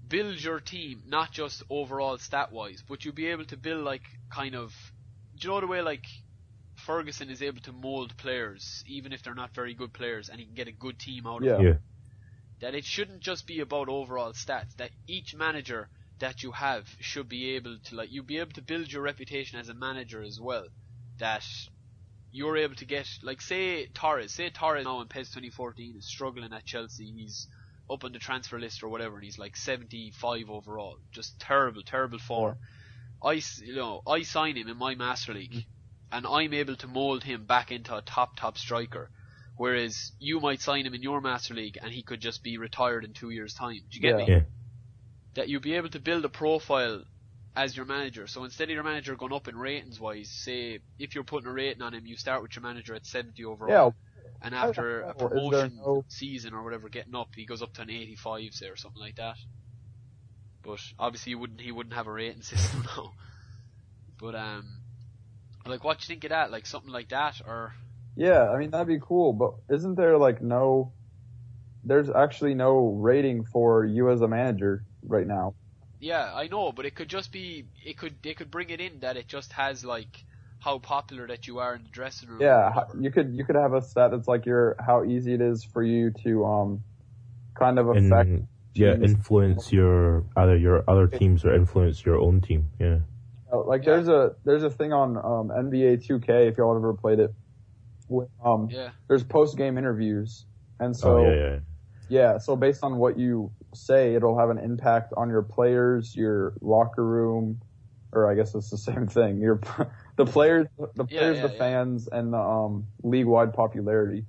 build 0.09 0.40
your 0.42 0.61
team, 0.61 1.03
not 1.07 1.33
just 1.33 1.62
overall 1.71 2.19
stat 2.19 2.53
wise, 2.53 2.83
but 2.88 3.05
you'll 3.05 3.14
be 3.14 3.27
able 3.27 3.45
to 3.47 3.57
build 3.57 3.85
like 3.85 4.03
kind 4.31 4.55
of, 4.55 4.73
do 5.38 5.49
you 5.49 5.55
know 5.55 5.61
the 5.61 5.66
way 5.66 5.81
like 5.83 6.05
Ferguson 6.77 7.31
is 7.31 7.42
able 7.42 7.61
to 7.62 7.73
mold 7.73 8.16
players, 8.19 8.85
even 8.87 9.12
if 9.12 9.23
they're 9.23 9.35
not 9.35 9.55
very 9.55 9.75
good 9.75 9.92
players, 9.92 10.29
and 10.29 10.38
he 10.38 10.47
can 10.47 10.55
get 10.55 10.69
a 10.69 10.73
good 10.73 10.99
team 10.99 11.27
out 11.27 11.42
of 11.42 11.45
Yeah. 11.45 11.57
them. 11.57 11.66
Yeah. 11.66 11.75
That 12.61 12.75
it 12.75 12.85
shouldn't 12.85 13.21
just 13.21 13.47
be 13.47 13.61
about 13.61 13.88
overall 13.88 14.33
stats. 14.33 14.77
That 14.77 14.90
each 15.07 15.35
manager 15.35 15.88
that 16.19 16.43
you 16.43 16.53
have 16.53 16.87
should 17.01 17.29
be 17.29 17.51
able 17.57 17.79
to 17.85 17.95
like 17.97 18.11
you 18.11 18.23
be 18.23 18.39
able 18.39 18.53
to 18.53 18.63
build 18.63 18.91
your 18.93 19.03
reputation 19.03 19.59
as 19.59 19.69
a 19.69 19.75
manager 19.75 20.23
as 20.23 20.41
well. 20.41 20.67
That 21.19 21.45
you're 22.33 22.57
able 22.57 22.75
to 22.77 22.85
get 22.85 23.09
like 23.23 23.41
say 23.41 23.87
Torres, 23.87 24.33
say 24.33 24.51
Torres 24.51 24.85
now 24.85 25.01
in 25.01 25.09
PES 25.09 25.29
2014 25.31 25.95
is 25.99 26.07
struggling 26.07 26.53
at 26.53 26.65
Chelsea. 26.65 27.13
He's 27.17 27.49
up 27.91 28.05
on 28.05 28.13
the 28.13 28.19
transfer 28.19 28.59
list 28.59 28.83
or 28.83 28.89
whatever, 28.89 29.15
and 29.17 29.25
he's 29.25 29.39
like 29.39 29.57
75 29.57 30.51
overall. 30.51 30.99
Just 31.13 31.39
terrible, 31.39 31.83
terrible 31.83 32.19
form. 32.19 32.57
I, 33.23 33.37
s- 33.37 33.63
you 33.65 33.77
know, 33.77 34.03
I 34.07 34.23
sign 34.23 34.57
him 34.57 34.69
in 34.69 34.77
my 34.77 34.95
Master 34.97 35.33
League, 35.33 35.53
mm-hmm. 35.53 35.61
and 36.17 36.27
I'm 36.27 36.53
able 36.53 36.77
to 36.77 36.87
mold 36.89 37.23
him 37.25 37.45
back 37.47 37.71
into 37.71 37.97
a 37.97 38.03
top, 38.03 38.37
top 38.37 38.59
striker. 38.59 39.09
Whereas 39.57 40.13
you 40.19 40.41
might 40.41 40.61
sign 40.61 40.85
him 40.85 40.95
in 40.95 41.03
your 41.03 41.21
Master 41.21 41.55
League, 41.55 41.79
and 41.81 41.93
he 41.93 42.03
could 42.03 42.21
just 42.21 42.43
be 42.43 42.59
retired 42.59 43.05
in 43.05 43.13
two 43.15 43.31
years' 43.31 43.55
time. 43.55 43.77
Do 43.91 43.97
you 43.97 44.01
get 44.03 44.19
Yeah. 44.19 44.39
me? 44.39 44.43
That 45.37 45.49
you'll 45.49 45.61
be 45.61 45.75
able 45.75 45.90
to 45.90 46.01
build 46.01 46.25
a 46.25 46.29
profile 46.29 47.03
as 47.57 47.77
your 47.77 47.87
manager. 47.87 48.27
So 48.27 48.44
instead 48.44 48.64
of 48.64 48.70
your 48.75 48.85
manager 48.85 49.16
going 49.16 49.33
up 49.33 49.49
in 49.49 49.57
ratings 49.57 49.99
wise, 49.99 50.29
say 50.29 50.81
if 50.99 51.14
you're 51.14 51.25
putting 51.25 51.49
a 51.49 51.53
rating 51.53 51.83
on 51.83 51.94
him, 51.94 52.07
you 52.07 52.16
start 52.16 52.42
with 52.42 52.55
your 52.55 52.62
manager 52.62 52.94
at 52.94 53.07
70 53.07 53.42
overall. 53.44 53.70
Yeah. 53.70 53.90
And 54.42 54.55
after 54.55 55.01
a 55.01 55.14
promotion 55.14 55.79
no- 55.79 56.05
season 56.09 56.53
or 56.53 56.62
whatever 56.62 56.90
getting 56.90 57.14
up, 57.14 57.29
he 57.35 57.46
goes 57.46 57.62
up 57.62 57.72
to 57.75 57.83
an 57.83 57.90
85, 57.90 58.53
say, 58.53 58.66
or 58.66 58.77
something 58.77 59.01
like 59.01 59.16
that. 59.16 59.37
But 60.62 60.81
obviously, 60.99 61.31
he 61.31 61.35
wouldn't 61.37 61.61
he 61.61 61.72
wouldn't 61.72 61.94
have 61.94 62.07
a 62.07 62.12
rating 62.12 62.42
system 62.42 62.85
now. 62.96 63.12
But 64.20 64.35
um, 64.35 64.66
like, 65.64 65.85
what 65.85 65.99
do 65.99 66.03
you 66.03 66.09
think 66.09 66.25
of 66.25 66.31
that? 66.31 66.51
Like 66.51 66.66
something 66.66 66.92
like 66.92 67.09
that, 67.09 67.40
or 67.46 67.75
Yeah, 68.14 68.51
I 68.51 68.59
mean 68.59 68.70
that'd 68.70 68.87
be 68.87 69.01
cool, 69.01 69.33
but 69.33 69.55
isn't 69.75 69.94
there 69.94 70.18
like 70.18 70.42
no? 70.42 70.92
There's 71.85 72.11
actually 72.11 72.55
no 72.55 72.88
rating 72.88 73.44
for 73.44 73.85
you 73.85 74.11
as 74.11 74.20
a 74.20 74.29
manager 74.29 74.85
right 75.07 75.27
now. 75.27 75.55
yeah, 76.01 76.33
I 76.35 76.49
know, 76.49 76.73
but 76.73 76.87
it 76.87 76.95
could 76.95 77.09
just 77.09 77.33
be 77.33 77.64
it 77.85 77.97
could 77.97 78.16
they 78.23 78.35
could 78.35 78.51
bring 78.51 78.71
it 78.71 78.81
in 78.81 79.01
that 79.01 79.16
it 79.16 79.29
just 79.29 79.53
has 79.53 79.85
like 79.85 80.25
how 80.61 80.79
popular 80.79 81.27
that 81.29 81.47
you 81.47 81.59
are 81.59 81.75
in 81.75 81.83
the 81.85 81.90
dressing 81.90 82.29
room. 82.29 82.42
Yeah, 82.42 82.81
you 83.01 83.11
could 83.11 83.35
you 83.35 83.45
could 83.45 83.57
have 83.57 83.73
a 83.73 83.83
stat 83.83 84.11
that's 84.11 84.29
like 84.29 84.47
your 84.47 84.77
how 84.85 85.05
easy 85.05 85.35
it 85.35 85.40
is 85.40 85.64
for 85.64 85.83
you 85.83 86.12
to 86.25 86.45
um 86.45 86.81
kind 87.59 87.79
of 87.79 87.88
And 87.88 88.12
affect. 88.12 88.31
yeah, 88.75 88.92
teams. 88.92 89.05
influence 89.05 89.73
your 89.73 90.25
either 90.37 90.57
your 90.57 90.85
other 90.88 91.07
teams 91.07 91.45
or 91.45 91.55
influence 91.55 92.05
your 92.05 92.21
own 92.21 92.40
team. 92.40 92.66
Yeah. 92.79 92.99
Uh, 93.53 93.64
Like 93.64 93.83
Yeah. 93.83 93.92
there's 93.92 94.09
a 94.09 94.35
there's 94.45 94.62
a 94.64 94.71
thing 94.71 94.92
on 94.92 95.16
um, 95.16 95.51
NBA 95.51 95.97
2K 95.97 96.49
if 96.49 96.59
y'all 96.59 96.77
ever 96.77 96.92
played 96.95 97.21
it. 97.21 97.33
With, 98.09 98.29
um, 98.45 98.69
yeah, 98.71 98.90
there's 99.09 99.25
post 99.25 99.57
game 99.57 99.79
interviews, 99.79 100.45
and 100.79 100.95
so 100.97 101.16
oh 101.16 101.31
yeah, 101.33 101.37
yeah. 101.37 101.59
Yeah, 102.09 102.38
so 102.38 102.57
based 102.57 102.85
on 102.85 102.99
what 102.99 103.19
you 103.19 103.51
say, 103.75 104.14
it'll 104.14 104.38
have 104.38 104.51
an 104.51 104.59
impact 104.59 105.12
on 105.16 105.29
your 105.29 105.42
players, 105.42 106.14
your 106.14 106.55
locker 106.61 107.05
room, 107.05 107.61
or 108.12 108.31
I 108.31 108.35
guess 108.35 108.55
it's 108.55 108.71
the 108.71 108.79
same 108.90 109.09
thing. 109.09 109.40
Your 109.40 109.61
the 110.16 110.27
players, 110.27 110.69
the 110.95 111.05
players, 111.05 111.38
yeah, 111.38 111.47
the 111.47 111.53
yeah. 111.53 111.59
fans, 111.59 112.09
and 112.09 112.33
the 112.33 112.38
um, 112.38 112.88
league-wide 113.03 113.55
popularity. 113.55 114.25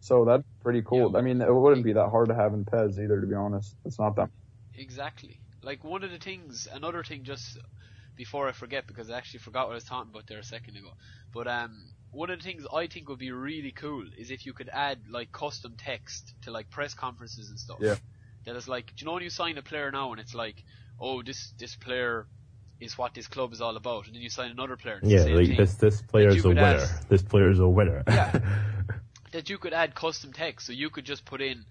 So 0.00 0.24
that's 0.26 0.44
pretty 0.62 0.82
cool. 0.82 1.16
I 1.16 1.22
mean, 1.22 1.40
it 1.40 1.52
wouldn't 1.52 1.84
be 1.84 1.94
that 1.94 2.10
hard 2.10 2.28
to 2.28 2.34
have 2.34 2.52
in 2.52 2.64
Pez 2.66 2.98
either, 3.02 3.20
to 3.20 3.26
be 3.26 3.34
honest. 3.34 3.76
It's 3.86 3.98
not 3.98 4.16
that. 4.16 4.30
exactly. 4.74 5.40
Like 5.62 5.82
one 5.84 6.04
of 6.04 6.10
the 6.10 6.18
things, 6.18 6.68
another 6.72 7.02
thing, 7.02 7.24
just 7.24 7.58
before 8.16 8.48
I 8.48 8.52
forget, 8.52 8.86
because 8.86 9.10
I 9.10 9.16
actually 9.16 9.40
forgot 9.40 9.66
what 9.66 9.72
I 9.72 9.76
was 9.76 9.84
talking 9.84 10.10
about 10.10 10.26
there 10.26 10.38
a 10.38 10.44
second 10.44 10.76
ago. 10.76 10.92
But 11.32 11.48
um, 11.48 11.93
one 12.14 12.30
of 12.30 12.38
the 12.38 12.44
things 12.44 12.64
I 12.72 12.86
think 12.86 13.08
would 13.08 13.18
be 13.18 13.32
really 13.32 13.72
cool 13.72 14.04
is 14.16 14.30
if 14.30 14.46
you 14.46 14.52
could 14.52 14.68
add 14.72 14.98
like 15.10 15.32
custom 15.32 15.74
text 15.76 16.32
to 16.42 16.50
like 16.50 16.70
press 16.70 16.94
conferences 16.94 17.50
and 17.50 17.58
stuff. 17.58 17.78
Yeah. 17.80 17.96
That 18.46 18.56
is 18.56 18.68
like, 18.68 18.86
do 18.88 18.92
you 18.98 19.06
know 19.06 19.14
when 19.14 19.22
you 19.22 19.30
sign 19.30 19.56
a 19.58 19.62
player 19.62 19.90
now 19.90 20.12
and 20.12 20.20
it's 20.20 20.34
like, 20.34 20.62
oh, 21.00 21.22
this 21.22 21.52
this 21.58 21.74
player 21.76 22.26
is 22.80 22.98
what 22.98 23.14
this 23.14 23.26
club 23.26 23.52
is 23.52 23.60
all 23.60 23.76
about, 23.76 24.06
and 24.06 24.14
then 24.14 24.22
you 24.22 24.28
sign 24.28 24.50
another 24.50 24.76
player. 24.76 24.98
And 25.02 25.10
Yeah, 25.10 25.22
like 25.24 25.46
thing. 25.48 25.56
this 25.56 25.74
this 25.74 26.02
player 26.02 26.28
is 26.28 26.44
a 26.44 26.48
winner. 26.48 26.60
add- 26.62 27.08
This 27.08 27.22
player 27.22 27.50
is 27.50 27.58
a 27.60 27.68
winner. 27.68 28.02
Yeah. 28.06 28.38
that 29.32 29.48
you 29.48 29.58
could 29.58 29.72
add 29.72 29.94
custom 29.94 30.32
text, 30.32 30.66
so 30.66 30.72
you 30.72 30.90
could 30.90 31.04
just 31.04 31.24
put 31.24 31.40
in 31.40 31.64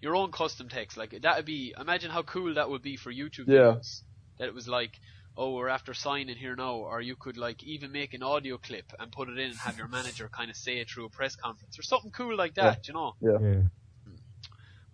your 0.00 0.16
own 0.16 0.32
custom 0.32 0.68
text. 0.68 0.96
Like 0.96 1.14
that 1.22 1.36
would 1.36 1.46
be. 1.46 1.74
Imagine 1.80 2.10
how 2.10 2.22
cool 2.22 2.54
that 2.54 2.68
would 2.70 2.82
be 2.82 2.96
for 2.96 3.12
YouTube 3.12 3.46
Yeah. 3.48 3.76
videos. 3.78 4.02
That 4.38 4.48
it 4.48 4.54
was 4.54 4.66
like, 4.68 4.98
oh, 5.36 5.54
we're 5.54 5.68
after 5.68 5.94
signing 5.94 6.36
here 6.36 6.56
now, 6.56 6.74
or 6.74 7.00
you 7.00 7.16
could 7.16 7.36
like 7.36 7.62
even 7.64 7.92
make 7.92 8.14
an 8.14 8.22
audio 8.22 8.58
clip 8.58 8.92
and 8.98 9.12
put 9.12 9.28
it 9.28 9.38
in 9.38 9.50
and 9.50 9.56
have 9.58 9.78
your 9.78 9.88
manager 9.88 10.28
kind 10.28 10.50
of 10.50 10.56
say 10.56 10.78
it 10.78 10.90
through 10.90 11.06
a 11.06 11.10
press 11.10 11.36
conference 11.36 11.78
or 11.78 11.82
something 11.82 12.10
cool 12.10 12.36
like 12.36 12.54
that. 12.54 12.88
You 12.88 12.94
know. 12.94 13.14
yeah. 13.20 13.38
yeah. 13.40 13.62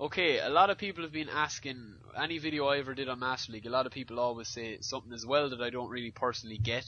Okay, 0.01 0.41
a 0.41 0.49
lot 0.49 0.69
of 0.69 0.79
people 0.79 1.05
have 1.05 1.13
been 1.13 1.29
asking 1.29 1.95
any 2.21 2.39
video 2.39 2.67
I 2.67 2.79
ever 2.79 2.93
did 2.93 3.09
on 3.09 3.21
Master 3.21 3.53
League. 3.53 3.67
A 3.67 3.71
lot 3.71 3.87
of 3.87 3.93
people 3.93 4.19
always 4.19 4.49
say 4.49 4.79
something 4.81 5.13
as 5.13 5.25
well 5.25 5.51
that 5.51 5.61
I 5.61 5.71
don't 5.71 5.91
really 5.91 6.11
personally 6.11 6.59
get, 6.59 6.85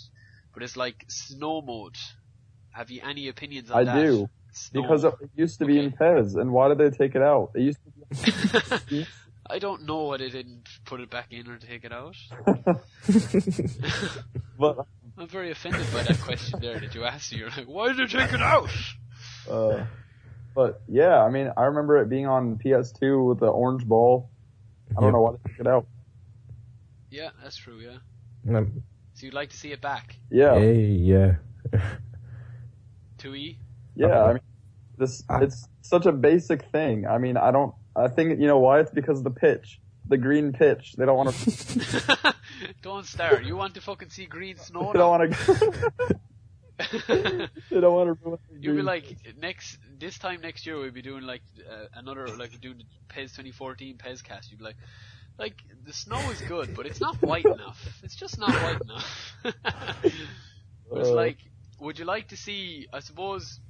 but 0.52 0.64
it's 0.64 0.76
like 0.76 1.04
snow 1.06 1.62
mode. 1.62 1.96
Have 2.72 2.90
you 2.90 3.02
any 3.04 3.28
opinions 3.28 3.70
on 3.70 3.78
I 3.78 3.84
that? 3.84 4.02
do 4.02 4.28
Snow 4.54 4.82
because 4.82 5.04
it 5.04 5.14
used 5.34 5.58
to 5.58 5.64
be 5.64 5.80
in 5.80 5.90
Pez, 5.90 6.36
and 6.36 6.52
why 6.52 6.68
did 6.68 6.78
they 6.78 6.90
take 6.90 7.16
it 7.16 7.22
out? 7.22 7.50
It 7.54 7.62
used 7.62 7.78
to 7.84 8.80
be. 8.88 9.06
I 9.48 9.58
don't 9.58 9.84
know 9.86 10.04
why 10.04 10.16
they 10.16 10.30
didn't 10.30 10.68
put 10.84 11.00
it 11.00 11.10
back 11.10 11.26
in 11.32 11.48
or 11.48 11.58
take 11.58 11.84
it 11.84 11.92
out. 11.92 12.16
but 14.58 14.86
I'm 15.18 15.28
very 15.28 15.50
offended 15.50 15.86
by 15.92 16.02
that 16.02 16.20
question 16.20 16.60
there 16.60 16.78
that 16.80 16.94
you 16.94 17.04
asked. 17.04 17.32
You're 17.32 17.50
like, 17.50 17.66
why 17.66 17.88
did 17.92 17.98
you 18.12 18.18
take 18.18 18.32
it 18.32 18.40
out? 18.42 18.70
Uh, 19.50 19.84
but 20.54 20.80
yeah, 20.88 21.22
I 21.22 21.30
mean, 21.30 21.52
I 21.56 21.64
remember 21.64 21.98
it 21.98 22.08
being 22.08 22.26
on 22.26 22.56
PS2 22.58 23.28
with 23.28 23.40
the 23.40 23.46
orange 23.48 23.84
ball. 23.86 24.30
I 24.90 24.94
don't 25.00 25.04
Yep. 25.04 25.12
know 25.12 25.20
why 25.20 25.32
they 25.32 25.50
took 25.50 25.60
it 25.60 25.66
out. 25.66 25.86
Yeah, 27.10 27.30
that's 27.42 27.56
true. 27.56 27.78
Yeah. 27.78 28.56
Um, 28.56 28.82
So 29.14 29.26
you'd 29.26 29.34
like 29.34 29.50
to 29.50 29.56
see 29.56 29.72
it 29.72 29.80
back? 29.80 30.16
Yeah, 30.30 30.54
Hey, 30.58 30.84
yeah. 30.86 31.36
Two 33.18 33.34
E. 33.34 33.58
yeah. 33.94 34.24
I 34.24 34.32
mean, 34.34 34.42
this 34.98 35.22
it's 35.30 35.68
such 35.82 36.06
a 36.06 36.12
basic 36.12 36.64
thing. 36.70 37.06
I 37.06 37.18
mean, 37.18 37.36
I 37.36 37.50
don't. 37.50 37.74
I 37.96 38.08
think 38.08 38.40
you 38.40 38.46
know 38.46 38.58
why? 38.58 38.80
It's 38.80 38.90
because 38.90 39.18
of 39.18 39.24
the 39.24 39.30
pitch, 39.30 39.80
the 40.08 40.16
green 40.16 40.52
pitch. 40.52 40.94
They 40.96 41.06
don't 41.06 41.16
want 41.16 41.34
to. 41.34 42.34
don't 42.82 43.06
start. 43.06 43.44
You 43.44 43.56
want 43.56 43.74
to 43.74 43.80
fucking 43.80 44.10
see 44.10 44.26
green 44.26 44.58
snow? 44.58 44.92
They 44.92 44.98
don't 44.98 45.10
want 45.10 45.32
to. 45.32 46.14
they 47.68 47.80
don't 47.80 47.94
want 47.94 48.18
to 48.18 48.24
ruin. 48.24 48.38
the 48.50 48.58
You'll 48.60 48.76
be 48.76 48.82
like 48.82 49.16
next 49.40 49.78
this 49.98 50.18
time 50.18 50.40
next 50.40 50.66
year 50.66 50.78
we'll 50.78 50.90
be 50.90 51.02
doing 51.02 51.22
like 51.22 51.42
uh, 51.70 51.86
another 51.94 52.26
like 52.28 52.60
doing 52.60 52.78
the 52.78 52.84
PES 53.08 53.30
2014 53.32 53.96
PES 53.98 54.22
cast. 54.22 54.50
You'd 54.50 54.58
be 54.58 54.64
like, 54.64 54.76
like 55.38 55.54
the 55.86 55.92
snow 55.92 56.18
is 56.30 56.40
good, 56.42 56.74
but 56.74 56.86
it's 56.86 57.00
not 57.00 57.20
white 57.22 57.44
enough. 57.44 58.00
It's 58.02 58.16
just 58.16 58.38
not 58.38 58.50
white 58.50 58.80
enough. 58.80 59.36
it's 60.04 61.08
Uh, 61.08 61.14
like, 61.14 61.38
would 61.80 61.98
you 61.98 62.04
like 62.04 62.28
to 62.28 62.36
see? 62.36 62.88
I 62.92 63.00
suppose 63.00 63.60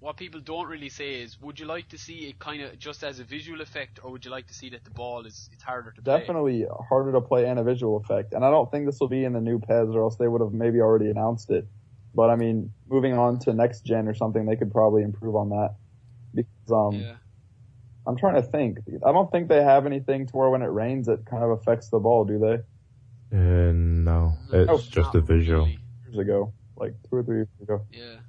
what 0.00 0.16
people 0.16 0.40
don't 0.40 0.68
really 0.68 0.88
say 0.88 1.20
is, 1.22 1.40
would 1.40 1.58
you 1.58 1.66
like 1.66 1.88
to 1.88 1.98
see 1.98 2.28
it 2.28 2.38
kind 2.38 2.62
of 2.62 2.78
just 2.78 3.02
as 3.02 3.18
a 3.18 3.24
visual 3.24 3.60
effect, 3.60 3.98
or 4.02 4.12
would 4.12 4.24
you 4.24 4.30
like 4.30 4.46
to 4.46 4.54
see 4.54 4.70
that 4.70 4.84
the 4.84 4.90
ball 4.90 5.26
is 5.26 5.48
it's 5.52 5.62
harder 5.62 5.90
to 5.90 6.02
play? 6.02 6.18
Definitely 6.18 6.66
harder 6.88 7.12
to 7.12 7.20
play 7.20 7.46
and 7.46 7.58
a 7.58 7.64
visual 7.64 7.96
effect. 7.96 8.32
And 8.32 8.44
I 8.44 8.50
don't 8.50 8.70
think 8.70 8.86
this 8.86 9.00
will 9.00 9.08
be 9.08 9.24
in 9.24 9.32
the 9.32 9.40
new 9.40 9.58
PES 9.58 9.88
or 9.94 10.02
else 10.02 10.16
they 10.16 10.28
would 10.28 10.40
have 10.40 10.52
maybe 10.52 10.80
already 10.80 11.10
announced 11.10 11.50
it. 11.50 11.66
But 12.14 12.30
I 12.30 12.36
mean, 12.36 12.72
moving 12.88 13.14
on 13.14 13.38
to 13.40 13.52
next 13.52 13.84
gen 13.84 14.08
or 14.08 14.14
something, 14.14 14.46
they 14.46 14.56
could 14.56 14.70
probably 14.72 15.02
improve 15.02 15.36
on 15.36 15.50
that. 15.50 15.74
Because, 16.34 16.72
um, 16.72 17.02
Yeah. 17.02 17.16
I'm 18.06 18.16
trying 18.16 18.36
to 18.36 18.42
think. 18.42 18.78
I 19.04 19.12
don't 19.12 19.30
think 19.30 19.48
they 19.48 19.62
have 19.62 19.84
anything 19.84 20.26
to 20.26 20.32
where 20.36 20.48
when 20.48 20.62
it 20.62 20.66
rains, 20.66 21.08
it 21.08 21.26
kind 21.26 21.44
of 21.44 21.50
affects 21.50 21.90
the 21.90 21.98
ball, 21.98 22.24
do 22.24 22.38
they? 22.38 22.54
Uh, 23.36 23.72
no, 23.72 24.32
it's 24.52 24.70
Oh, 24.72 24.78
just 24.78 25.14
a 25.14 25.20
visual. 25.20 25.64
really. 25.64 25.78
Years 26.06 26.18
ago, 26.18 26.54
like 26.76 26.94
two 27.10 27.16
or 27.16 27.22
three 27.22 27.36
years 27.38 27.48
ago. 27.60 27.84
Yeah. 27.90 28.20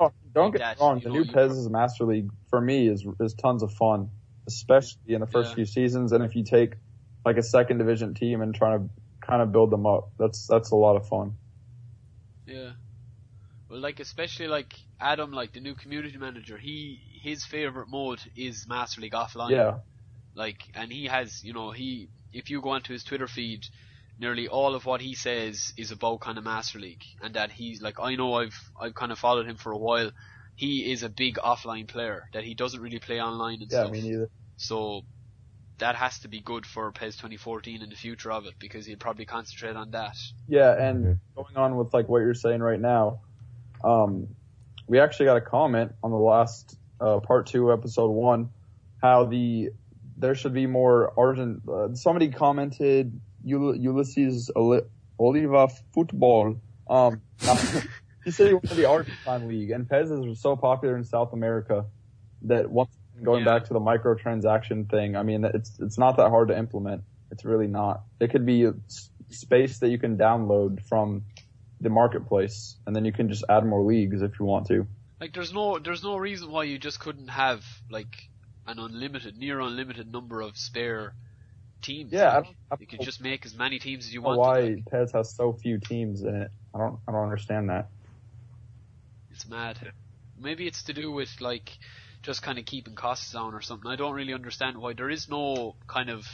Oh, 0.00 0.12
don't 0.34 0.52
get 0.52 0.80
wrong. 0.80 1.00
The 1.04 1.10
new 1.10 1.26
PES's 1.26 1.70
Master 1.70 2.06
League 2.06 2.30
for 2.50 2.60
me 2.60 2.88
is 2.88 3.06
is 3.20 3.34
tons 3.34 3.62
of 3.64 3.72
fun, 3.74 4.10
especially 4.48 5.14
in 5.14 5.20
the 5.20 5.28
first 5.28 5.50
Yeah. 5.50 5.54
few 5.54 5.66
seasons. 5.66 6.12
And 6.12 6.24
if 6.24 6.36
you 6.36 6.44
take 6.44 6.76
like 7.26 7.38
a 7.38 7.42
second 7.42 7.78
division 7.78 8.14
team 8.14 8.42
and 8.42 8.54
try 8.54 8.78
to 8.78 8.90
kind 9.26 9.42
of 9.42 9.52
build 9.52 9.70
them 9.70 9.86
up. 9.86 10.12
That's 10.18 10.46
that's 10.48 10.72
a 10.72 10.76
lot 10.76 10.96
of 10.96 11.06
fun. 11.08 11.38
Yeah. 12.46 12.72
Well, 13.68 13.80
like 13.80 14.00
especially 14.00 14.48
like 14.48 14.74
Adam, 15.00 15.32
like 15.32 15.52
the 15.52 15.60
new 15.60 15.74
community 15.74 16.18
manager, 16.18 16.58
he 16.58 17.00
his 17.22 17.44
favorite 17.44 17.88
mode 17.88 18.20
is 18.36 18.66
Master 18.68 19.00
League 19.00 19.12
Offline. 19.12 19.50
Yeah, 19.52 19.78
Like, 20.34 20.70
and 20.74 20.92
he 20.92 21.06
has, 21.06 21.42
you 21.44 21.52
know, 21.54 21.70
he 21.72 22.10
if 22.32 22.50
you 22.50 22.60
go 22.62 22.70
onto 22.70 22.92
his 22.92 23.04
Twitter 23.04 23.28
feed, 23.28 23.64
nearly 24.20 24.48
all 24.48 24.74
of 24.74 24.84
what 24.84 25.00
he 25.00 25.14
says 25.14 25.72
is 25.76 25.90
about 25.90 26.20
kind 26.20 26.38
of 26.38 26.44
Master 26.44 26.78
League, 26.78 27.04
and 27.22 27.34
that 27.34 27.50
he's 27.50 27.80
like, 27.80 27.98
I 27.98 28.14
know 28.16 28.34
I've 28.34 28.70
I've 28.78 28.94
kind 28.94 29.10
of 29.10 29.18
followed 29.18 29.46
him 29.46 29.56
for 29.56 29.72
a 29.72 29.78
while. 29.78 30.10
He 30.54 30.92
is 30.92 31.02
a 31.02 31.08
big 31.08 31.36
offline 31.36 31.88
player 31.88 32.28
that 32.34 32.44
he 32.44 32.54
doesn't 32.54 32.80
really 32.80 32.98
play 32.98 33.20
online 33.20 33.62
and 33.62 33.70
yeah, 33.70 33.84
stuff. 33.84 33.92
me 33.92 34.02
neither. 34.02 34.28
So 34.58 35.02
that 35.78 35.96
has 35.96 36.18
to 36.20 36.28
be 36.28 36.40
good 36.40 36.66
for 36.66 36.92
PES 36.92 37.16
2014 37.16 37.80
and 37.80 37.90
the 37.90 37.96
future 37.96 38.30
of 38.30 38.44
it 38.44 38.54
because 38.58 38.84
he'll 38.84 38.98
probably 38.98 39.24
concentrate 39.24 39.74
on 39.74 39.92
that. 39.92 40.18
Yeah, 40.46 40.72
and 40.78 41.18
going 41.34 41.56
on 41.56 41.76
with 41.76 41.94
like 41.94 42.08
what 42.08 42.18
you're 42.18 42.34
saying 42.34 42.60
right 42.60 42.80
now, 42.80 43.20
um, 43.82 44.28
we 44.86 45.00
actually 45.00 45.26
got 45.26 45.38
a 45.38 45.40
comment 45.40 45.92
on 46.02 46.10
the 46.10 46.18
last 46.18 46.76
uh, 47.00 47.20
part 47.20 47.46
two, 47.46 47.72
episode 47.72 48.10
one, 48.10 48.50
how 49.00 49.24
the 49.24 49.70
there 50.18 50.34
should 50.34 50.52
be 50.52 50.66
more 50.66 51.18
Argent. 51.18 51.66
Uh, 51.66 51.94
somebody 51.94 52.28
commented 52.28 53.18
Ulysses 53.44 54.50
Oli- 54.54 54.82
Oliva 55.18 55.68
football. 55.92 56.56
Um, 56.88 57.20
he 58.24 58.30
said 58.30 58.48
he 58.48 58.54
wanted 58.54 58.76
the 58.76 58.86
Argentine 58.88 59.48
league, 59.48 59.70
and 59.70 59.88
PES 59.88 60.10
is 60.10 60.40
so 60.40 60.56
popular 60.56 60.96
in 60.96 61.04
South 61.04 61.32
America 61.32 61.86
that 62.42 62.70
once 62.70 62.90
going 63.22 63.44
Yeah. 63.44 63.58
back 63.58 63.64
to 63.66 63.72
the 63.74 63.80
microtransaction 63.80 64.88
thing, 64.90 65.16
I 65.16 65.22
mean, 65.22 65.44
it's 65.44 65.78
it's 65.78 65.98
not 65.98 66.16
that 66.16 66.30
hard 66.30 66.48
to 66.48 66.58
implement. 66.58 67.02
It's 67.30 67.44
really 67.44 67.66
not. 67.68 68.02
It 68.18 68.30
could 68.30 68.44
be 68.46 68.70
space 69.28 69.78
that 69.78 69.88
you 69.90 69.98
can 69.98 70.16
download 70.16 70.82
from 70.86 71.22
the 71.80 71.90
marketplace, 71.90 72.76
and 72.86 72.94
then 72.96 73.04
you 73.04 73.12
can 73.12 73.28
just 73.28 73.44
add 73.48 73.64
more 73.64 73.82
leagues 73.82 74.22
if 74.22 74.38
you 74.40 74.46
want 74.46 74.66
to. 74.68 74.86
Like 75.20 75.32
there's 75.34 75.52
no 75.52 75.78
there's 75.78 76.02
no 76.02 76.16
reason 76.16 76.50
why 76.50 76.64
you 76.64 76.78
just 76.78 76.98
couldn't 76.98 77.28
have 77.28 77.64
like 77.90 78.28
an 78.66 78.78
unlimited, 78.78 79.36
near 79.38 79.60
unlimited 79.60 80.10
number 80.10 80.40
of 80.40 80.56
spare 80.56 81.14
teams. 81.80 82.22
Yeah, 82.22 82.30
I 82.30 82.34
Like, 82.34 82.42
don't, 82.42 82.56
I 82.72 82.76
you 82.78 82.86
can 82.86 83.00
just 83.00 83.20
make 83.20 83.46
as 83.46 83.54
many 83.56 83.78
teams 83.78 84.06
as 84.06 84.14
you 84.14 84.22
don't 84.22 84.32
know 84.32 84.36
want. 84.36 84.40
why 84.40 84.82
PES 84.90 85.12
has 85.12 85.34
so 85.34 85.52
few 85.52 85.78
teams 85.78 86.22
in 86.22 86.34
it. 86.34 86.50
I 86.74 86.78
don't 86.78 86.98
I 87.08 87.12
don't 87.12 87.24
understand 87.24 87.70
that. 87.70 87.90
It's 89.30 89.46
mad. 89.48 89.92
Maybe 90.36 90.66
it's 90.66 90.82
to 90.84 90.92
do 90.92 91.10
with 91.10 91.40
like 91.40 91.78
just 92.22 92.42
kind 92.42 92.58
of 92.58 92.66
keeping 92.66 92.94
costs 92.94 93.32
down 93.32 93.54
or 93.54 93.62
something. 93.62 93.90
I 93.90 93.96
don't 93.96 94.12
really 94.14 94.34
understand 94.34 94.76
why 94.78 94.92
there 94.92 95.08
is 95.10 95.28
no 95.28 95.76
kind 95.86 96.10
of 96.10 96.28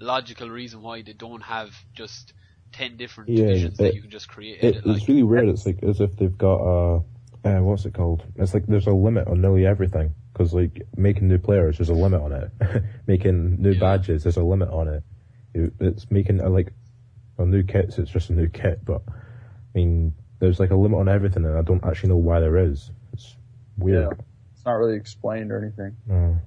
logical 0.00 0.50
reason 0.50 0.82
why 0.82 1.02
they 1.02 1.14
don't 1.14 1.42
have 1.42 1.74
just 1.94 2.34
ten 2.72 2.96
different 2.96 3.34
Yeah, 3.34 3.34
divisions 3.34 3.80
that 3.80 3.92
you 3.92 4.02
can 4.02 4.10
just 4.10 4.28
create. 4.28 4.60
It, 4.62 4.76
It, 4.76 4.84
like, 4.84 5.02
it's 5.02 5.08
really 5.08 5.22
weird. 5.22 5.48
It's 5.48 5.66
like 5.66 5.82
as 5.82 6.00
if 6.00 6.16
they've 6.16 6.36
got 6.36 6.60
a, 6.60 7.04
uh, 7.44 7.58
what's 7.60 7.84
it 7.84 7.94
called? 7.94 8.24
It's 8.36 8.54
like 8.54 8.66
there's 8.66 8.86
a 8.86 8.92
limit 8.92 9.28
on 9.28 9.40
nearly 9.40 9.66
everything. 9.66 10.14
Because 10.32 10.52
like 10.54 10.82
making 10.96 11.28
new 11.28 11.38
players, 11.38 11.78
there's 11.78 11.90
a 11.90 11.94
limit 11.94 12.20
on 12.20 12.32
it. 12.32 12.50
making 13.06 13.60
new 13.62 13.70
Yeah. 13.72 13.80
badges, 13.80 14.22
there's 14.24 14.36
a 14.36 14.42
limit 14.42 14.68
on 14.70 14.88
it. 14.88 15.02
It- 15.54 15.72
It's 15.80 16.10
making 16.10 16.40
uh, 16.40 16.48
like, 16.50 16.72
well, 17.36 17.46
new 17.46 17.62
kits. 17.62 17.98
It's 17.98 18.10
just 18.10 18.30
a 18.30 18.32
new 18.32 18.48
kit, 18.48 18.84
but 18.84 19.02
I 19.08 19.12
mean, 19.74 20.14
there's 20.40 20.58
like 20.60 20.70
a 20.70 20.76
limit 20.76 20.98
on 20.98 21.08
everything, 21.08 21.44
and 21.44 21.56
I 21.56 21.62
don't 21.62 21.84
actually 21.84 22.08
know 22.10 22.16
why 22.16 22.40
there 22.40 22.56
is. 22.58 22.90
It's 23.12 23.36
weird. 23.78 24.08
Yeah. 24.18 24.24
It's 24.54 24.64
not 24.64 24.72
really 24.74 24.96
explained 24.96 25.52
or 25.52 25.58
anything. 25.62 26.40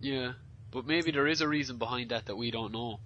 Yeah, 0.00 0.32
but 0.70 0.86
maybe 0.86 1.10
there 1.12 1.26
is 1.28 1.40
a 1.42 1.48
reason 1.48 1.78
behind 1.78 2.10
that 2.10 2.26
that 2.26 2.36
we 2.36 2.50
don't 2.50 2.72
know. 2.72 2.98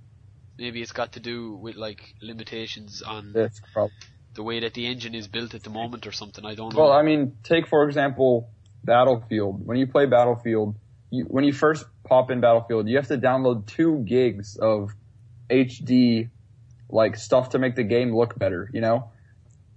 Maybe 0.58 0.80
it's 0.80 0.92
got 0.92 1.12
to 1.12 1.20
do 1.20 1.52
with 1.54 1.76
like 1.76 2.14
limitations 2.22 3.02
on 3.02 3.32
It's 3.34 3.60
probably. 3.72 3.92
The 4.36 4.42
way 4.42 4.60
that 4.60 4.74
the 4.74 4.86
engine 4.86 5.14
is 5.14 5.26
built 5.26 5.54
at 5.54 5.62
the 5.62 5.70
moment 5.70 6.06
or 6.06 6.12
something. 6.12 6.44
I 6.44 6.54
don't 6.54 6.72
know. 6.72 6.80
Well, 6.80 6.92
I 6.92 7.02
mean, 7.02 7.36
take 7.42 7.66
for 7.66 7.84
example 7.86 8.50
Battlefield. 8.84 9.66
When 9.66 9.78
you 9.78 9.86
play 9.86 10.06
Battlefield, 10.06 10.76
you, 11.10 11.24
when 11.24 11.44
you 11.44 11.52
first 11.52 11.84
pop 12.04 12.30
in 12.30 12.40
Battlefield, 12.40 12.88
you 12.88 12.96
have 12.96 13.08
to 13.08 13.18
download 13.18 13.66
two 13.66 14.04
gigs 14.06 14.56
of 14.56 14.92
HD 15.50 16.30
like 16.88 17.16
stuff 17.16 17.50
to 17.50 17.58
make 17.58 17.74
the 17.74 17.82
game 17.82 18.14
look 18.14 18.38
better. 18.38 18.70
You 18.72 18.82
know, 18.82 19.10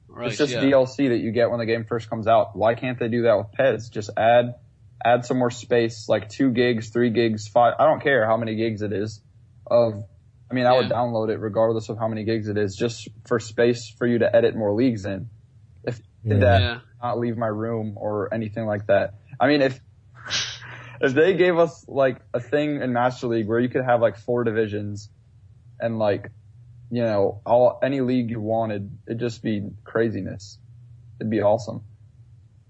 right, 0.07 0.27
it's 0.27 0.37
just 0.37 0.53
yeah. 0.53 0.61
DLC 0.61 1.09
that 1.09 1.19
you 1.19 1.31
get 1.31 1.49
when 1.49 1.59
the 1.59 1.65
game 1.65 1.85
first 1.85 2.09
comes 2.09 2.27
out. 2.27 2.55
Why 2.55 2.75
can't 2.75 2.99
they 2.99 3.07
do 3.07 3.23
that 3.23 3.37
with 3.37 3.51
PES? 3.53 3.89
Just 3.89 4.11
add 4.15 4.55
add 5.03 5.25
some 5.25 5.37
more 5.37 5.51
space, 5.51 6.09
like 6.09 6.29
two 6.29 6.51
gigs, 6.51 6.89
three 6.89 7.09
gigs, 7.09 7.47
five. 7.47 7.73
I 7.79 7.85
don't 7.85 8.01
care 8.03 8.25
how 8.25 8.37
many 8.37 8.55
gigs 8.55 8.81
it 8.81 8.93
is. 8.93 9.21
Of, 9.67 10.03
I 10.49 10.53
mean, 10.55 10.65
I 10.65 10.73
would 10.75 10.89
download 10.89 11.29
it 11.29 11.37
regardless 11.37 11.89
of 11.89 11.97
how 11.99 12.07
many 12.07 12.23
gigs 12.23 12.47
it 12.47 12.57
is, 12.57 12.75
just 12.75 13.07
for 13.27 13.39
space 13.39 13.89
for 13.97 14.07
you 14.07 14.19
to 14.19 14.35
edit 14.35 14.55
more 14.55 14.73
leagues 14.73 15.05
in. 15.05 15.29
If 15.83 15.99
you 16.23 16.31
did 16.33 16.41
Yeah. 16.41 16.45
that, 16.49 16.61
yeah. 16.61 16.79
not 17.03 17.19
leave 17.19 17.37
my 17.37 17.47
room 17.47 17.93
or 17.97 18.33
anything 18.33 18.65
like 18.65 18.87
that. 18.87 19.13
I 19.39 19.47
mean, 19.47 19.61
if 19.61 19.79
if 21.01 21.13
they 21.13 21.33
gave 21.35 21.57
us 21.57 21.85
like 21.87 22.17
a 22.33 22.39
thing 22.39 22.81
in 22.81 22.91
Master 22.93 23.27
League 23.27 23.47
where 23.47 23.59
you 23.59 23.69
could 23.69 23.85
have 23.85 24.01
like 24.01 24.17
four 24.17 24.43
divisions 24.43 25.09
and 25.79 25.97
like 25.99 26.31
you 26.91 27.03
know 27.03 27.41
all 27.45 27.79
any 27.83 28.01
league 28.01 28.29
you 28.31 28.41
wanted, 28.41 28.89
it'd 29.07 29.19
just 29.19 29.43
be 29.43 29.69
craziness. 29.83 30.57
It'd 31.19 31.29
be 31.29 31.41
awesome. 31.41 31.83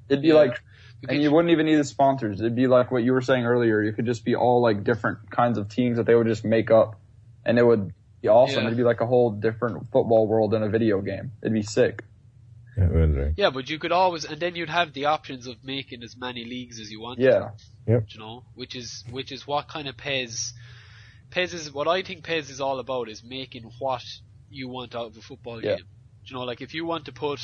It'd 0.09 0.21
be 0.21 0.29
Yeah. 0.29 0.33
like, 0.35 0.59
Because- 1.01 1.13
and 1.15 1.23
you 1.23 1.31
wouldn't 1.31 1.51
even 1.51 1.65
need 1.67 1.75
the 1.75 1.83
sponsors. 1.85 2.41
It'd 2.41 2.55
be 2.55 2.67
like 2.67 2.91
what 2.91 3.03
you 3.03 3.13
were 3.13 3.21
saying 3.21 3.45
earlier. 3.45 3.81
You 3.81 3.93
could 3.93 4.05
just 4.05 4.25
be 4.25 4.35
all 4.35 4.59
like 4.61 4.83
different 4.83 5.29
kinds 5.31 5.57
of 5.57 5.69
teams 5.69 5.95
that 5.97 6.05
they 6.05 6.13
would 6.15 6.27
just 6.27 6.43
make 6.43 6.71
up, 6.71 6.98
and 7.49 7.57
it 7.59 7.65
would 7.65 7.91
be 8.21 8.27
awesome. 8.27 8.61
Yeah. 8.61 8.67
It'd 8.67 8.77
be 8.77 8.83
like 8.83 9.01
a 9.01 9.05
whole 9.07 9.31
different 9.31 9.83
football 9.91 10.27
world 10.27 10.53
in 10.53 10.61
a 10.63 10.69
video 10.69 11.01
game. 11.01 11.31
It'd 11.41 11.53
be 11.53 11.63
sick. 11.63 12.03
yeah, 12.77 12.85
it 12.85 12.91
was, 12.93 13.15
right. 13.15 13.33
Yeah, 13.37 13.49
but 13.49 13.69
you 13.69 13.79
could 13.79 13.91
always, 13.91 14.23
and 14.25 14.39
then 14.39 14.55
you'd 14.55 14.69
have 14.69 14.93
the 14.93 15.05
options 15.05 15.47
of 15.47 15.55
making 15.63 16.03
as 16.03 16.15
many 16.17 16.45
leagues 16.45 16.79
as 16.79 16.91
you 16.91 17.01
want. 17.01 17.19
Yeah. 17.19 17.49
Yep. 17.87 18.03
you 18.09 18.19
know, 18.19 18.43
which 18.53 18.75
is 18.75 19.03
which 19.09 19.31
is 19.31 19.47
what 19.47 19.67
kind 19.67 19.87
of 19.87 19.97
PES. 19.97 20.53
PES 21.31 21.53
is 21.53 21.73
what 21.73 21.87
I 21.87 22.01
think 22.03 22.23
PES 22.23 22.49
is 22.51 22.61
all 22.61 22.79
about 22.79 23.09
is 23.09 23.23
making 23.23 23.63
what 23.79 24.03
you 24.49 24.67
want 24.69 24.95
out 24.95 25.07
of 25.07 25.17
a 25.17 25.21
football 25.21 25.63
Yeah. 25.63 25.75
game. 25.77 25.85
You 26.25 26.35
know, 26.35 26.43
like 26.43 26.61
if 26.61 26.73
you 26.75 26.85
want 26.85 27.05
to 27.05 27.11
put 27.11 27.39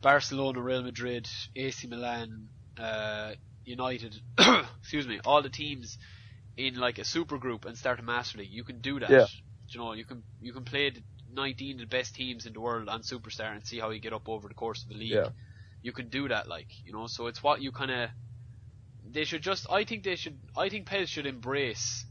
Barcelona, 0.00 0.60
Real 0.60 0.82
Madrid, 0.82 1.28
AC 1.54 1.86
Milan, 1.86 2.48
uh, 2.78 3.32
United, 3.64 4.14
excuse 4.80 5.06
me, 5.06 5.20
all 5.24 5.42
the 5.42 5.48
teams 5.50 5.98
in 6.58 6.74
like 6.74 6.98
a 6.98 7.04
super 7.04 7.38
group 7.38 7.64
and 7.64 7.78
start 7.78 8.00
a 8.00 8.02
master 8.02 8.38
league, 8.38 8.50
you 8.50 8.64
can 8.64 8.80
do 8.80 8.98
that. 9.00 9.10
Yeah. 9.10 9.26
You 9.68 9.80
know, 9.80 9.92
you 9.92 10.04
can 10.04 10.22
you 10.40 10.52
can 10.52 10.64
play 10.64 10.90
the 10.90 11.02
19 11.32 11.76
of 11.76 11.80
the 11.80 11.86
best 11.86 12.14
teams 12.14 12.46
in 12.46 12.52
the 12.52 12.60
world 12.60 12.88
on 12.88 13.02
Superstar 13.02 13.52
and 13.54 13.64
see 13.64 13.78
how 13.78 13.90
you 13.90 14.00
get 14.00 14.12
up 14.12 14.28
over 14.28 14.48
the 14.48 14.54
course 14.54 14.82
of 14.82 14.88
the 14.88 14.94
league. 14.96 15.12
Yeah. 15.12 15.28
You 15.82 15.92
can 15.92 16.08
do 16.08 16.28
that, 16.28 16.48
like 16.48 16.66
you 16.84 16.92
know. 16.92 17.06
So 17.06 17.28
it's 17.28 17.42
what 17.42 17.62
you 17.62 17.70
kind 17.70 17.90
of 17.90 18.10
they 19.10 19.24
should 19.24 19.42
just. 19.42 19.66
I 19.70 19.84
think 19.84 20.02
they 20.02 20.16
should. 20.16 20.38
I 20.56 20.68
think 20.68 20.86
PES 20.86 21.08
should 21.08 21.26
embrace 21.26 22.04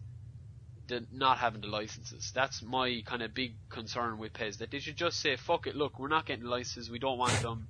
the 0.88 1.06
not 1.12 1.38
having 1.38 1.62
the 1.62 1.68
licenses. 1.68 2.32
That's 2.34 2.64
my 2.64 3.04
kind 3.06 3.22
of 3.22 3.34
big 3.34 3.56
concern 3.70 4.18
with 4.18 4.34
PES. 4.34 4.58
That 4.58 4.72
they 4.72 4.80
should 4.80 4.96
just 4.96 5.20
say, 5.20 5.36
"Fuck 5.36 5.68
it, 5.68 5.76
look, 5.76 6.00
we're 6.00 6.08
not 6.08 6.26
getting 6.26 6.46
licenses. 6.46 6.90
We 6.90 7.00
don't 7.00 7.18
want 7.18 7.40
them." 7.42 7.68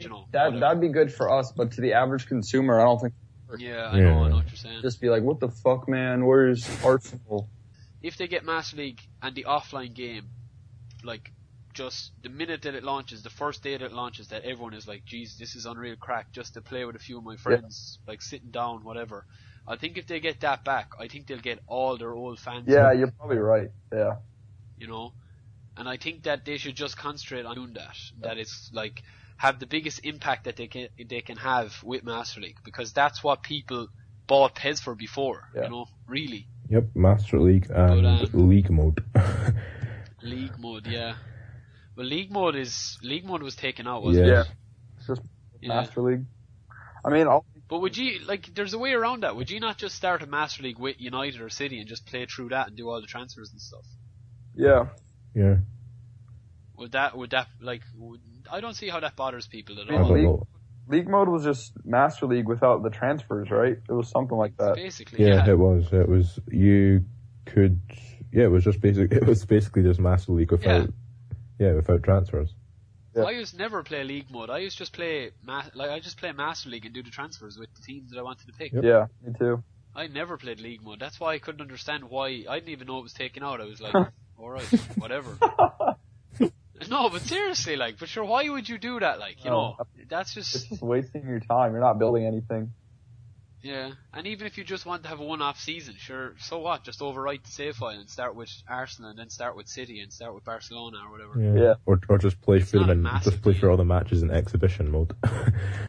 You 0.00 0.08
know, 0.08 0.26
That 0.32 0.46
whatever. 0.46 0.60
that'd 0.60 0.80
be 0.80 0.88
good 0.88 1.12
for 1.12 1.30
us, 1.30 1.52
but 1.52 1.72
to 1.72 1.80
the 1.80 1.92
average 1.92 2.26
consumer, 2.26 2.80
I 2.80 2.84
don't 2.84 3.00
think. 3.00 3.14
Yeah, 3.58 3.90
I 3.92 3.98
Yeah. 3.98 4.04
know, 4.04 4.24
I 4.24 4.28
know 4.28 4.36
what 4.36 4.46
you're 4.46 4.56
saying. 4.56 4.82
Just 4.82 5.00
be 5.00 5.08
like, 5.08 5.22
what 5.22 5.40
the 5.40 5.48
fuck, 5.48 5.88
man? 5.88 6.26
Where's 6.26 6.68
Arsenal? 6.84 7.48
if 8.02 8.16
they 8.18 8.28
get 8.28 8.44
Master 8.44 8.76
League 8.76 9.00
and 9.22 9.34
the 9.34 9.44
offline 9.44 9.92
game, 9.94 10.28
like 11.02 11.32
just 11.74 12.12
the 12.22 12.28
minute 12.28 12.62
that 12.62 12.74
it 12.74 12.84
launches, 12.84 13.22
the 13.22 13.30
first 13.30 13.62
day 13.62 13.72
that 13.76 13.82
it 13.84 13.92
launches, 13.92 14.28
that 14.28 14.44
everyone 14.44 14.74
is 14.74 14.86
like, 14.86 15.04
"Geez, 15.04 15.36
this 15.38 15.56
is 15.56 15.66
unreal 15.66 15.96
crack." 15.96 16.30
Just 16.32 16.54
to 16.54 16.60
play 16.62 16.84
with 16.84 16.94
a 16.96 16.98
few 17.00 17.18
of 17.18 17.24
my 17.24 17.36
friends, 17.36 17.98
like 18.06 18.22
sitting 18.22 18.50
down, 18.50 18.84
whatever. 18.84 19.26
I 19.66 19.76
think 19.76 19.98
if 19.98 20.06
they 20.06 20.20
get 20.20 20.40
that 20.40 20.62
back, 20.64 20.92
I 21.00 21.08
think 21.08 21.26
they'll 21.26 21.40
get 21.40 21.58
all 21.66 21.96
their 21.96 22.12
old 22.14 22.38
fans. 22.38 22.66
Yeah, 22.68 22.92
you're 22.92 23.10
probably 23.10 23.38
right. 23.38 23.70
Yeah. 23.92 24.16
you 24.78 24.86
know. 24.86 25.12
And 25.76 25.88
I 25.88 25.96
think 25.96 26.22
that 26.24 26.44
they 26.44 26.56
should 26.58 26.76
just 26.76 26.96
concentrate 26.96 27.44
on 27.44 27.54
doing 27.56 27.72
that. 27.74 27.96
That 28.20 28.38
it's 28.38 28.70
like 28.72 29.02
have 29.36 29.58
the 29.60 29.66
biggest 29.66 30.00
impact 30.04 30.44
that 30.44 30.56
they 30.56 30.66
can 30.66 30.88
they 31.08 31.20
can 31.20 31.36
have 31.36 31.74
with 31.84 32.04
Master 32.04 32.40
League 32.40 32.58
because 32.64 32.92
that's 32.92 33.22
what 33.22 33.42
people 33.42 33.88
bought 34.26 34.54
PES 34.54 34.80
for 34.80 34.94
before. 34.94 35.48
Yeah. 35.54 35.64
You 35.64 35.70
know, 35.70 35.86
really 36.06 36.46
Yep, 36.68 36.84
Master 36.96 37.38
League 37.38 37.66
and 37.70 38.02
But, 38.20 38.34
League 38.34 38.70
mode. 38.70 39.04
league 40.22 40.58
mode, 40.58 40.86
yeah. 40.86 41.14
Well, 41.96 42.06
league 42.06 42.30
mode 42.32 42.56
is 42.56 42.98
league 43.02 43.24
mode 43.24 43.42
was 43.42 43.54
taken 43.56 43.86
out, 43.86 44.02
wasn't 44.02 44.26
Yeah. 44.26 44.32
Yeah. 44.32 44.40
it? 44.42 44.46
It's 44.98 45.06
just 45.06 45.22
Yeah. 45.60 45.68
Master 45.68 46.00
League. 46.02 46.24
I 47.04 47.10
mean, 47.10 47.28
I'll, 47.28 47.44
But 47.68 47.80
would 47.82 47.96
you 47.96 48.20
like? 48.26 48.52
There's 48.54 48.74
a 48.74 48.78
way 48.78 48.92
around 48.92 49.22
that. 49.22 49.36
Would 49.36 49.50
you 49.50 49.60
not 49.60 49.78
just 49.78 49.94
start 49.94 50.22
a 50.22 50.26
Master 50.26 50.62
League 50.62 50.78
with 50.78 51.00
United 51.00 51.40
or 51.40 51.48
City 51.50 51.78
and 51.78 51.88
just 51.88 52.04
play 52.06 52.26
through 52.26 52.48
that 52.50 52.68
and 52.68 52.76
do 52.76 52.88
all 52.88 53.00
the 53.00 53.06
transfers 53.06 53.50
and 53.52 53.60
stuff? 53.60 53.84
yeah. 54.54 54.86
yeah, 55.34 55.56
Would 56.78 56.92
that? 56.92 57.16
Would 57.16 57.30
that 57.30 57.48
like? 57.60 57.82
Would, 57.96 58.20
I 58.50 58.60
don't 58.60 58.74
see 58.74 58.88
how 58.88 59.00
that 59.00 59.16
bothers 59.16 59.46
people 59.46 59.80
at 59.80 59.90
all. 59.90 60.10
League- 60.12 60.46
League 60.88 61.08
mode 61.08 61.28
was 61.28 61.42
just 61.42 61.72
Master 61.84 62.26
League 62.26 62.46
without 62.46 62.82
the 62.84 62.90
transfers, 62.90 63.50
right? 63.50 63.76
It 63.88 63.92
was 63.92 64.08
something 64.08 64.38
like 64.38 64.56
that. 64.58 64.76
Basically, 64.76 65.24
Yeah, 65.26 65.44
yeah. 65.44 65.50
it 65.50 65.58
was. 65.58 65.92
It 65.92 66.08
was. 66.08 66.38
You 66.48 67.04
could. 67.44 67.80
Yeah, 68.32 68.44
it 68.44 68.50
was 68.52 68.62
just 68.64 68.80
basic. 68.80 69.10
It 69.20 69.26
was 69.26 69.44
basically 69.44 69.82
just 69.82 69.98
Master 69.98 70.30
League 70.32 70.52
without, 70.52 70.88
yeah, 71.58 71.72
without 71.74 72.02
transfers. 72.04 72.54
Yeah. 73.16 73.24
I 73.24 73.30
used 73.30 73.52
to 73.54 73.58
never 73.58 73.82
play 73.82 74.04
league 74.04 74.30
mode. 74.30 74.48
I 74.50 74.58
used 74.58 74.76
to 74.76 74.82
just 74.82 74.92
play 74.92 75.30
ma- 75.42 75.64
like 75.74 75.90
I 75.90 75.98
just 76.00 76.18
play 76.18 76.30
Master 76.32 76.68
League 76.70 76.84
and 76.84 76.94
do 76.94 77.02
the 77.02 77.10
transfers 77.10 77.58
with 77.58 77.74
the 77.74 77.80
teams 77.82 78.10
that 78.10 78.18
I 78.18 78.22
wanted 78.22 78.46
to 78.46 78.52
pick. 78.52 78.72
Yep. 78.72 78.84
Yeah, 78.84 79.06
me 79.24 79.32
too. 79.38 79.64
I 79.94 80.06
never 80.08 80.36
played 80.36 80.60
league 80.60 80.82
mode. 80.84 81.00
That's 81.00 81.18
why 81.18 81.32
I 81.32 81.38
couldn't 81.38 81.62
understand 81.62 82.04
why. 82.04 82.44
I 82.48 82.58
didn't 82.58 82.68
even 82.68 82.86
know 82.86 82.98
it 82.98 83.02
was 83.02 83.14
taken 83.14 83.42
out. 83.42 83.60
I 83.60 83.64
was 83.64 83.80
like, 83.80 83.94
all 84.38 84.50
right, 84.50 84.66
whatever. 84.98 85.36
no, 87.02 87.10
but 87.10 87.22
seriously, 87.22 87.76
like, 87.76 87.98
but 87.98 88.08
sure, 88.08 88.24
why 88.24 88.48
would 88.48 88.68
you 88.68 88.78
do 88.78 89.00
that? 89.00 89.18
Like, 89.18 89.44
you 89.44 89.50
No. 89.50 89.76
know, 89.78 89.86
that's 90.08 90.34
just, 90.34 90.54
It's 90.54 90.64
just 90.64 90.70
just 90.70 90.82
wasting 90.82 91.26
your 91.26 91.40
time. 91.40 91.72
You're 91.72 91.80
not 91.80 91.98
building 91.98 92.24
anything. 92.26 92.72
yeah. 93.62 93.92
And 94.12 94.26
even 94.26 94.46
if 94.46 94.58
you 94.58 94.64
just 94.64 94.86
want 94.86 95.02
to 95.02 95.08
have 95.08 95.20
a 95.20 95.24
one-off 95.24 95.58
season, 95.58 95.94
sure, 95.98 96.34
so 96.38 96.58
what? 96.60 96.84
Just 96.84 97.00
overwrite 97.00 97.42
the 97.44 97.50
save 97.50 97.76
file 97.76 97.98
and 97.98 98.08
start 98.08 98.36
with 98.36 98.50
Arsenal, 98.68 99.10
and 99.10 99.18
then 99.18 99.28
start 99.30 99.56
with 99.56 99.66
City, 99.68 100.00
and 100.00 100.12
start 100.12 100.34
with 100.34 100.44
Barcelona 100.44 100.98
or 101.04 101.10
whatever. 101.12 101.34
Yeah. 101.40 101.62
Yeah. 101.62 101.74
Or 101.86 102.00
or 102.08 102.18
just 102.18 102.40
play 102.40 102.60
through 102.60 102.80
not 102.80 102.90
a 102.90 102.94
them 102.94 102.98
and 102.98 103.02
massive 103.14 103.32
just 103.34 103.42
play 103.42 103.52
deal. 103.52 103.60
through 103.60 103.70
all 103.72 103.76
the 103.76 103.84
matches 103.84 104.22
in 104.22 104.30
exhibition 104.30 104.90
mode. 104.90 105.14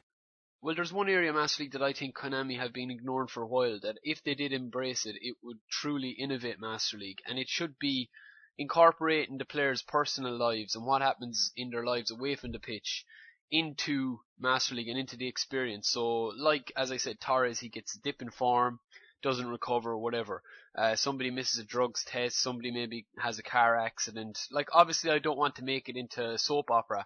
Well, 0.59 0.75
there's 0.75 0.91
one 0.91 1.07
area 1.07 1.29
of 1.29 1.35
Master 1.35 1.63
League 1.63 1.73
that 1.73 1.83
I 1.83 1.93
think 1.93 2.17
Konami 2.17 2.59
have 2.59 2.73
been 2.73 2.91
ignoring 2.91 3.27
for 3.27 3.41
a 3.43 3.47
while. 3.47 3.79
That 3.81 3.99
if 4.03 4.21
they 4.23 4.33
did 4.35 4.51
embrace 4.51 5.05
it, 5.05 5.15
it 5.21 5.37
would 5.41 5.59
truly 5.71 6.09
innovate 6.09 6.59
Master 6.59 6.97
League, 6.97 7.19
and 7.25 7.37
it 7.39 7.47
should 7.47 7.77
be 7.79 8.09
incorporating 8.57 9.37
the 9.37 9.45
players' 9.45 9.81
personal 9.81 10.35
lives 10.37 10.75
and 10.75 10.85
what 10.85 11.01
happens 11.01 11.51
in 11.55 11.69
their 11.69 11.85
lives 11.85 12.11
away 12.11 12.35
from 12.35 12.51
the 12.51 12.59
pitch 12.59 13.05
into 13.51 14.19
Master 14.39 14.75
League 14.75 14.89
and 14.89 14.99
into 14.99 15.15
the 15.17 15.27
experience. 15.27 15.89
So, 15.89 16.33
like 16.37 16.71
as 16.75 16.91
I 16.91 16.97
said, 16.97 17.19
Torres 17.19 17.59
he 17.59 17.69
gets 17.69 17.95
a 17.95 18.01
dip 18.01 18.21
in 18.21 18.29
form, 18.29 18.79
doesn't 19.21 19.47
recover, 19.47 19.97
whatever. 19.97 20.43
Uh, 20.75 20.95
somebody 20.95 21.31
misses 21.31 21.59
a 21.59 21.63
drugs 21.63 22.03
test, 22.03 22.41
somebody 22.41 22.71
maybe 22.71 23.05
has 23.17 23.39
a 23.39 23.43
car 23.43 23.77
accident. 23.77 24.39
Like 24.51 24.69
obviously, 24.73 25.11
I 25.11 25.19
don't 25.19 25.37
want 25.37 25.55
to 25.55 25.63
make 25.63 25.89
it 25.89 25.95
into 25.95 26.37
soap 26.37 26.71
opera, 26.71 27.05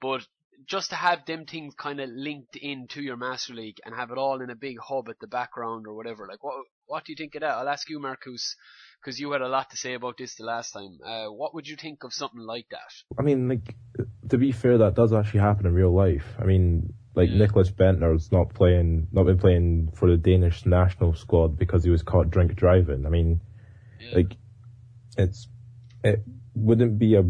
but 0.00 0.26
just 0.66 0.90
to 0.90 0.96
have 0.96 1.24
them 1.26 1.44
things 1.44 1.74
kind 1.74 2.00
of 2.00 2.08
linked 2.10 2.56
into 2.56 3.02
your 3.02 3.16
Master 3.16 3.54
League 3.54 3.80
and 3.84 3.94
have 3.94 4.10
it 4.10 4.18
all 4.18 4.40
in 4.40 4.50
a 4.50 4.54
big 4.54 4.78
hub 4.78 5.08
at 5.08 5.18
the 5.18 5.26
background 5.26 5.86
or 5.86 5.94
whatever. 5.94 6.26
Like, 6.26 6.42
what 6.42 6.54
what 6.92 7.06
do 7.06 7.12
you 7.12 7.16
think 7.16 7.34
of 7.34 7.40
that? 7.40 7.52
I'll 7.52 7.70
ask 7.70 7.88
you, 7.88 7.98
Marcus, 7.98 8.54
because 9.00 9.18
you 9.18 9.32
had 9.32 9.40
a 9.40 9.48
lot 9.48 9.70
to 9.70 9.78
say 9.78 9.94
about 9.94 10.18
this 10.18 10.34
the 10.34 10.44
last 10.44 10.72
time. 10.72 10.98
Uh, 11.02 11.28
what 11.28 11.54
would 11.54 11.66
you 11.66 11.76
think 11.76 12.04
of 12.04 12.12
something 12.12 12.40
like 12.40 12.66
that? 12.70 12.92
I 13.18 13.22
mean, 13.22 13.48
like 13.48 13.74
to 14.28 14.36
be 14.36 14.52
fair, 14.52 14.76
that 14.76 14.94
does 14.94 15.14
actually 15.14 15.40
happen 15.40 15.64
in 15.64 15.72
real 15.72 15.94
life. 15.94 16.26
I 16.38 16.44
mean, 16.44 16.92
like 17.14 17.30
Yeah. 17.30 17.46
Nicklas 17.46 17.72
Bendtner's 17.72 18.30
not 18.30 18.52
playing, 18.52 19.08
not 19.10 19.24
been 19.24 19.38
playing 19.38 19.92
for 19.94 20.10
the 20.10 20.18
Danish 20.18 20.66
national 20.66 21.14
squad 21.14 21.58
because 21.58 21.82
he 21.82 21.88
was 21.88 22.02
caught 22.02 22.30
drink 22.30 22.54
driving. 22.56 23.06
I 23.06 23.08
mean, 23.08 23.40
Yeah. 23.98 24.16
like 24.16 24.36
it's 25.16 25.48
it 26.04 26.24
wouldn't 26.54 26.98
be 26.98 27.14
a 27.14 27.22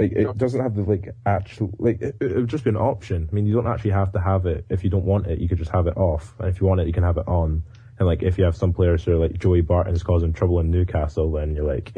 like 0.00 0.12
it 0.12 0.38
doesn't 0.38 0.62
have 0.62 0.74
the 0.74 0.84
like 0.94 1.14
actual 1.26 1.74
like 1.78 2.00
it, 2.00 2.16
it 2.22 2.36
would 2.36 2.48
just 2.48 2.64
be 2.64 2.70
an 2.70 2.76
option. 2.92 3.28
I 3.30 3.34
mean, 3.34 3.46
you 3.46 3.52
don't 3.52 3.66
actually 3.66 3.90
have 3.90 4.12
to 4.12 4.20
have 4.20 4.46
it 4.46 4.64
if 4.70 4.82
you 4.82 4.88
don't 4.88 5.04
want 5.04 5.26
it. 5.26 5.40
You 5.40 5.48
could 5.50 5.58
just 5.58 5.72
have 5.72 5.86
it 5.88 5.96
off, 5.98 6.34
and 6.38 6.48
if 6.48 6.58
you 6.58 6.66
want 6.66 6.80
it, 6.80 6.86
you 6.86 6.94
can 6.94 7.02
have 7.02 7.18
it 7.18 7.28
on. 7.28 7.64
And 7.98 8.06
like 8.06 8.22
if 8.22 8.38
you 8.38 8.44
have 8.44 8.56
some 8.56 8.72
players 8.72 9.02
who 9.04 9.12
are 9.12 9.16
like 9.28 9.38
Joey 9.38 9.60
Barton's 9.60 10.02
causing 10.02 10.32
trouble 10.32 10.60
in 10.60 10.70
Newcastle, 10.70 11.32
then 11.32 11.56
you're 11.56 11.64
like, 11.66 11.92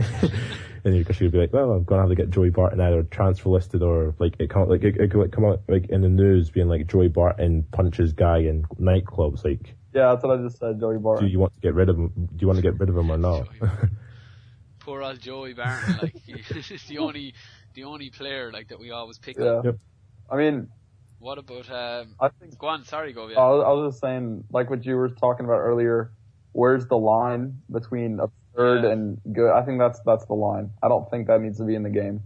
then 0.82 0.94
you 0.94 1.04
should 1.10 1.30
be 1.30 1.38
like, 1.38 1.52
well, 1.52 1.72
I'm 1.72 1.84
gonna 1.84 2.00
have 2.02 2.08
to 2.10 2.14
get 2.14 2.30
Joey 2.30 2.48
Barton 2.50 2.80
either 2.80 3.02
transfer 3.02 3.50
listed 3.50 3.82
or 3.82 4.14
like 4.18 4.34
it 4.38 4.48
can't 4.50 4.68
like 4.70 4.82
it, 4.82 4.96
it 4.96 5.10
could 5.10 5.20
like 5.20 5.32
come 5.32 5.44
out 5.44 5.60
like 5.68 5.90
in 5.90 6.00
the 6.00 6.08
news 6.08 6.48
being 6.50 6.68
like 6.68 6.86
Joey 6.86 7.08
Barton 7.08 7.64
punches 7.72 8.12
guy 8.14 8.38
in 8.38 8.62
nightclubs. 8.80 9.44
Like, 9.44 9.74
Yeah, 9.92 10.10
that's 10.12 10.24
what 10.24 10.38
I 10.38 10.42
just 10.42 10.58
said, 10.58 10.80
Joey 10.80 10.98
Barton. 10.98 11.26
do 11.26 11.30
you 11.30 11.38
want 11.38 11.52
to 11.54 11.60
get 11.60 11.74
rid 11.74 11.90
of 11.90 11.96
him? 11.98 12.08
Do 12.16 12.36
you 12.40 12.46
want 12.46 12.56
to 12.56 12.62
get 12.62 12.78
rid 12.80 12.88
of 12.88 12.96
him 12.96 13.10
or 13.10 13.18
not? 13.18 13.48
Poor 14.80 15.02
old 15.02 15.20
Joey 15.20 15.52
Barton, 15.52 15.98
like 16.00 16.16
he's 16.24 16.82
the 16.88 16.98
only 16.98 17.34
the 17.74 17.84
only 17.84 18.08
player 18.10 18.50
like 18.50 18.68
that 18.68 18.80
we 18.80 18.90
always 18.90 19.18
pick 19.18 19.36
Yeah. 19.38 19.44
up. 19.58 19.64
Yep. 19.66 19.76
I 20.30 20.36
mean, 20.36 20.68
What 21.20 21.38
about 21.38 21.70
um? 21.70 22.16
I 22.18 22.28
think 22.40 22.58
Go 22.58 22.66
on, 22.68 22.84
sorry, 22.84 23.12
go. 23.12 23.24
I 23.24 23.26
was, 23.28 23.64
I 23.66 23.72
was 23.72 23.92
just 23.92 24.00
saying, 24.00 24.44
like 24.50 24.68
what 24.70 24.84
you 24.84 24.96
were 24.96 25.10
talking 25.10 25.44
about 25.44 25.58
earlier. 25.58 26.12
Where's 26.52 26.86
the 26.86 26.96
line 26.96 27.60
between 27.70 28.18
absurd 28.18 28.84
Yeah. 28.84 28.90
and 28.90 29.20
good? 29.32 29.52
I 29.52 29.62
think 29.62 29.78
that's 29.78 30.00
that's 30.04 30.24
the 30.26 30.34
line. 30.34 30.70
I 30.82 30.88
don't 30.88 31.08
think 31.10 31.28
that 31.28 31.40
needs 31.40 31.58
to 31.58 31.64
be 31.64 31.74
in 31.74 31.82
the 31.84 31.90
game. 31.90 32.22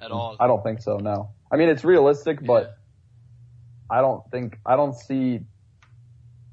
At 0.00 0.10
all. 0.10 0.36
I 0.40 0.46
don't 0.48 0.64
think 0.64 0.80
so. 0.82 0.96
No. 0.96 1.30
I 1.52 1.56
mean, 1.56 1.68
it's 1.68 1.84
realistic, 1.84 2.44
but 2.44 2.76
I 3.88 4.00
don't 4.00 4.28
think 4.30 4.58
I 4.66 4.74
don't 4.74 4.94
see. 4.94 5.40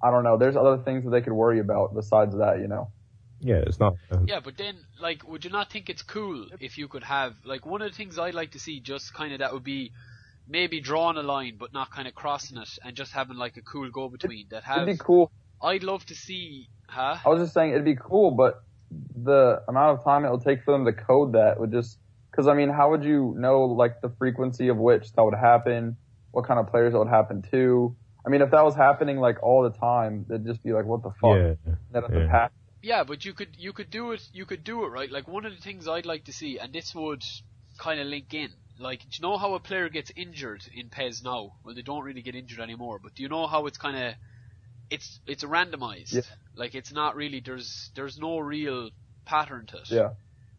I 0.03 0.11
don't 0.11 0.23
know. 0.23 0.37
There's 0.37 0.55
other 0.55 0.77
things 0.77 1.03
that 1.05 1.09
they 1.11 1.21
could 1.21 1.33
worry 1.33 1.59
about 1.59 1.95
besides 1.95 2.37
that. 2.37 2.59
You 2.59 2.67
know. 2.67 2.91
yeah, 3.39 3.63
it's 3.65 3.79
not. 3.79 3.95
uh, 4.11 4.19
Yeah, 4.25 4.41
but 4.41 4.57
then, 4.57 4.75
like, 4.99 5.27
would 5.27 5.43
you 5.45 5.49
not 5.51 5.71
think 5.71 5.89
it's 5.89 6.03
cool 6.03 6.47
if 6.59 6.77
you 6.77 6.87
could 6.89 7.03
have, 7.03 7.33
like, 7.45 7.65
one 7.65 7.81
of 7.81 7.89
the 7.89 7.95
things 7.95 8.19
I'd 8.19 8.33
like 8.33 8.51
to 8.51 8.59
see, 8.59 8.79
just 8.81 9.13
kind 9.13 9.31
of 9.33 9.39
that 9.39 9.53
would 9.53 9.63
be 9.63 9.91
maybe 10.49 10.81
drawing 10.81 11.17
a 11.17 11.23
line, 11.23 11.55
but 11.57 11.71
not 11.71 11.91
kind 11.91 12.07
of 12.07 12.15
crossing 12.15 12.57
it, 12.57 12.69
and 12.83 12.95
just 12.95 13.13
having 13.13 13.37
like 13.37 13.55
a 13.57 13.61
cool 13.61 13.89
go 13.89 14.09
between 14.09 14.47
that 14.49 14.63
have. 14.63 14.83
It'd 14.83 14.97
be 14.97 15.03
cool. 15.03 15.31
I'd 15.61 15.83
love 15.83 16.05
to 16.07 16.15
see, 16.15 16.67
huh? 16.87 17.17
I 17.25 17.29
was 17.29 17.41
just 17.41 17.53
saying 17.53 17.71
it'd 17.71 17.85
be 17.85 17.95
cool, 17.95 18.31
but 18.31 18.63
the 18.91 19.61
amount 19.67 19.99
of 19.99 20.03
time 20.03 20.25
it 20.25 20.31
would 20.31 20.43
take 20.43 20.63
for 20.63 20.71
them 20.71 20.85
to 20.85 20.93
code 20.93 21.33
that 21.33 21.59
would 21.59 21.71
just. 21.71 21.97
Because 22.31 22.47
I 22.47 22.53
mean, 22.53 22.69
how 22.69 22.91
would 22.91 23.03
you 23.03 23.35
know 23.37 23.65
like 23.65 24.01
the 24.01 24.09
frequency 24.09 24.67
of 24.67 24.77
which 24.77 25.11
that 25.13 25.23
would 25.23 25.35
happen? 25.35 25.97
What 26.31 26.45
kind 26.45 26.59
of 26.59 26.67
players 26.67 26.93
it 26.93 26.97
would 26.97 27.07
happen 27.07 27.43
to? 27.51 27.95
I 28.25 28.29
mean, 28.29 28.41
if 28.41 28.51
that 28.51 28.63
was 28.63 28.75
happening 28.75 29.17
like 29.17 29.41
all 29.41 29.63
the 29.63 29.71
time, 29.71 30.25
it'd 30.29 30.45
just 30.45 30.63
be 30.63 30.71
like, 30.73 30.85
what 30.85 31.01
the 31.01 31.09
fuck? 31.09 31.35
Yeah, 31.35 31.73
That 31.91 32.03
yeah. 32.09 32.19
the 32.19 32.27
pack. 32.29 32.51
Yeah, 32.81 33.03
but 33.03 33.25
you 33.25 33.33
could 33.33 33.55
you 33.57 33.73
could 33.73 33.89
do 33.89 34.11
it 34.11 34.21
you 34.31 34.45
could 34.45 34.63
do 34.63 34.85
it 34.85 34.89
right. 34.89 35.11
Like 35.11 35.27
one 35.27 35.45
of 35.45 35.53
the 35.55 35.61
things 35.61 35.87
I'd 35.87 36.05
like 36.05 36.25
to 36.25 36.33
see, 36.33 36.59
and 36.59 36.71
this 36.71 36.95
would 36.95 37.23
kind 37.77 37.99
of 37.99 38.07
link 38.07 38.33
in. 38.33 38.49
Like, 38.79 39.01
do 39.01 39.07
you 39.11 39.21
know 39.21 39.37
how 39.37 39.53
a 39.55 39.59
player 39.59 39.89
gets 39.89 40.11
injured 40.15 40.63
in 40.73 40.89
PES 40.89 41.21
now? 41.23 41.53
Well, 41.63 41.75
they 41.75 41.81
don't 41.81 42.03
really 42.03 42.21
get 42.21 42.35
injured 42.35 42.59
anymore, 42.59 42.99
but 43.01 43.13
do 43.15 43.23
you 43.23 43.29
know 43.29 43.45
how 43.45 43.65
it's 43.65 43.77
kind 43.77 43.97
of 43.97 44.13
it's 44.89 45.19
it's 45.27 45.43
randomized. 45.43 46.13
Yeah. 46.13 46.21
Like 46.55 46.75
it's 46.75 46.91
not 46.91 47.15
really 47.15 47.41
there's 47.45 47.91
there's 47.95 48.17
no 48.17 48.39
real 48.39 48.89
pattern 49.25 49.65
to 49.67 49.77
it. 49.77 49.91
Yeah. 49.91 50.09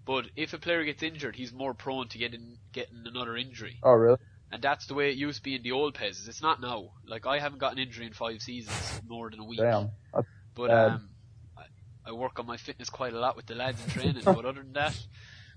But 0.06 0.26
if 0.36 0.52
a 0.52 0.58
player 0.58 0.84
gets 0.84 1.02
injured, 1.02 1.36
he's 1.36 1.52
more 1.52 1.74
prone 1.74 2.08
to 2.08 2.18
getting 2.18 2.58
getting 2.72 3.02
another 3.06 3.36
injury. 3.36 3.78
Oh, 3.82 3.92
really? 3.92 4.18
And 4.52 4.60
that's 4.62 4.86
the 4.86 4.94
way 4.94 5.10
it 5.10 5.16
used 5.16 5.38
to 5.38 5.42
be 5.42 5.54
in 5.54 5.62
the 5.62 5.72
old 5.72 5.94
PES. 5.94 6.26
It's 6.26 6.42
not 6.42 6.60
now. 6.60 6.90
Like 7.06 7.26
I 7.26 7.38
haven't 7.38 7.58
got 7.58 7.72
an 7.72 7.78
injury 7.78 8.06
in 8.06 8.12
five 8.12 8.40
seasons, 8.42 9.00
more 9.06 9.30
than 9.30 9.40
a 9.40 9.44
week. 9.44 9.60
Damn. 9.60 9.90
That's 10.12 10.26
But 10.54 10.68
bad. 10.68 10.90
um, 10.92 11.08
I, 11.56 11.62
I 12.10 12.12
work 12.12 12.38
on 12.38 12.46
my 12.46 12.56
fitness 12.56 12.90
quite 12.90 13.12
a 13.12 13.18
lot 13.20 13.36
with 13.36 13.46
the 13.46 13.54
lads 13.54 13.82
in 13.84 13.90
training. 13.90 14.22
but 14.24 14.44
other 14.44 14.62
than 14.62 14.72
that, 14.72 14.98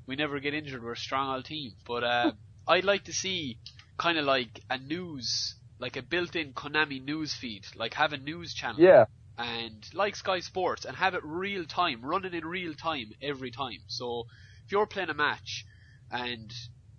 we 0.06 0.16
never 0.16 0.40
get 0.40 0.54
injured. 0.54 0.84
We're 0.84 0.92
a 0.94 0.98
strong 0.98 1.34
old 1.34 1.46
team. 1.46 1.74
But 1.88 2.04
uh, 2.04 2.32
I'd 2.68 2.86
like 2.86 3.06
to 3.06 3.14
see 3.14 3.58
kind 3.98 4.18
of 4.18 4.26
like 4.26 4.62
a 4.70 4.78
news, 4.78 5.56
like 5.80 5.98
a 5.98 6.02
built-in 6.02 6.54
Konami 6.54 7.04
news 7.04 7.34
feed, 7.34 7.66
like 7.76 7.94
have 7.96 8.14
a 8.14 8.18
news 8.18 8.54
channel. 8.54 8.82
Yeah. 8.82 9.06
And 9.38 9.84
like 9.94 10.16
Sky 10.16 10.42
Sports, 10.42 10.86
and 10.86 10.96
have 10.96 11.16
it 11.16 11.24
real 11.24 11.66
time, 11.66 12.06
running 12.06 12.34
in 12.34 12.46
real 12.46 12.76
time 12.76 13.12
every 13.22 13.50
time. 13.50 13.80
So 13.88 14.26
if 14.66 14.72
you're 14.72 14.86
playing 14.86 15.10
a 15.10 15.16
match, 15.16 15.66
and 16.12 16.54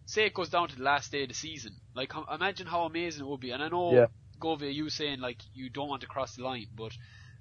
say 0.07 0.27
it 0.27 0.35
goes 0.35 0.49
down 0.49 0.69
to 0.69 0.77
the 0.77 0.83
last 0.83 1.12
day 1.12 1.23
of 1.23 1.29
the 1.29 1.35
season, 1.35 1.77
like 1.95 2.12
imagine 2.33 2.67
how 2.67 2.85
amazing 2.85 3.25
it 3.25 3.29
would 3.29 3.41
be. 3.41 3.53
And 3.53 3.62
I 3.62 3.69
know 3.69 3.93
Yeah. 3.93 4.07
Govia, 4.41 4.75
you 4.75 4.91
saying 4.91 5.21
like 5.21 5.41
you 5.53 5.71
don't 5.71 5.89
want 5.89 6.01
to 6.01 6.09
cross 6.09 6.35
the 6.35 6.43
line, 6.43 6.67
but 6.77 6.93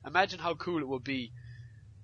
imagine 0.06 0.40
how 0.40 0.54
cool 0.54 0.80
it 0.80 0.88
would 0.88 1.04
be 1.04 1.34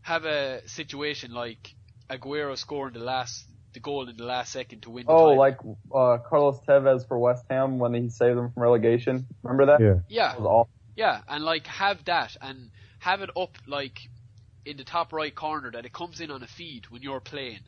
have 0.01 0.25
a 0.25 0.67
situation 0.67 1.31
like 1.31 1.75
Aguero 2.09 2.57
scoring 2.57 2.93
the 2.93 2.99
last 2.99 3.45
the 3.73 3.79
goal 3.79 4.09
in 4.09 4.17
the 4.17 4.23
last 4.25 4.51
second 4.51 4.81
to 4.83 4.89
win. 4.89 5.07
The 5.07 5.13
Oh, 5.13 5.23
title. 5.23 5.37
like 5.37 5.57
uh, 5.93 6.17
Carlos 6.27 6.59
Tevez 6.67 7.07
for 7.07 7.17
West 7.19 7.45
Ham 7.49 7.79
when 7.79 7.93
he 7.93 8.09
saved 8.09 8.37
them 8.37 8.51
from 8.51 8.63
relegation. 8.63 9.27
Remember 9.43 9.65
that? 9.67 9.81
yeah. 9.81 9.95
yeah, 10.09 10.31
That 10.33 10.41
was 10.41 10.47
awful. 10.47 10.69
yeah, 10.95 11.21
and 11.27 11.43
like 11.43 11.67
have 11.67 12.03
that 12.05 12.35
and 12.41 12.71
have 12.99 13.21
it 13.21 13.29
up 13.37 13.57
like 13.67 13.99
in 14.65 14.77
the 14.77 14.83
top 14.83 15.13
right 15.13 15.33
corner 15.33 15.71
that 15.71 15.85
it 15.85 15.93
comes 15.93 16.19
in 16.19 16.31
on 16.31 16.43
a 16.43 16.47
feed 16.47 16.85
when 16.89 17.01
you're 17.01 17.21
playing. 17.21 17.61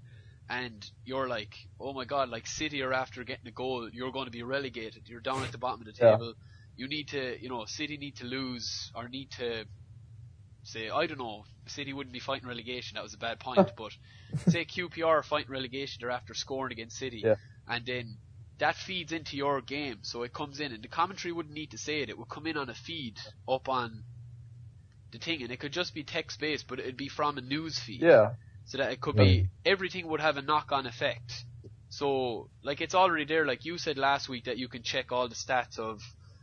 And 0.49 0.86
you're 1.06 1.30
like, 1.30 1.56
oh 1.80 1.93
my 1.93 2.04
god, 2.04 2.30
like 2.30 2.45
City 2.45 2.82
are 2.82 2.91
after 2.93 3.24
getting 3.24 3.47
a 3.47 3.52
goal, 3.52 3.89
you're 3.91 4.12
going 4.12 4.26
to 4.26 4.32
be 4.32 4.43
relegated. 4.43 5.04
You're 5.08 5.22
down 5.22 5.43
at 5.43 5.52
the 5.52 5.58
bottom 5.58 5.80
of 5.82 5.88
the 5.88 5.93
Yeah. 5.99 6.18
table. 6.18 6.34
You 6.76 6.88
need 6.89 7.10
to, 7.10 7.41
you 7.41 7.47
know, 7.49 7.64
City 7.66 7.97
need 7.97 8.18
to 8.18 8.26
lose 8.26 8.91
or 8.93 9.08
need 9.08 9.32
to 9.38 9.64
say, 10.64 10.89
I 10.89 11.07
don't 11.07 11.18
know, 11.20 11.45
City 11.68 11.93
wouldn't 11.93 12.14
be 12.14 12.20
fighting 12.20 12.47
relegation. 12.47 12.95
That 12.95 13.03
was 13.03 13.14
a 13.14 13.18
bad 13.18 13.39
point, 13.39 13.72
but 13.78 13.91
say 14.47 14.66
QPR 14.66 15.05
are 15.05 15.24
fighting 15.24 15.51
relegation, 15.51 15.99
they're 16.01 16.12
after 16.12 16.34
scoring 16.34 16.72
against 16.74 16.97
City, 16.97 17.22
Yeah. 17.24 17.36
and 17.68 17.86
then 17.86 18.18
that 18.59 18.76
feeds 18.76 19.12
into 19.12 19.38
your 19.38 19.59
game, 19.62 19.99
so 20.03 20.22
it 20.24 20.34
comes 20.34 20.59
in, 20.59 20.72
and 20.72 20.84
the 20.84 20.88
commentary 20.88 21.32
wouldn't 21.32 21.55
need 21.55 21.72
to 21.72 21.78
say 21.80 22.01
it. 22.01 22.09
It 22.09 22.18
would 22.18 22.30
come 22.30 22.45
in 22.45 22.57
on 22.57 22.70
a 22.70 22.76
feed 22.76 23.20
up 23.49 23.68
on 23.70 24.03
the 25.12 25.18
thing, 25.18 25.41
and 25.41 25.51
it 25.51 25.59
could 25.59 25.72
just 25.74 25.93
be 25.95 26.03
text 26.03 26.39
based, 26.39 26.68
but 26.68 26.80
it'd 26.80 26.95
be 26.97 27.09
from 27.09 27.38
a 27.38 27.41
news 27.41 27.80
feed 27.80 28.01
Yeah. 28.01 28.34
so 28.66 28.78
that 28.78 28.91
it 28.91 29.01
could 29.01 29.16
be 29.16 29.47
everything 29.66 30.07
would 30.07 30.22
have 30.22 30.38
a 30.38 30.41
knock-on 30.41 30.86
effect. 30.86 31.43
So, 31.89 32.49
like 32.64 32.80
it's 32.80 32.95
already 32.95 33.26
there. 33.26 33.45
Like 33.45 33.66
you 33.66 33.78
said 33.78 33.97
last 33.97 34.30
week 34.30 34.45
that 34.45 34.57
you 34.57 34.70
can 34.70 34.82
check 34.84 35.12
all 35.12 35.28
the 35.28 35.36
stats 35.36 35.78
of 35.78 36.01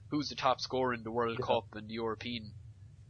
who's 0.09 0.29
the 0.29 0.35
top 0.35 0.61
scorer 0.61 0.93
in 0.93 1.03
the 1.05 1.11
World 1.11 1.39
Yeah. 1.41 1.47
Cup 1.47 1.75
and 1.75 1.89
the 1.89 1.95
European 1.95 2.53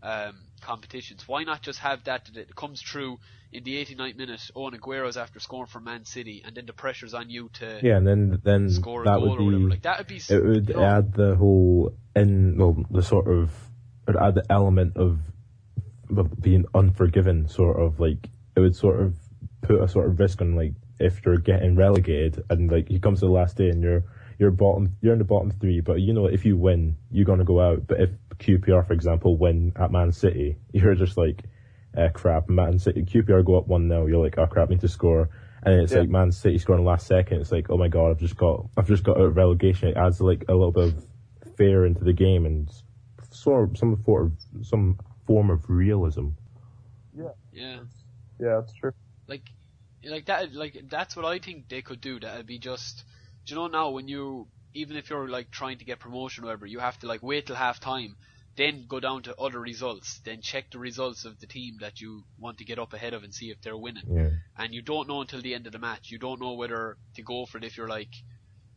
um, 0.02 0.36
competitions. 0.60 1.26
Why 1.26 1.44
not 1.44 1.62
just 1.62 1.78
have 1.80 2.04
that 2.04 2.26
that 2.26 2.36
it 2.36 2.54
comes 2.56 2.82
through 2.82 3.18
in 3.52 3.64
the 3.64 3.84
89th 3.84 4.16
minute? 4.16 4.50
Owen 4.54 4.74
Aguero's 4.74 5.16
after 5.16 5.40
scoring 5.40 5.66
for 5.66 5.80
Man 5.80 6.04
City, 6.04 6.42
and 6.44 6.54
then 6.54 6.66
the 6.66 6.72
pressure's 6.72 7.14
on 7.14 7.30
you 7.30 7.50
to 7.54 7.80
Yeah, 7.82 7.96
and 7.96 8.06
then 8.06 8.40
then 8.42 8.70
score 8.70 9.02
a 9.02 9.04
that 9.06 9.18
goal 9.18 9.30
would 9.30 9.40
or 9.40 9.44
whatever. 9.44 9.64
be 9.64 9.70
Like 9.70 9.82
that 9.82 9.98
would 9.98 10.06
be. 10.06 10.16
it 10.28 10.44
would 10.44 10.68
you 10.68 10.74
know, 10.74 10.84
add 10.84 11.12
the 11.14 11.36
whole 11.36 11.92
in 12.14 12.56
well 12.58 12.76
the 12.90 13.02
sort 13.02 13.28
of 13.28 13.50
it 14.06 14.14
would 14.14 14.16
add 14.22 14.34
the 14.34 14.44
element 14.50 14.96
of, 14.96 15.20
of 16.16 16.40
being 16.40 16.64
unforgiven 16.74 17.48
sort 17.48 17.78
of 17.80 18.00
like 18.00 18.28
it 18.56 18.60
would 18.60 18.74
sort 18.76 19.00
of 19.00 19.14
put 19.62 19.80
a 19.82 19.88
sort 19.88 20.06
of 20.06 20.18
risk 20.18 20.40
on 20.40 20.54
like 20.56 20.72
if 20.98 21.20
you're 21.24 21.36
getting 21.36 21.76
relegated 21.76 22.42
and 22.50 22.70
like 22.70 22.90
you 22.90 22.98
comes 22.98 23.20
to 23.20 23.26
the 23.26 23.30
last 23.32 23.56
day 23.56 23.68
and 23.68 23.82
you're 23.82 24.04
you're 24.38 24.50
bottom 24.50 24.96
you're 25.00 25.12
in 25.12 25.18
the 25.18 25.24
bottom 25.24 25.50
three 25.50 25.80
but 25.80 26.00
you 26.00 26.12
know 26.12 26.26
if 26.26 26.44
you 26.44 26.56
win 26.56 26.96
you're 27.10 27.24
gonna 27.24 27.44
go 27.44 27.60
out 27.60 27.86
but 27.86 28.00
if 28.00 28.10
QPR 28.38 28.86
for 28.86 28.92
example 28.92 29.36
win 29.36 29.72
at 29.76 29.90
Man 29.90 30.12
City 30.12 30.56
you're 30.72 30.94
just 30.94 31.16
like 31.16 31.42
eh, 31.96 32.08
crap 32.08 32.48
Man 32.48 32.78
City 32.78 33.02
QPR 33.02 33.44
go 33.44 33.56
up 33.58 33.66
one 33.68 33.88
0 33.88 34.06
you're 34.06 34.22
like 34.22 34.38
oh 34.38 34.46
crap 34.46 34.70
need 34.70 34.80
to 34.80 34.88
score 34.88 35.28
and 35.62 35.74
then 35.74 35.80
it's 35.84 35.92
Yeah. 35.92 36.00
like 36.00 36.08
Man 36.08 36.30
City 36.30 36.56
scoring 36.58 36.84
the 36.84 36.88
last 36.88 37.08
second. 37.08 37.40
It's 37.40 37.50
like, 37.50 37.68
oh 37.68 37.76
my 37.76 37.88
god, 37.88 38.10
I've 38.12 38.20
just 38.20 38.36
got, 38.36 38.68
I've 38.76 38.86
just 38.86 39.02
got 39.02 39.16
out 39.16 39.24
of 39.24 39.36
relegation. 39.36 39.88
It 39.88 39.96
adds 39.96 40.20
like 40.20 40.44
a 40.48 40.52
little 40.52 40.70
bit 40.70 40.84
of 40.94 41.06
fear 41.56 41.84
into 41.84 42.04
the 42.04 42.12
game 42.12 42.46
and 42.46 42.70
sort 43.32 43.68
of 43.70 43.76
some 43.76 44.00
sort 44.04 44.26
of 44.26 44.32
some 44.64 45.00
form 45.26 45.50
of 45.50 45.68
realism. 45.68 46.28
yeah. 47.52 47.80
Yeah, 48.40 48.60
it's 48.60 48.72
true. 48.74 48.92
like 49.26 49.42
like 50.04 50.26
that 50.26 50.54
like 50.54 50.78
that's 50.88 51.16
what 51.16 51.24
I 51.24 51.40
think 51.40 51.68
they 51.68 51.82
could 51.82 52.00
do. 52.00 52.20
That'd 52.20 52.46
be 52.46 52.60
just 52.60 53.02
do 53.44 53.54
you 53.54 53.60
know 53.60 53.66
now 53.66 53.90
when 53.90 54.06
you 54.06 54.46
even 54.78 54.96
if 54.96 55.10
you're 55.10 55.28
like 55.28 55.50
trying 55.50 55.78
to 55.78 55.84
get 55.84 56.00
promotion 56.00 56.44
or 56.44 56.48
whatever, 56.48 56.66
you 56.66 56.78
have 56.80 56.98
to 57.00 57.06
like 57.06 57.22
wait 57.22 57.46
till 57.46 57.56
half 57.56 57.80
time, 57.80 58.16
then 58.56 58.86
go 58.88 59.00
down 59.00 59.22
to 59.22 59.36
other 59.36 59.60
results, 59.60 60.20
then 60.24 60.40
check 60.42 60.70
the 60.70 60.78
results 60.78 61.24
of 61.24 61.38
the 61.40 61.46
team 61.46 61.76
that 61.80 62.00
you 62.00 62.24
want 62.38 62.58
to 62.58 62.64
get 62.64 62.78
up 62.78 62.92
ahead 62.92 63.14
of 63.14 63.22
and 63.24 63.34
see 63.34 63.50
if 63.50 63.60
they're 63.62 63.76
winning. 63.76 64.04
Yeah, 64.06 64.30
And 64.56 64.74
you 64.74 64.82
don't 64.82 65.08
know 65.08 65.20
until 65.20 65.42
the 65.42 65.54
end 65.54 65.66
of 65.66 65.72
the 65.72 65.78
match. 65.78 66.10
You 66.10 66.18
don't 66.18 66.40
know 66.40 66.54
whether 66.54 66.96
to 67.16 67.22
go 67.22 67.46
for 67.46 67.58
it 67.58 67.64
if 67.64 67.76
you're 67.76 67.88
like 67.88 68.10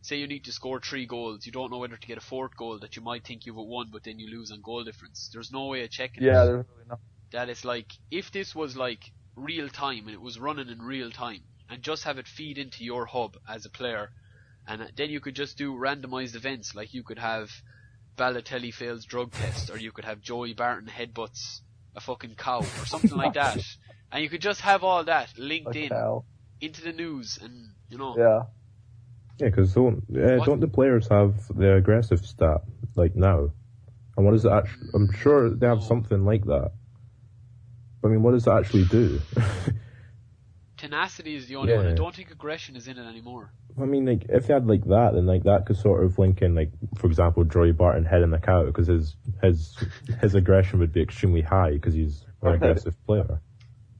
say 0.03 0.17
you 0.17 0.27
need 0.27 0.43
to 0.45 0.51
score 0.51 0.79
three 0.79 1.05
goals, 1.05 1.45
you 1.45 1.51
don't 1.51 1.71
know 1.71 1.77
whether 1.77 1.97
to 1.97 2.07
get 2.07 2.17
a 2.17 2.21
fourth 2.21 2.55
goal 2.57 2.79
that 2.79 2.95
you 2.95 3.01
might 3.03 3.23
think 3.25 3.45
you've 3.45 3.55
won 3.55 3.89
but 3.91 4.03
then 4.03 4.19
you 4.19 4.29
lose 4.29 4.51
on 4.51 4.61
goal 4.61 4.83
difference. 4.83 5.29
There's 5.31 5.51
no 5.51 5.67
way 5.67 5.83
of 5.83 5.91
checking 5.91 6.23
Yeah, 6.23 6.43
it 6.43 6.45
there's 6.45 6.65
really 6.75 6.87
no. 6.89 6.99
that 7.31 7.49
it's 7.49 7.63
like 7.63 7.87
if 8.09 8.31
this 8.31 8.55
was 8.55 8.75
like 8.75 9.01
real 9.35 9.69
time 9.69 10.05
and 10.07 10.13
it 10.13 10.21
was 10.21 10.39
running 10.39 10.69
in 10.69 10.81
real 10.81 11.11
time 11.11 11.41
and 11.69 11.81
just 11.83 12.03
have 12.03 12.17
it 12.17 12.27
feed 12.27 12.57
into 12.57 12.83
your 12.83 13.05
hub 13.05 13.37
as 13.47 13.65
a 13.65 13.69
player 13.69 14.11
and 14.67 14.91
then 14.95 15.09
you 15.09 15.19
could 15.19 15.35
just 15.35 15.57
do 15.57 15.73
randomized 15.73 16.35
events 16.35 16.75
like 16.75 16.93
you 16.93 17.03
could 17.03 17.19
have 17.19 17.51
Balotelli 18.17 18.73
fails 18.73 19.05
drug 19.05 19.31
test 19.31 19.69
or 19.69 19.77
you 19.77 19.91
could 19.91 20.05
have 20.05 20.21
Joey 20.21 20.53
Barton 20.53 20.89
headbutts 20.89 21.61
a 21.95 21.99
fucking 22.01 22.35
cow 22.35 22.59
or 22.59 22.85
something 22.85 23.17
like 23.17 23.33
that 23.33 23.57
and 24.11 24.23
you 24.23 24.29
could 24.29 24.41
just 24.41 24.61
have 24.61 24.83
all 24.83 25.03
that 25.05 25.29
linked 25.37 25.67
Like 25.67 25.75
in 25.75 25.89
hell. 25.89 26.25
into 26.59 26.81
the 26.81 26.93
news 26.93 27.39
and 27.41 27.73
you 27.89 27.97
know 27.97 28.15
Yeah. 28.17 28.43
yeah, 29.39 29.47
because 29.49 29.73
don't 29.73 30.03
uh, 30.15 30.43
don't 30.45 30.59
the 30.59 30.67
players 30.67 31.07
have 31.09 31.35
the 31.55 31.75
aggressive 31.75 32.25
stat 32.25 32.61
like 32.95 33.15
now? 33.15 33.51
And 34.17 34.25
what 34.25 34.33
does 34.33 34.43
it 34.45 34.51
actually? 34.51 34.89
I'm 34.93 35.11
sure 35.13 35.49
they 35.49 35.65
have 35.67 35.81
something 35.83 36.25
like 36.25 36.43
that. 36.45 36.71
I 38.03 38.07
mean, 38.07 38.21
what 38.23 38.31
does 38.31 38.45
it 38.45 38.51
actually 38.51 38.83
do? 38.85 39.19
tenacity 40.81 41.35
is 41.35 41.47
the 41.47 41.55
only 41.55 41.73
one 41.73 41.87
I 41.87 41.93
don't 41.93 42.15
think 42.15 42.31
aggression 42.31 42.75
is 42.75 42.87
in 42.87 42.97
it 42.97 43.07
anymore 43.07 43.51
I 43.81 43.85
mean, 43.85 44.05
like 44.05 44.25
if 44.29 44.49
you 44.49 44.53
had 44.53 44.67
like 44.67 44.83
that, 44.85 45.11
then 45.13 45.25
like 45.25 45.43
that 45.43 45.65
could 45.65 45.77
sort 45.77 46.03
of 46.03 46.19
link 46.19 46.41
in, 46.41 46.55
like 46.55 46.71
for 46.97 47.07
example, 47.07 47.43
Joey 47.43 47.71
Barton 47.71 48.03
heading 48.03 48.31
the 48.31 48.37
cow 48.37 48.65
because 48.65 48.87
his 48.87 49.15
his 49.41 49.77
his 50.19 50.35
aggression 50.35 50.79
would 50.79 50.91
be 50.91 51.01
extremely 51.01 51.41
high 51.41 51.71
because 51.71 51.93
he's 51.93 52.25
an 52.41 52.53
aggressive 52.55 52.95
player. 53.05 53.41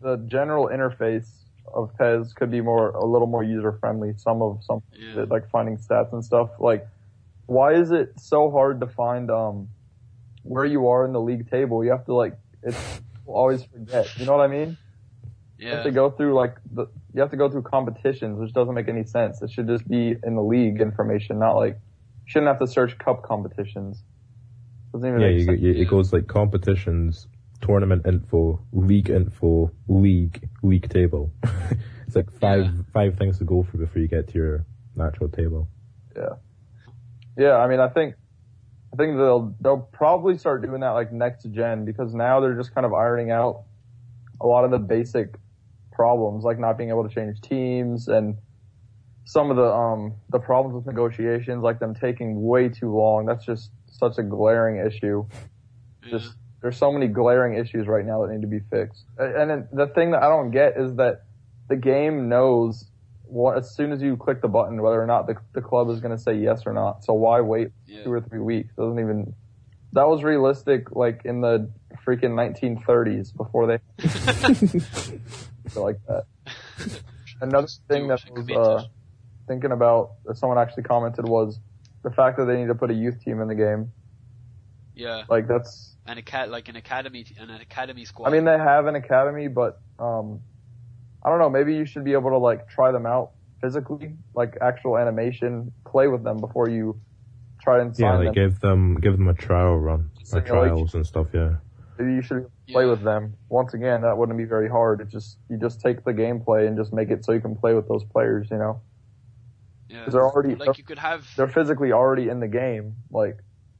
The 0.01 0.17
general 0.27 0.67
interface 0.67 1.29
of 1.73 1.95
PES 1.97 2.33
could 2.33 2.51
be 2.51 2.61
more 2.61 2.89
a 2.89 3.05
little 3.05 3.27
more 3.27 3.43
user 3.43 3.71
friendly. 3.79 4.13
Some 4.17 4.41
of 4.41 4.59
some 4.63 4.81
Yeah. 4.91 5.25
like 5.29 5.49
finding 5.49 5.77
stats 5.77 6.11
and 6.11 6.23
stuff. 6.23 6.49
Like, 6.59 6.87
why 7.45 7.73
is 7.75 7.91
it 7.91 8.19
so 8.19 8.51
hard 8.51 8.81
to 8.81 8.87
find 8.87 9.31
um 9.31 9.69
where 10.43 10.65
you 10.65 10.89
are 10.89 11.05
in 11.05 11.13
the 11.13 11.21
league 11.21 11.49
table? 11.49 11.83
You 11.83 11.91
have 11.91 12.05
to 12.05 12.13
like 12.13 12.37
it's 12.61 13.01
always 13.25 13.63
forget. 13.63 14.07
You 14.19 14.25
know 14.25 14.35
what 14.35 14.43
I 14.43 14.47
mean? 14.47 14.77
You 15.61 15.75
have 15.75 15.83
to 15.83 15.91
go 15.91 16.09
through 16.09 16.33
like 16.33 16.57
the 16.73 16.87
you 17.13 17.21
have 17.21 17.31
to 17.31 17.37
go 17.37 17.49
through 17.49 17.61
competitions, 17.63 18.39
which 18.39 18.51
doesn't 18.53 18.73
make 18.73 18.87
any 18.89 19.03
sense. 19.03 19.41
It 19.41 19.51
should 19.51 19.67
just 19.67 19.87
be 19.87 20.15
in 20.23 20.35
the 20.35 20.41
league 20.41 20.81
information, 20.81 21.39
not 21.39 21.53
like 21.53 21.79
shouldn't 22.25 22.47
have 22.47 22.59
to 22.59 22.67
search 22.67 22.97
cup 22.97 23.23
competitions. 23.23 24.03
Doesn't 24.93 25.07
even 25.07 25.21
Yeah, 25.21 25.27
make 25.27 25.37
you, 25.39 25.45
sense. 25.45 25.61
you, 25.61 25.71
it 25.73 25.87
goes 25.87 26.11
like 26.13 26.27
competitions, 26.27 27.27
tournament 27.61 28.05
info, 28.07 28.59
league 28.73 29.09
info, 29.09 29.71
league, 29.87 30.49
league 30.63 30.89
table. 30.89 31.31
it's 32.07 32.15
like 32.15 32.31
five 32.31 32.65
Yeah. 32.65 32.71
five 32.93 33.17
things 33.17 33.37
to 33.37 33.43
go 33.45 33.63
through 33.63 33.81
before 33.85 34.01
you 34.01 34.07
get 34.07 34.27
to 34.29 34.33
your 34.33 34.65
natural 34.95 35.29
table. 35.29 35.69
Yeah. 36.15 36.35
Yeah, 37.37 37.55
I 37.55 37.67
mean, 37.67 37.79
I 37.79 37.87
think, 37.87 38.15
I 38.93 38.97
think 38.97 39.15
they'll 39.15 39.55
they'll 39.61 39.87
probably 39.93 40.37
start 40.37 40.63
doing 40.63 40.81
that 40.81 40.89
like 40.91 41.13
next 41.13 41.43
gen 41.51 41.85
because 41.85 42.13
now 42.13 42.39
they're 42.39 42.55
just 42.55 42.73
kind 42.73 42.85
of 42.85 42.93
ironing 42.93 43.31
out 43.31 43.63
a 44.41 44.47
lot 44.47 44.65
of 44.65 44.71
the 44.71 44.79
basic 44.79 45.35
problems, 45.91 46.43
like 46.43 46.59
not 46.59 46.77
being 46.77 46.89
able 46.89 47.07
to 47.07 47.13
change 47.13 47.41
teams 47.41 48.07
and 48.07 48.37
some 49.25 49.51
of 49.51 49.57
the 49.57 49.71
um 49.71 50.13
the 50.29 50.39
problems 50.39 50.75
with 50.75 50.85
negotiations, 50.85 51.63
like 51.63 51.79
them 51.79 51.93
taking 51.95 52.41
way 52.43 52.69
too 52.69 52.91
long. 52.95 53.25
That's 53.25 53.45
just 53.45 53.71
such 53.87 54.17
a 54.17 54.23
glaring 54.23 54.85
issue. 54.85 55.25
yeah. 56.03 56.09
Just 56.11 56.35
there's 56.61 56.77
so 56.77 56.91
many 56.91 57.07
glaring 57.07 57.55
issues 57.55 57.87
right 57.87 58.05
now 58.05 58.21
that 58.25 58.31
need 58.31 58.41
to 58.41 58.47
be 58.47 58.59
fixed. 58.69 59.05
A- 59.17 59.41
And 59.41 59.49
then 59.49 59.67
the 59.71 59.87
thing 59.87 60.11
that 60.11 60.21
I 60.23 60.27
don't 60.29 60.51
get 60.51 60.77
is 60.77 60.95
that 60.95 61.23
the 61.69 61.75
game 61.75 62.29
knows 62.29 62.85
what 63.23 63.57
as 63.57 63.73
soon 63.73 63.91
as 63.93 64.01
you 64.01 64.17
click 64.17 64.41
the 64.41 64.47
button 64.49 64.81
whether 64.81 65.01
or 65.01 65.05
not 65.07 65.25
the 65.27 65.35
the 65.53 65.61
club 65.61 65.89
is 65.89 65.99
going 66.01 66.15
to 66.15 66.21
say 66.21 66.33
yes 66.35 66.63
or 66.65 66.73
not. 66.73 67.03
So 67.05 67.13
why 67.13 67.41
wait 67.41 67.69
yeah. 67.87 68.03
two 68.03 68.11
or 68.11 68.21
three 68.21 68.39
weeks? 68.39 68.73
Doesn't 68.75 68.99
even. 68.99 69.33
That 69.93 70.07
was 70.07 70.23
realistic, 70.23 70.91
like 70.95 71.21
in 71.25 71.41
the 71.41 71.69
freaking 72.07 72.31
1930s 72.33 73.35
before 73.35 73.67
they 73.67 73.79
like 75.79 75.97
that. 76.07 76.23
Another 77.41 77.67
thing 77.89 78.07
that 78.07 78.21
it 78.25 78.31
and 78.35 78.49
was 78.49 78.49
uh, 78.51 78.83
thinking 79.47 79.71
about 79.71 80.11
that 80.25 80.37
someone 80.37 80.57
actually 80.59 80.83
commented 80.83 81.25
was 81.25 81.59
the 82.03 82.11
fact 82.11 82.37
that 82.37 82.45
they 82.45 82.57
need 82.57 82.67
to 82.67 82.75
put 82.75 82.91
a 82.91 82.93
youth 82.93 83.19
team 83.23 83.41
in 83.41 83.47
the 83.47 83.55
game. 83.55 83.91
yeah 84.95 85.23
Like 85.29 85.47
that's 85.47 85.95
and 86.05 86.19
a 86.19 86.21
cat 86.21 86.49
like 86.49 86.67
an 86.67 86.75
academy 86.75 87.25
an 87.39 87.49
academy 87.49 88.05
squad 88.05 88.27
I 88.27 88.31
mean, 88.31 88.45
they 88.45 88.57
have 88.57 88.87
an 88.87 88.95
academy, 88.95 89.47
but 89.47 89.79
um, 89.99 90.41
I 91.23 91.29
don't 91.29 91.39
know. 91.39 91.49
Maybe 91.49 91.75
you 91.75 91.85
should 91.85 92.03
be 92.03 92.13
able 92.13 92.31
to 92.31 92.37
like 92.37 92.67
try 92.69 92.91
them 92.91 93.05
out 93.05 93.31
physically, 93.61 94.15
like 94.33 94.57
actual 94.61 94.97
animation, 94.97 95.71
play 95.87 96.07
with 96.07 96.23
them 96.23 96.37
before 96.37 96.67
you 96.69 96.99
try 97.61 97.81
and 97.81 97.95
sign 97.95 98.13
Yeah, 98.13 98.17
them. 98.17 98.25
like 98.27 98.35
give 98.35 98.59
them 98.59 98.95
give 98.99 99.17
them 99.17 99.27
a 99.27 99.33
trial 99.33 99.77
run, 99.77 100.09
or 100.31 100.41
Simulation. 100.41 100.77
trials 100.77 100.93
and 100.95 101.05
stuff. 101.05 101.27
Yeah. 101.33 101.55
Maybe 101.97 102.13
you 102.13 102.21
should 102.21 102.49
play 102.69 102.83
Yeah. 102.83 102.91
with 102.91 103.03
them. 103.03 103.35
Once 103.49 103.73
again, 103.73 104.01
that 104.01 104.17
wouldn't 104.17 104.37
be 104.37 104.45
very 104.45 104.69
hard. 104.69 105.01
It 105.01 105.09
just 105.09 105.37
you 105.49 105.57
just 105.57 105.81
take 105.81 106.03
the 106.03 106.13
gameplay 106.13 106.67
and 106.67 106.77
just 106.77 106.93
make 106.93 107.09
it 107.09 107.23
so 107.25 107.31
you 107.31 107.41
can 107.41 107.55
play 107.55 107.73
with 107.73 107.87
those 107.87 108.03
players. 108.03 108.47
You 108.49 108.57
know, 108.57 108.81
yeah. 109.89 110.05
they're 110.09 110.25
already 110.27 110.55
like 110.55 110.77
you 110.77 110.83
could 110.83 110.99
have 110.99 111.27
they're 111.35 111.47
physically 111.47 111.91
already 111.91 112.29
in 112.29 112.39
the 112.39 112.47
game. 112.47 112.95
Like 113.11 113.37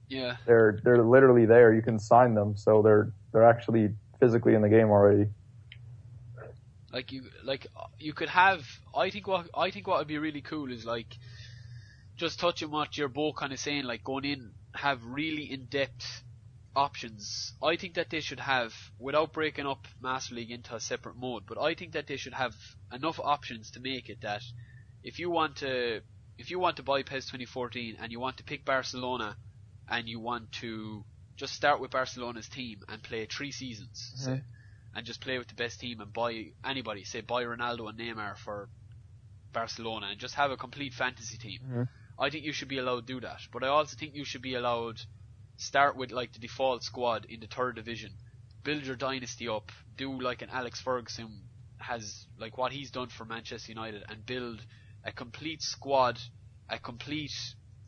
yeah 0.10 0.36
they're 0.46 0.80
they're 0.84 1.04
literally 1.04 1.46
there. 1.46 1.74
You 1.74 1.82
can 1.82 2.00
sign 2.00 2.36
them, 2.36 2.56
so 2.58 2.82
they're 2.82 3.12
they're 3.32 3.50
actually 3.50 3.96
physically 4.20 4.54
in 4.56 4.62
the 4.62 4.70
game 4.70 4.90
already. 4.90 5.30
like 6.94 7.12
you 7.12 7.24
like 7.44 7.68
uh, 7.76 7.86
you 7.98 8.14
could 8.14 8.30
have 8.30 8.62
I 8.96 9.10
think 9.10 9.28
what 9.28 9.48
I 9.56 9.72
think 9.72 9.88
what 9.88 10.00
would 10.00 10.08
be 10.08 10.18
really 10.18 10.42
cool 10.42 10.72
is 10.72 10.86
like 10.86 11.18
just 12.18 12.40
touching 12.40 12.70
what 12.70 12.98
you're 12.98 13.08
both 13.08 13.36
kind 13.38 13.54
of 13.54 13.60
saying 13.60 13.86
like 13.86 14.04
going 14.04 14.26
in 14.26 14.52
have 14.76 15.00
really 15.06 15.52
in 15.52 15.66
depth 15.66 16.24
options 16.76 17.54
I 17.62 17.76
think 17.76 17.96
that 17.96 18.10
they 18.10 18.22
should 18.22 18.40
have 18.40 18.74
without 18.98 19.34
breaking 19.34 19.68
up 19.68 19.88
Master 20.00 20.36
League 20.36 20.52
into 20.52 20.76
a 20.76 20.80
separate 20.80 21.18
mode 21.18 21.44
but 21.46 21.58
I 21.58 21.74
think 21.76 21.94
that 21.94 22.08
they 22.08 22.18
should 22.18 22.34
have 22.34 22.56
enough 22.92 23.20
options 23.20 23.72
to 23.72 23.80
make 23.80 24.10
it 24.10 24.22
that 24.22 24.44
if 25.04 25.20
you 25.20 25.30
want 25.30 25.58
to 25.58 26.02
if 26.38 26.50
you 26.50 26.60
want 26.60 26.78
to 26.78 26.84
buy 26.84 27.04
PES 27.04 27.26
2014 27.26 27.98
and 28.00 28.12
you 28.12 28.20
want 28.20 28.38
to 28.38 28.44
pick 28.44 28.66
Barcelona 28.66 29.38
and 29.90 30.08
you 30.08 30.20
want 30.20 30.52
to 30.54 31.06
just 31.38 31.54
start 31.54 31.82
with 31.82 31.92
Barcelona's 31.92 32.48
team 32.48 32.80
and 32.88 33.04
play 33.04 33.26
three 33.26 33.52
seasons 33.52 34.12
say, 34.16 34.44
and 34.94 35.06
just 35.06 35.22
play 35.22 35.38
with 35.38 35.48
the 35.48 35.56
best 35.56 35.80
team 35.80 36.00
and 36.00 36.14
buy 36.14 36.46
anybody, 36.64 37.04
say 37.04 37.22
buy 37.22 37.44
Ronaldo 37.44 37.90
and 37.90 38.00
Neymar 38.00 38.38
for 38.38 38.70
Barcelona 39.54 40.08
and 40.08 40.20
just 40.20 40.36
have 40.36 40.52
a 40.52 40.58
complete 40.58 40.94
fantasy 40.94 41.38
team. 41.38 41.60
Mhm. 41.64 41.90
I 42.18 42.30
think 42.30 42.46
you 42.46 42.54
should 42.54 42.68
be 42.68 42.78
allowed 42.78 43.08
to 43.08 43.14
do 43.14 43.20
that. 43.22 43.42
But 43.52 43.64
I 43.64 43.68
also 43.68 43.96
think 43.96 44.16
you 44.16 44.26
should 44.26 44.42
be 44.42 44.54
allowed 44.54 45.02
start 45.62 45.96
with 45.96 46.12
like 46.12 46.34
the 46.34 46.40
default 46.40 46.84
squad 46.84 47.26
in 47.26 47.40
the 47.40 47.48
third 47.48 47.76
division. 47.76 48.12
Build 48.64 48.84
your 48.84 48.96
dynasty 48.96 49.48
up. 49.48 49.72
Do 49.96 50.20
like 50.20 50.42
an 50.42 50.50
Alex 50.52 50.82
Ferguson 50.82 51.44
has 51.78 52.28
like 52.40 52.58
what 52.58 52.72
he's 52.72 52.92
done 52.92 53.10
for 53.10 53.26
Manchester 53.26 53.72
United 53.72 54.04
and 54.10 54.26
build 54.26 54.62
a 55.04 55.12
complete 55.12 55.62
squad, 55.62 56.20
a 56.70 56.78
complete 56.78 57.34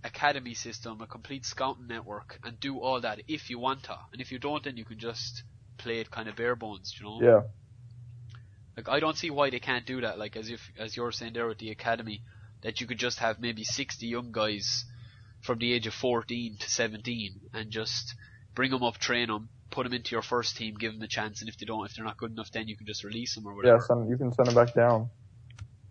academy 0.03 0.53
system, 0.53 1.01
a 1.01 1.07
complete 1.07 1.45
scouting 1.45 1.87
network 1.87 2.39
and 2.43 2.59
do 2.59 2.79
all 2.79 3.01
that 3.01 3.21
if 3.27 3.49
you 3.49 3.59
want 3.59 3.83
to. 3.83 3.97
And 4.11 4.21
if 4.21 4.31
you 4.31 4.39
don't 4.39 4.63
then 4.63 4.77
you 4.77 4.85
can 4.85 4.99
just 4.99 5.43
play 5.77 5.99
it 5.99 6.11
kind 6.11 6.29
of 6.29 6.35
bare 6.35 6.55
bones, 6.55 6.95
you 6.99 7.05
know. 7.05 7.19
Yeah. 7.21 7.41
Like 8.77 8.89
I 8.89 8.99
don't 8.99 9.17
see 9.17 9.29
why 9.29 9.49
they 9.49 9.59
can't 9.59 9.85
do 9.85 10.01
that. 10.01 10.19
Like 10.19 10.35
as 10.35 10.49
if 10.49 10.71
as 10.77 10.95
you're 10.97 11.11
saying 11.11 11.33
there 11.33 11.47
with 11.47 11.59
the 11.59 11.71
academy, 11.71 12.23
that 12.61 12.81
you 12.81 12.87
could 12.87 12.97
just 12.97 13.19
have 13.19 13.39
maybe 13.39 13.63
60 13.63 14.05
young 14.05 14.31
guys 14.31 14.85
from 15.43 15.59
the 15.59 15.73
age 15.73 15.87
of 15.87 15.93
14 15.93 16.57
to 16.57 16.69
17 16.69 17.41
and 17.53 17.69
just 17.69 18.15
bring 18.55 18.71
them 18.71 18.81
up, 18.81 18.97
train 18.97 19.27
them, 19.27 19.49
put 19.69 19.83
them 19.83 19.93
into 19.93 20.15
your 20.15 20.21
first 20.21 20.55
team, 20.55 20.75
give 20.75 20.93
them 20.93 21.01
a 21.01 21.07
chance, 21.07 21.41
and 21.41 21.49
if 21.49 21.57
they 21.57 21.65
don't, 21.65 21.85
if 21.85 21.95
they're 21.95 22.05
not 22.05 22.17
good 22.17 22.31
enough, 22.31 22.49
then 22.51 22.67
you 22.67 22.77
can 22.77 22.87
just 22.87 23.03
release 23.03 23.35
them 23.35 23.45
or 23.45 23.53
whatever. 23.53 23.77
Yeah, 23.77 23.85
send, 23.85 24.09
you 24.09 24.17
can 24.17 24.31
send 24.33 24.47
them 24.47 24.55
back 24.55 24.73
down. 24.73 25.09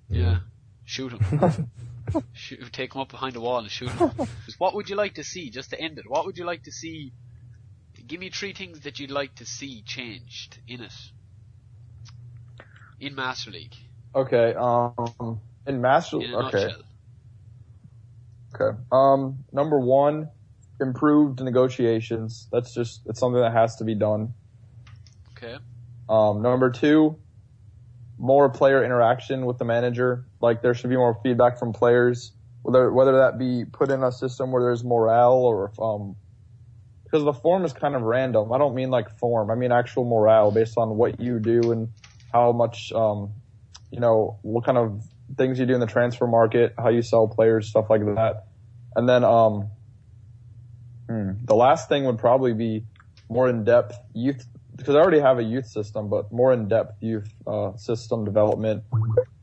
Yeah. 0.09 0.38
Shoot 0.84 1.12
them. 1.12 1.70
shoot, 2.32 2.72
take 2.72 2.92
them 2.92 3.03
up 3.03 3.11
behind 3.11 3.34
the 3.34 3.40
wall 3.40 3.59
and 3.59 3.70
shoot 3.70 3.90
them. 3.98 4.11
what 4.59 4.74
would 4.74 4.88
you 4.88 4.96
like 4.96 5.14
to 5.14 5.24
see, 5.24 5.50
just 5.50 5.70
to 5.70 5.80
end 5.80 5.98
it, 5.98 6.09
what 6.09 6.24
would 6.24 6.38
you 6.38 6.44
like 6.44 6.62
to 6.64 6.72
see? 6.72 7.12
Give 8.07 8.18
me 8.18 8.30
three 8.30 8.55
things 8.55 8.80
that 8.80 8.98
you'd 8.98 9.11
like 9.11 9.34
to 9.36 9.46
see 9.46 9.82
changed 9.82 10.59
in 10.66 10.80
it. 10.80 10.92
In 13.00 13.14
Master 13.14 13.50
League. 13.50 13.74
Okay, 14.14 14.55
um, 14.55 15.40
in 15.66 15.80
Master, 15.80 16.16
League, 16.16 16.32
okay, 16.34 16.64
nutshell. 16.64 16.82
Okay. 18.55 18.76
Um, 18.90 19.44
number 19.53 19.78
one, 19.78 20.28
improved 20.80 21.40
negotiations. 21.40 22.48
That's 22.53 22.74
just, 22.74 23.03
it's 23.07 23.20
something 23.20 23.40
that 23.40 23.53
has 23.53 23.76
to 23.76 23.84
be 23.84 23.94
done. 23.94 24.34
Okay. 25.36 25.57
Um, 26.09 26.42
number 26.42 26.70
two, 26.70 27.18
more 28.18 28.48
player 28.50 28.84
interaction 28.84 29.46
with 29.46 29.59
the 29.59 29.64
manager. 29.64 30.26
Like 30.40 30.62
there 30.62 30.74
should 30.74 30.90
be 30.90 30.96
more 30.96 31.18
feedback 31.22 31.59
from 31.59 31.72
players, 31.72 32.32
whether 32.62 32.92
whether 32.92 33.18
that 33.18 33.38
be 33.38 33.64
put 33.64 33.90
in 33.90 34.03
a 34.03 34.12
system 34.12 34.53
where 34.53 34.62
there's 34.62 34.84
morale 34.84 35.32
or 35.32 35.72
um, 35.80 36.16
because 37.05 37.24
the 37.24 37.32
form 37.32 37.64
is 37.64 37.72
kind 37.72 37.94
of 37.94 38.03
random. 38.03 38.53
I 38.53 38.59
don't 38.59 38.74
mean 38.74 38.90
like 38.90 39.18
form. 39.18 39.50
I 39.50 39.55
mean 39.55 39.72
actual 39.72 40.05
morale 40.05 40.50
based 40.50 40.78
on 40.78 40.96
what 40.96 41.20
you 41.20 41.38
do 41.38 41.72
and 41.72 41.88
how 42.32 42.53
much, 42.53 42.92
um, 42.92 43.32
you 43.90 44.00
know, 44.00 44.38
what 44.42 44.64
kind 44.64 44.78
of 44.78 45.03
things 45.37 45.59
you 45.59 45.66
do 45.66 45.74
in 45.74 45.80
the 45.80 45.87
transfer 45.87 46.26
market, 46.26 46.74
how 46.78 46.89
you 46.89 47.03
sell 47.03 47.28
players, 47.28 47.68
stuff 47.68 47.91
like 47.91 48.05
that. 48.05 48.47
And 48.95 49.09
then, 49.09 49.24
um, 49.24 49.70
hmm, 51.09 51.33
the 51.45 51.55
last 51.55 51.89
thing 51.89 52.05
would 52.05 52.18
probably 52.18 52.53
be 52.53 52.85
more 53.28 53.49
in-depth 53.49 53.99
youth 54.14 54.47
because 54.76 54.95
I 54.95 54.99
already 54.99 55.20
have 55.20 55.39
a 55.39 55.43
youth 55.43 55.66
system, 55.66 56.09
but 56.09 56.33
more 56.33 56.53
in-depth 56.53 57.03
youth 57.03 57.33
uh, 57.47 57.76
system 57.76 58.24
development, 58.24 58.85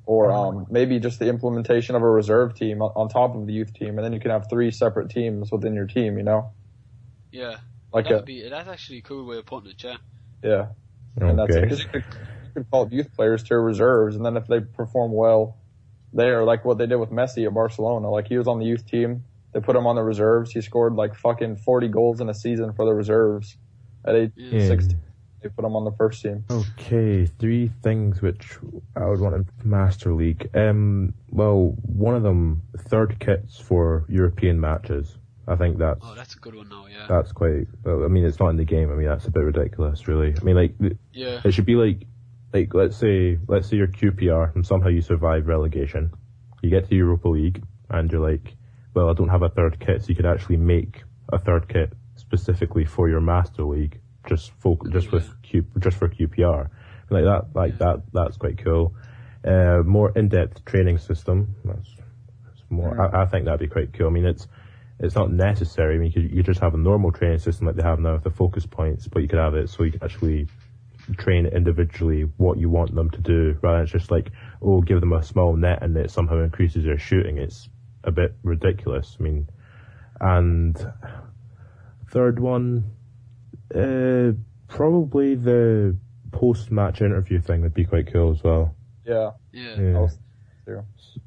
or 0.05 0.31
um, 0.31 0.65
maybe 0.69 0.99
just 0.99 1.19
the 1.19 1.29
implementation 1.29 1.95
of 1.95 2.01
a 2.01 2.09
reserve 2.09 2.55
team 2.55 2.81
on, 2.81 2.91
on 2.95 3.09
top 3.09 3.35
of 3.35 3.45
the 3.45 3.53
youth 3.53 3.73
team, 3.73 3.97
and 3.97 3.99
then 3.99 4.11
you 4.11 4.19
can 4.19 4.31
have 4.31 4.49
three 4.49 4.71
separate 4.71 5.09
teams 5.09 5.51
within 5.51 5.75
your 5.75 5.85
team. 5.85 6.17
You 6.17 6.23
know, 6.23 6.51
Yeah. 7.31 7.57
like 7.93 8.05
That'd 8.05 8.21
a 8.21 8.23
be, 8.23 8.49
that's 8.49 8.67
actually 8.67 8.99
a 8.99 9.01
cool 9.03 9.25
way 9.25 9.37
of 9.37 9.45
putting 9.45 9.71
it, 9.71 9.83
yeah. 9.83 9.97
yeah, 10.43 10.67
and 11.17 11.37
that's 11.39 11.55
it. 11.55 11.69
You 11.71 11.77
could, 11.77 12.03
you 12.03 12.51
could 12.55 12.69
call 12.71 12.83
it 12.85 12.91
youth 12.91 13.13
players 13.15 13.43
to 13.43 13.57
reserves, 13.59 14.15
and 14.15 14.25
then 14.25 14.35
if 14.35 14.47
they 14.47 14.61
perform 14.61 15.11
well, 15.13 15.57
there, 16.13 16.43
like 16.43 16.65
what 16.65 16.77
they 16.77 16.87
did 16.87 16.97
with 16.97 17.11
Messi 17.11 17.45
at 17.45 17.53
Barcelona, 17.53 18.09
like 18.09 18.27
he 18.27 18.37
was 18.37 18.47
on 18.47 18.59
the 18.59 18.65
youth 18.65 18.85
team, 18.85 19.23
they 19.53 19.59
put 19.59 19.75
him 19.75 19.87
on 19.87 19.95
the 19.95 20.03
reserves, 20.03 20.51
he 20.51 20.61
scored 20.61 20.93
like 20.95 21.15
fucking 21.15 21.57
40 21.57 21.87
goals 21.89 22.21
in 22.21 22.29
a 22.29 22.33
season 22.33 22.73
for 22.73 22.85
the 22.85 22.93
reserves 22.93 23.57
at 24.05 24.15
age 24.15 24.31
Yeah. 24.35 24.59
Yeah. 24.59 24.67
16. 24.67 24.99
They 25.41 25.47
put 25.49 25.63
him 25.63 25.73
on 25.75 25.85
the 25.85 25.91
first 25.93 26.21
team. 26.21 26.43
Okay, 26.51 27.25
three 27.25 27.71
things 27.81 28.21
which 28.21 28.57
I 28.95 29.05
would 29.05 29.21
want 29.21 29.35
in 29.35 29.47
Master 29.63 30.13
League. 30.13 30.49
Um, 30.53 31.13
well, 31.31 31.75
one 31.83 32.13
of 32.15 32.23
them, 32.23 32.63
third 32.77 33.19
kits 33.19 33.57
for 33.57 34.03
European 34.09 34.59
matches. 34.59 35.15
I 35.47 35.55
think 35.55 35.77
that's 35.77 36.01
Oh, 36.03 36.13
that's 36.13 36.35
a 36.35 36.39
good 36.39 36.55
one 36.55 36.67
now, 36.69 36.85
yeah. 36.87 37.05
that's 37.07 37.31
quite. 37.31 37.67
I 37.85 37.89
mean, 38.09 38.25
it's 38.25 38.37
not 38.39 38.49
in 38.49 38.57
the 38.57 38.65
game. 38.65 38.91
I 38.91 38.95
mean, 38.95 39.07
that's 39.07 39.25
a 39.27 39.31
bit 39.31 39.39
ridiculous, 39.39 40.07
really. 40.09 40.35
I 40.39 40.43
mean, 40.43 40.55
like 40.57 40.73
Yeah. 41.13 41.39
it 41.45 41.53
should 41.53 41.65
be 41.65 41.75
like, 41.75 42.05
like 42.53 42.73
let's 42.73 42.97
say, 42.97 43.37
let's 43.47 43.69
say 43.69 43.77
you're 43.77 43.87
QPR 43.87 44.55
and 44.55 44.65
somehow 44.65 44.89
you 44.89 45.01
survive 45.01 45.47
relegation. 45.47 46.11
You 46.61 46.69
get 46.69 46.89
to 46.89 46.95
Europa 46.95 47.29
League 47.29 47.63
and 47.89 48.11
you're 48.11 48.21
like, 48.21 48.55
well, 48.93 49.09
I 49.09 49.13
don't 49.13 49.29
have 49.29 49.43
a 49.43 49.49
third 49.49 49.79
kit, 49.79 50.01
so 50.01 50.09
you 50.09 50.15
could 50.15 50.25
actually 50.25 50.57
make 50.57 51.03
a 51.31 51.39
third 51.39 51.69
kit 51.69 51.93
specifically 52.15 52.85
for 52.85 53.07
your 53.07 53.21
Master 53.21 53.63
League, 53.63 53.99
just 54.27 54.51
folk, 54.59 54.89
just 54.91 55.11
with 55.11 55.29
Q, 55.43 55.65
just 55.79 55.97
for 55.97 56.09
QPR, 56.09 56.69
like 57.09 57.23
that, 57.23 57.45
like 57.53 57.77
that, 57.77 58.03
that's 58.13 58.37
quite 58.37 58.63
cool. 58.63 58.93
Uh, 59.43 59.83
more 59.85 60.11
in-depth 60.17 60.65
training 60.65 60.97
system. 60.97 61.55
That's, 61.63 61.87
that's 62.45 62.61
more. 62.69 62.99
I, 62.99 63.23
I 63.23 63.25
think 63.25 63.45
that'd 63.45 63.59
be 63.59 63.67
quite 63.67 63.93
cool. 63.93 64.07
I 64.07 64.09
mean, 64.09 64.25
it's 64.25 64.47
it's 64.99 65.15
not 65.15 65.31
necessary. 65.31 65.95
I 65.95 65.97
mean, 65.97 66.11
you 66.11 66.21
could, 66.21 66.31
you 66.35 66.43
just 66.43 66.59
have 66.59 66.73
a 66.73 66.77
normal 66.77 67.11
training 67.11 67.39
system 67.39 67.67
like 67.67 67.77
they 67.77 67.83
have 67.83 67.99
now 67.99 68.13
with 68.13 68.23
the 68.23 68.31
focus 68.31 68.65
points, 68.65 69.07
but 69.07 69.21
you 69.21 69.29
could 69.29 69.39
have 69.39 69.55
it 69.55 69.69
so 69.69 69.83
you 69.83 69.93
can 69.93 70.03
actually 70.03 70.47
train 71.17 71.45
individually 71.45 72.23
what 72.37 72.57
you 72.57 72.69
want 72.69 72.93
them 72.95 73.09
to 73.11 73.21
do, 73.21 73.57
rather 73.61 73.77
than 73.77 73.83
it's 73.83 73.91
just 73.91 74.11
like, 74.11 74.31
oh, 74.61 74.81
give 74.81 74.99
them 74.99 75.13
a 75.13 75.23
small 75.23 75.55
net 75.55 75.81
and 75.81 75.95
it 75.97 76.11
somehow 76.11 76.41
increases 76.43 76.85
their 76.85 76.99
shooting. 76.99 77.37
It's 77.37 77.69
a 78.03 78.11
bit 78.11 78.35
ridiculous. 78.43 79.17
I 79.19 79.23
mean, 79.23 79.47
and 80.21 80.77
third 82.11 82.39
one, 82.39 82.91
uh, 83.75 84.31
probably 84.67 85.35
the 85.35 85.95
post-match 86.31 87.01
interview 87.01 87.41
thing 87.41 87.61
would 87.61 87.73
be 87.73 87.85
quite 87.85 88.11
cool 88.11 88.31
as 88.31 88.43
well. 88.43 88.75
Yeah, 89.05 89.31
Yeah. 89.53 90.07
Yeah. 90.67 90.81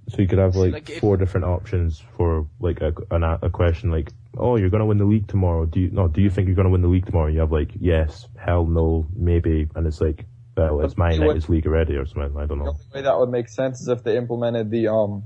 So 0.08 0.18
you 0.22 0.28
could 0.28 0.38
have 0.38 0.54
like, 0.54 0.72
Like 0.72 0.90
if- 0.90 1.00
four 1.00 1.16
different 1.16 1.46
options 1.46 2.00
for 2.16 2.46
like 2.60 2.80
a, 2.80 2.94
an, 3.10 3.24
a 3.24 3.50
question 3.50 3.90
like, 3.90 4.12
oh, 4.36 4.56
you're 4.56 4.70
gonna 4.70 4.86
win 4.86 4.98
the 4.98 5.04
league 5.04 5.28
tomorrow. 5.28 5.66
Do 5.66 5.80
you 5.80 5.90
no? 5.90 6.08
Do 6.08 6.20
you 6.20 6.30
think 6.30 6.46
you're 6.48 6.56
gonna 6.56 6.70
win 6.70 6.82
the 6.82 6.88
league 6.88 7.06
tomorrow? 7.06 7.28
You 7.28 7.40
have 7.40 7.52
like, 7.52 7.70
yes, 7.78 8.28
hell, 8.36 8.66
no, 8.66 9.06
maybe, 9.14 9.68
and 9.74 9.86
it's 9.86 10.00
like, 10.00 10.26
well, 10.56 10.80
it's 10.84 10.96
my 10.96 11.12
You 11.12 11.20
night. 11.20 11.26
would- 11.28 11.36
It's 11.38 11.48
league 11.48 11.66
already 11.66 11.96
or 11.96 12.06
something. 12.06 12.36
I 12.36 12.46
don't 12.46 12.58
know. 12.58 12.64
The 12.64 12.70
only 12.70 12.84
way 12.94 13.02
that 13.02 13.18
would 13.18 13.30
make 13.30 13.48
sense 13.48 13.80
is 13.80 13.88
if 13.88 14.02
they 14.04 14.16
implemented 14.16 14.70
the 14.70 14.88
um 14.88 15.24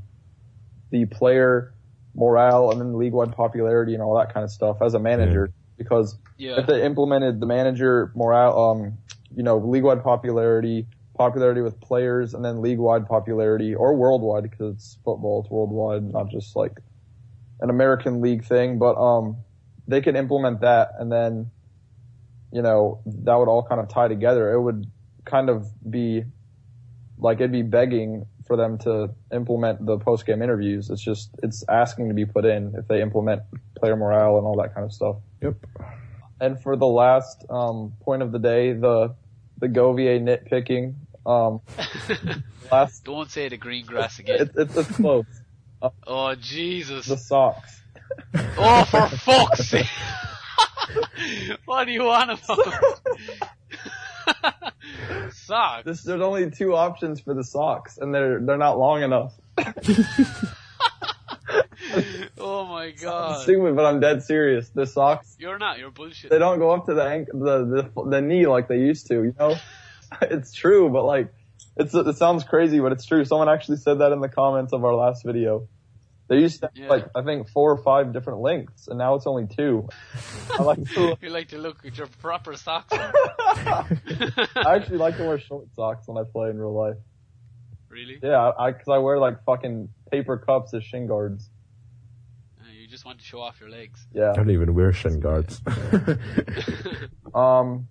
the 0.90 1.04
player 1.06 1.74
morale 2.14 2.70
and 2.70 2.80
then 2.80 2.96
league 2.96 3.12
wide 3.12 3.32
popularity 3.32 3.92
and 3.94 4.02
all 4.02 4.16
that 4.16 4.32
kind 4.32 4.44
of 4.44 4.50
stuff 4.50 4.78
as 4.82 4.94
a 4.94 4.98
manager. 4.98 5.50
Because 5.76 6.18
Yeah. 6.38 6.58
if 6.60 6.66
they 6.66 6.82
implemented 6.84 7.40
the 7.40 7.46
manager 7.46 8.10
morale, 8.14 8.58
um, 8.58 8.98
you 9.34 9.42
know, 9.42 9.58
league 9.58 9.82
wide 9.84 10.02
popularity, 10.02 10.86
popularity 11.18 11.60
with 11.60 11.78
players, 11.80 12.32
and 12.32 12.42
then 12.44 12.62
league 12.62 12.78
wide 12.78 13.06
popularity 13.06 13.74
or 13.74 13.94
worldwide 13.94 14.44
because 14.44 14.74
it's 14.76 14.98
football, 15.04 15.42
it's 15.42 15.50
worldwide, 15.50 16.04
not 16.10 16.30
just 16.30 16.56
like 16.56 16.72
an 17.60 17.70
American 17.70 18.20
league 18.20 18.44
thing. 18.44 18.78
But 18.78 18.96
um, 18.96 19.38
they 19.88 20.00
could 20.00 20.16
implement 20.16 20.60
that, 20.60 20.92
and 20.98 21.10
then 21.10 21.50
you 22.52 22.62
know 22.62 23.00
that 23.04 23.34
would 23.34 23.48
all 23.48 23.62
kind 23.62 23.80
of 23.80 23.88
tie 23.88 24.08
together. 24.08 24.52
It 24.52 24.60
would 24.60 24.90
kind 25.24 25.50
of 25.50 25.66
be 25.88 26.24
like 27.18 27.38
it'd 27.38 27.52
be 27.52 27.62
begging 27.62 28.26
for 28.46 28.56
them 28.56 28.78
to 28.78 29.10
implement 29.32 29.84
the 29.84 29.98
post 29.98 30.26
game 30.26 30.42
interviews. 30.42 30.90
It's 30.90 31.02
just 31.02 31.30
it's 31.42 31.64
asking 31.68 32.08
to 32.08 32.14
be 32.14 32.24
put 32.24 32.44
in 32.44 32.74
if 32.76 32.86
they 32.88 33.02
implement 33.02 33.42
player 33.76 33.96
morale 33.96 34.38
and 34.38 34.46
all 34.46 34.56
that 34.62 34.74
kind 34.74 34.84
of 34.84 34.92
stuff. 34.92 35.16
Yep. 35.42 35.56
And 36.40 36.60
for 36.62 36.76
the 36.76 36.86
last 36.86 37.44
um, 37.50 37.94
point 38.02 38.22
of 38.22 38.32
the 38.32 38.38
day, 38.38 38.72
the 38.72 39.14
the 39.58 39.68
Govia 39.68 40.20
nitpicking. 40.20 40.94
Um, 41.24 41.60
last 42.70 43.04
Don't 43.04 43.30
say 43.30 43.48
the 43.48 43.56
green 43.56 43.84
grass 43.84 44.18
again. 44.18 44.38
it's 44.40 44.56
it's, 44.56 44.76
it's 44.76 44.96
close. 44.96 45.24
Oh, 46.06 46.34
Jesus. 46.36 47.06
The 47.06 47.16
socks. 47.16 47.80
Oh, 48.58 48.84
for 48.84 49.08
fuck's 49.08 49.68
sake. 49.68 49.86
what 51.64 51.84
do 51.84 51.92
you 51.92 52.04
want 52.04 52.30
about? 52.30 53.00
Socks. 55.32 55.84
This, 55.84 56.02
there's 56.02 56.20
only 56.20 56.50
two 56.50 56.74
options 56.76 57.20
for 57.20 57.34
the 57.34 57.44
socks, 57.44 57.98
and 57.98 58.14
they're 58.14 58.40
they're 58.40 58.56
not 58.58 58.78
long 58.78 59.02
enough. 59.02 59.34
Oh 62.38 62.66
my 62.66 62.90
god. 63.02 63.42
Stupid, 63.42 63.76
but 63.76 63.84
I'm 63.86 64.00
dead 64.00 64.22
serious. 64.22 64.68
The 64.70 64.86
socks 64.86 65.36
You're 65.38 65.58
not, 65.58 65.78
you're 65.78 65.90
bullshit. 65.90 66.30
they 66.30 66.38
don't 66.38 66.58
go 66.58 66.70
up 66.70 66.86
to 66.86 66.94
the 66.94 67.04
ankle, 67.04 67.40
the, 67.40 67.90
the 67.94 68.10
the 68.10 68.20
knee 68.20 68.46
like 68.46 68.68
they 68.68 68.78
used 68.78 69.06
to. 69.08 69.14
You 69.24 69.34
know, 69.38 69.56
it's 70.22 70.52
true, 70.52 70.88
but 70.90 71.04
like 71.04 71.32
it's 71.76 71.94
it 71.94 72.16
sounds 72.16 72.44
crazy, 72.44 72.80
but 72.80 72.92
it's 72.92 73.04
true. 73.06 73.24
Someone 73.24 73.48
actually 73.48 73.76
said 73.78 73.98
that 74.00 74.12
in 74.12 74.20
the 74.20 74.28
comments 74.28 74.72
of 74.72 74.84
our 74.84 74.94
last 74.94 75.24
video. 75.24 75.68
They 76.28 76.38
used 76.40 76.58
to 76.60 76.66
have 76.66 76.76
Yeah. 76.76 76.88
like 76.88 77.08
I 77.14 77.22
think 77.22 77.48
four 77.50 77.70
or 77.70 77.76
five 77.76 78.12
different 78.12 78.40
lengths, 78.40 78.88
and 78.88 78.98
now 78.98 79.14
it's 79.14 79.26
only 79.28 79.46
two. 79.46 79.88
I 80.58 80.62
like 80.64 80.82
to, 80.94 81.16
You 81.22 81.28
like 81.30 81.48
to 81.50 81.58
look 81.58 81.84
at 81.86 81.96
your 81.96 82.08
proper 82.20 82.56
socks. 82.56 82.88
I 82.92 83.86
actually 84.56 84.98
like 84.98 85.16
to 85.18 85.24
wear 85.24 85.38
short 85.38 85.66
socks 85.76 86.08
when 86.08 86.18
I 86.18 86.24
play 86.28 86.50
in 86.50 86.58
real 86.58 86.74
life. 86.74 86.96
really? 87.88 88.18
Yeah, 88.20 88.50
I 88.58 88.72
because 88.72 88.88
I 88.88 88.98
wear 88.98 89.18
like 89.20 89.44
fucking 89.44 89.88
paper 90.10 90.36
cups 90.36 90.74
as 90.74 90.82
shin 90.82 91.06
guards. 91.06 91.48
Uh, 92.60 92.64
You 92.76 92.88
just 92.88 93.04
want 93.04 93.18
to 93.20 93.24
show 93.24 93.40
off 93.40 93.60
your 93.60 93.70
legs. 93.70 94.04
Yeah. 94.12 94.30
I 94.32 94.34
don't 94.34 94.50
even 94.50 94.74
wear 94.74 94.92
shin 94.92 95.20
guards. 95.20 95.60
Um, 97.32 97.86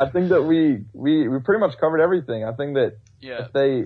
I 0.00 0.08
think 0.10 0.28
that 0.30 0.42
we 0.42 0.84
we 0.92 1.28
we 1.28 1.40
pretty 1.40 1.60
much 1.60 1.76
covered 1.78 2.00
everything. 2.00 2.44
I 2.44 2.52
think 2.52 2.74
that 2.74 2.98
yeah. 3.20 3.44
if 3.44 3.52
they 3.52 3.84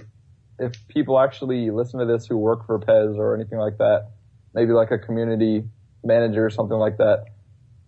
if 0.59 0.73
people 0.89 1.19
actually 1.19 1.71
listen 1.71 1.99
to 2.01 2.07
this 2.07 2.27
who 2.27 2.37
work 2.37 2.67
for 2.67 2.79
PES 2.79 3.17
or 3.17 3.35
anything 3.35 3.59
like 3.59 3.79
that, 3.79 4.11
maybe 4.55 4.73
like 4.73 4.91
a 4.91 4.99
community 4.99 5.65
manager 6.05 6.45
or 6.45 6.51
something 6.51 6.77
like 6.77 6.99
that, 6.99 7.25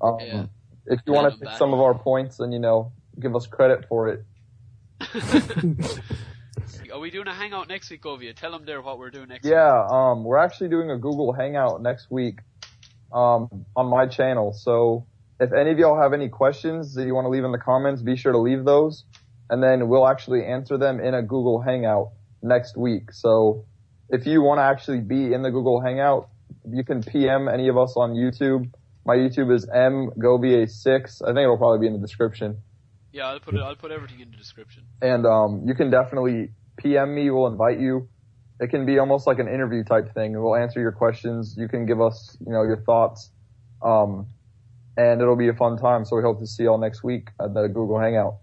um, 0.01 0.17
Yeah. 0.21 0.47
if 0.87 1.01
you 1.07 1.13
want 1.13 1.33
to 1.35 1.39
pick 1.39 1.57
some 1.57 1.75
of 1.75 1.81
our 1.81 1.95
points 1.95 2.41
and 2.41 2.53
you 2.53 2.59
know 2.59 2.93
give 3.21 3.37
us 3.37 3.47
credit 3.47 3.87
for 3.89 4.09
it. 4.09 4.25
Are 6.93 7.01
we 7.01 7.11
doing 7.11 7.27
a 7.27 7.35
hangout 7.35 7.69
next 7.69 7.91
week, 7.91 8.03
Ovia? 8.03 8.35
Tell 8.35 8.53
them 8.53 8.65
there 8.65 8.81
what 8.81 8.99
we're 8.99 9.11
doing 9.11 9.29
next 9.29 9.45
Yeah, 9.45 9.83
week. 9.83 9.93
um, 9.93 10.25
we're 10.25 10.37
actually 10.39 10.69
doing 10.69 10.91
a 10.91 10.97
Google 10.97 11.33
Hangout 11.33 11.83
next 11.83 12.11
week, 12.11 12.39
um, 13.13 13.49
on 13.75 13.87
my 13.87 14.07
channel. 14.07 14.53
So 14.53 15.05
if 15.41 15.53
any 15.53 15.71
of 15.71 15.79
y'all 15.79 16.01
have 16.01 16.13
any 16.13 16.29
questions 16.29 16.95
that 16.95 17.07
you 17.07 17.15
want 17.15 17.25
to 17.25 17.31
leave 17.31 17.45
in 17.45 17.53
the 17.53 17.59
comments, 17.59 18.03
be 18.03 18.17
sure 18.17 18.33
to 18.33 18.39
leave 18.39 18.65
those, 18.65 19.05
and 19.51 19.63
then 19.63 19.89
we'll 19.89 20.07
actually 20.07 20.45
answer 20.45 20.79
them 20.79 21.01
in 21.01 21.15
a 21.15 21.23
Google 21.23 21.61
Hangout 21.61 22.13
next 22.43 22.77
week. 22.77 23.13
So 23.13 23.65
if 24.09 24.27
you 24.27 24.43
want 24.43 24.59
to 24.59 24.63
actually 24.63 25.01
be 25.01 25.33
in 25.33 25.43
the 25.43 25.51
Google 25.51 25.81
Hangout, 25.81 26.29
you 26.69 26.85
can 26.85 27.03
PM 27.03 27.49
any 27.49 27.69
of 27.69 27.77
us 27.77 27.95
on 27.97 28.15
YouTube. 28.15 28.73
My 29.07 29.17
YouTube 29.17 29.55
is 29.55 29.67
mgovia6. 29.67 31.23
I 31.23 31.27
think 31.27 31.39
it'll 31.39 31.59
probably 31.59 31.81
be 31.81 31.87
in 31.87 31.93
the 31.95 32.07
description. 32.07 32.59
Yeah, 33.13 33.29
I'll 33.29 33.41
put 33.41 33.55
it. 33.55 33.61
I'll 33.61 33.77
put 33.77 33.91
everything 33.93 34.21
in 34.21 34.31
the 34.31 34.37
description. 34.37 34.85
and 35.01 35.27
um, 35.27 35.63
you 35.67 35.75
can 35.75 35.91
definitely 35.91 36.51
PM 36.77 37.15
me. 37.15 37.31
We'll 37.31 37.47
invite 37.47 37.79
you. 37.79 38.09
It 38.61 38.71
can 38.71 38.87
be 38.87 38.99
almost 38.99 39.27
like 39.27 39.39
an 39.39 39.49
interview 39.49 39.85
type 39.85 40.15
thing. 40.15 40.41
We'll 40.41 40.57
answer 40.57 40.81
your 40.81 40.93
questions. 40.93 41.55
You 41.59 41.69
can 41.69 41.87
give 41.87 42.01
us, 42.01 42.37
you 42.45 42.53
know, 42.53 42.63
your 42.63 42.83
thoughts, 42.83 43.31
um, 43.83 44.27
and 44.97 45.21
it'll 45.21 45.37
be 45.37 45.49
a 45.49 45.55
fun 45.55 45.77
time. 45.79 46.05
So 46.05 46.17
we 46.17 46.23
hope 46.23 46.39
to 46.41 46.47
see 46.47 46.65
y'all 46.65 46.79
next 46.79 47.03
week 47.03 47.29
at 47.41 47.55
the 47.55 47.69
Google 47.69 47.99
Hangout. 47.99 48.37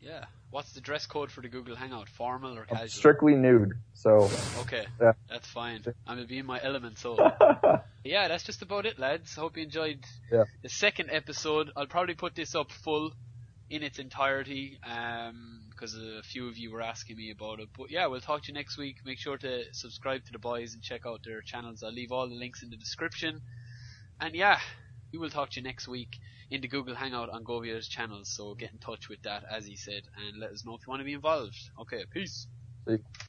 Yeah. 0.00 0.24
What's 0.50 0.72
the 0.72 0.80
dress 0.80 1.04
code 1.06 1.30
for 1.30 1.42
the 1.42 1.48
Google 1.48 1.76
Hangout? 1.76 2.08
Formal 2.08 2.56
or 2.56 2.64
casual? 2.64 2.88
Strictly 2.88 3.34
nude. 3.34 3.72
So 3.94 4.30
Okay. 4.60 4.86
Yeah. 5.00 5.12
That's 5.28 5.46
fine. 5.48 5.82
I'm 6.06 6.16
gonna 6.16 6.26
be 6.26 6.38
in 6.38 6.46
my 6.46 6.60
element, 6.62 6.98
so. 6.98 7.16
yeah, 8.04 8.28
that's 8.28 8.44
just 8.44 8.62
about 8.62 8.86
it, 8.86 8.98
lads. 8.98 9.34
Hope 9.34 9.56
you 9.56 9.64
enjoyed 9.64 10.00
Yeah. 10.32 10.44
the 10.62 10.68
second 10.68 11.10
episode. 11.10 11.70
I'll 11.76 11.86
probably 11.86 12.14
put 12.14 12.34
this 12.34 12.54
up 12.54 12.70
full 12.72 13.12
in 13.68 13.82
its 13.82 13.98
entirety, 13.98 14.78
um, 14.88 15.60
because 15.70 15.94
a 15.94 16.22
few 16.22 16.48
of 16.48 16.56
you 16.56 16.70
were 16.72 16.80
asking 16.80 17.16
me 17.18 17.30
about 17.32 17.60
it. 17.60 17.68
But 17.76 17.90
yeah, 17.90 18.06
we'll 18.06 18.20
talk 18.22 18.42
to 18.44 18.48
you 18.48 18.54
next 18.54 18.78
week. 18.78 18.96
Make 19.04 19.18
sure 19.18 19.36
to 19.36 19.64
subscribe 19.74 20.24
to 20.24 20.32
the 20.32 20.38
boys 20.38 20.72
and 20.72 20.82
check 20.82 21.04
out 21.04 21.20
their 21.22 21.42
channels. 21.42 21.82
I'll 21.82 21.92
leave 21.92 22.12
all 22.12 22.28
the 22.28 22.34
links 22.36 22.62
in 22.62 22.70
the 22.70 22.76
description. 22.76 23.42
And 24.20 24.34
yeah, 24.34 24.58
we 25.12 25.18
will 25.18 25.30
talk 25.30 25.50
to 25.50 25.60
you 25.60 25.64
next 25.64 25.88
week 25.88 26.18
in 26.50 26.60
the 26.60 26.68
Google 26.68 26.94
Hangout 26.94 27.30
on 27.30 27.44
Govia's 27.44 27.88
channel. 27.88 28.20
So 28.24 28.54
get 28.54 28.72
in 28.72 28.78
touch 28.78 29.08
with 29.08 29.22
that, 29.22 29.44
as 29.50 29.66
he 29.66 29.76
said, 29.76 30.02
and 30.16 30.38
let 30.40 30.50
us 30.50 30.64
know 30.64 30.74
if 30.74 30.86
you 30.86 30.90
want 30.90 31.00
to 31.00 31.04
be 31.04 31.14
involved. 31.14 31.58
Okay, 31.80 32.04
peace. 32.12 32.46
See. 32.88 32.98